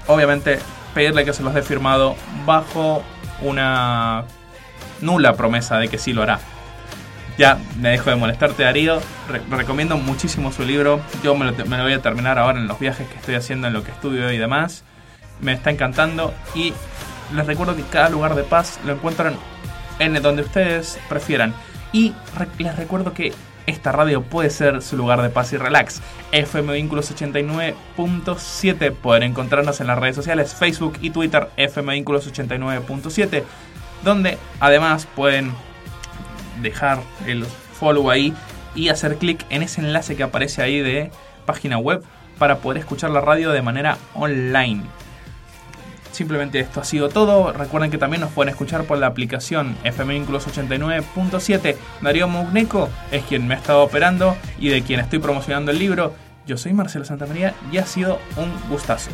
obviamente 0.07 0.61
pedirle 0.95 1.25
que 1.25 1.33
se 1.33 1.43
los 1.43 1.53
dé 1.55 1.63
firmado 1.63 2.15
bajo 2.47 3.03
una 3.43 4.27
nula 5.01 5.35
promesa 5.35 5.79
de 5.79 5.89
que 5.89 5.99
sí 5.99 6.13
lo 6.13 6.23
hará. 6.23 6.39
Ya 7.41 7.59
me 7.81 7.89
dejo 7.89 8.11
de 8.11 8.17
molestarte, 8.17 8.65
Darío. 8.65 9.01
Re- 9.27 9.41
recomiendo 9.49 9.97
muchísimo 9.97 10.53
su 10.53 10.63
libro. 10.63 11.01
Yo 11.23 11.35
me 11.35 11.47
lo, 11.47 11.55
voy 11.55 11.95
a 11.95 12.03
terminar 12.03 12.39
ahora 12.39 12.59
en 12.59 12.69
los 12.69 12.79
viajes 12.79 13.09
que 13.09 13.17
estoy 13.17 13.35
haciendo, 13.35 13.67
en 13.67 13.73
lo 13.73 13.83
que 13.83 13.93
estudio 13.93 14.31
y 14.31 14.37
demás. 14.37 14.85
Me 15.41 15.55
está 15.55 15.71
encantando. 15.71 16.35
Y 16.55 16.75
les 17.35 17.47
recuerdo 17.47 17.75
que 17.75 17.83
cada 17.85 18.11
lugar 18.11 18.35
de 18.35 18.43
paz 18.43 18.79
lo 18.85 18.93
encuentran 18.93 19.37
en 20.01 20.21
donde 20.21 20.43
ustedes 20.43 20.99
prefieran. 21.09 21.55
Y 21.95 22.13
les 22.59 22.77
recuerdo 22.77 23.15
que 23.15 23.33
esta 23.65 23.91
radio 23.91 24.21
puede 24.21 24.51
ser 24.51 24.83
su 24.83 24.99
lugar 24.99 25.23
de 25.23 25.31
paz 25.31 25.55
y 25.55 25.57
relax. 25.57 26.03
FM 26.33 26.75
Vínculos 26.75 27.11
89.7. 27.11 28.93
Pueden 28.93 29.23
encontrarnos 29.23 29.81
en 29.81 29.87
las 29.87 29.99
redes 29.99 30.17
sociales 30.17 30.55
Facebook 30.55 30.99
y 31.01 31.09
Twitter 31.09 31.49
FM 31.57 31.95
Vínculos 31.95 32.31
89.7. 32.31 33.45
Donde 34.05 34.37
además 34.61 35.07
pueden 35.17 35.55
dejar 36.63 37.01
el 37.27 37.45
follow 37.45 38.11
ahí 38.11 38.35
y 38.75 38.89
hacer 38.89 39.17
clic 39.17 39.45
en 39.51 39.63
ese 39.63 39.81
enlace 39.81 40.17
que 40.17 40.23
aparece 40.23 40.63
ahí 40.63 40.81
de 40.81 41.11
página 41.47 41.79
web 41.79 42.03
para 42.39 42.59
poder 42.59 42.79
escuchar 42.79 43.11
la 43.11 43.21
radio 43.21 43.51
de 43.51 43.63
manera 43.63 43.99
online. 44.15 44.83
Simplemente 46.13 46.59
esto 46.59 46.81
ha 46.81 46.85
sido 46.85 47.09
todo. 47.09 47.53
Recuerden 47.53 47.91
que 47.91 47.99
también 47.99 48.21
nos 48.21 48.33
pueden 48.33 48.51
escuchar 48.51 48.85
por 48.85 48.99
la 48.99 49.07
aplicación 49.07 49.77
FM 49.85 50.15
Vínculos 50.15 50.47
89.7. 50.49 51.77
Darío 52.01 52.29
Mugneco 52.29 52.89
es 53.11 53.23
quien 53.25 53.47
me 53.47 53.55
ha 53.55 53.59
estado 53.59 53.83
operando 53.83 54.37
y 54.59 54.69
de 54.69 54.83
quien 54.83 55.01
estoy 55.01 55.19
promocionando 55.19 55.71
el 55.71 55.79
libro. 55.79 56.15
Yo 56.47 56.57
soy 56.57 56.73
Marcelo 56.73 57.05
Santamaría 57.05 57.55
y 57.71 57.79
ha 57.79 57.87
sido 57.87 58.19
un 58.37 58.53
gustazo. 58.69 59.11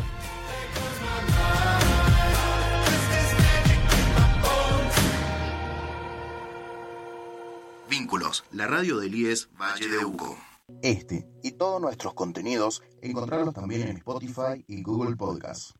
La 8.51 8.67
radio 8.67 8.97
del 8.97 9.15
IES 9.15 9.49
Valle 9.59 9.87
de 9.87 10.03
Uco. 10.03 10.37
Este 10.81 11.25
y 11.43 11.51
todos 11.51 11.79
nuestros 11.79 12.13
contenidos 12.13 12.83
encontrarlos 13.01 13.53
también 13.53 13.87
en 13.87 13.97
Spotify 13.97 14.65
y 14.67 14.81
Google 14.81 15.15
Podcast. 15.15 15.71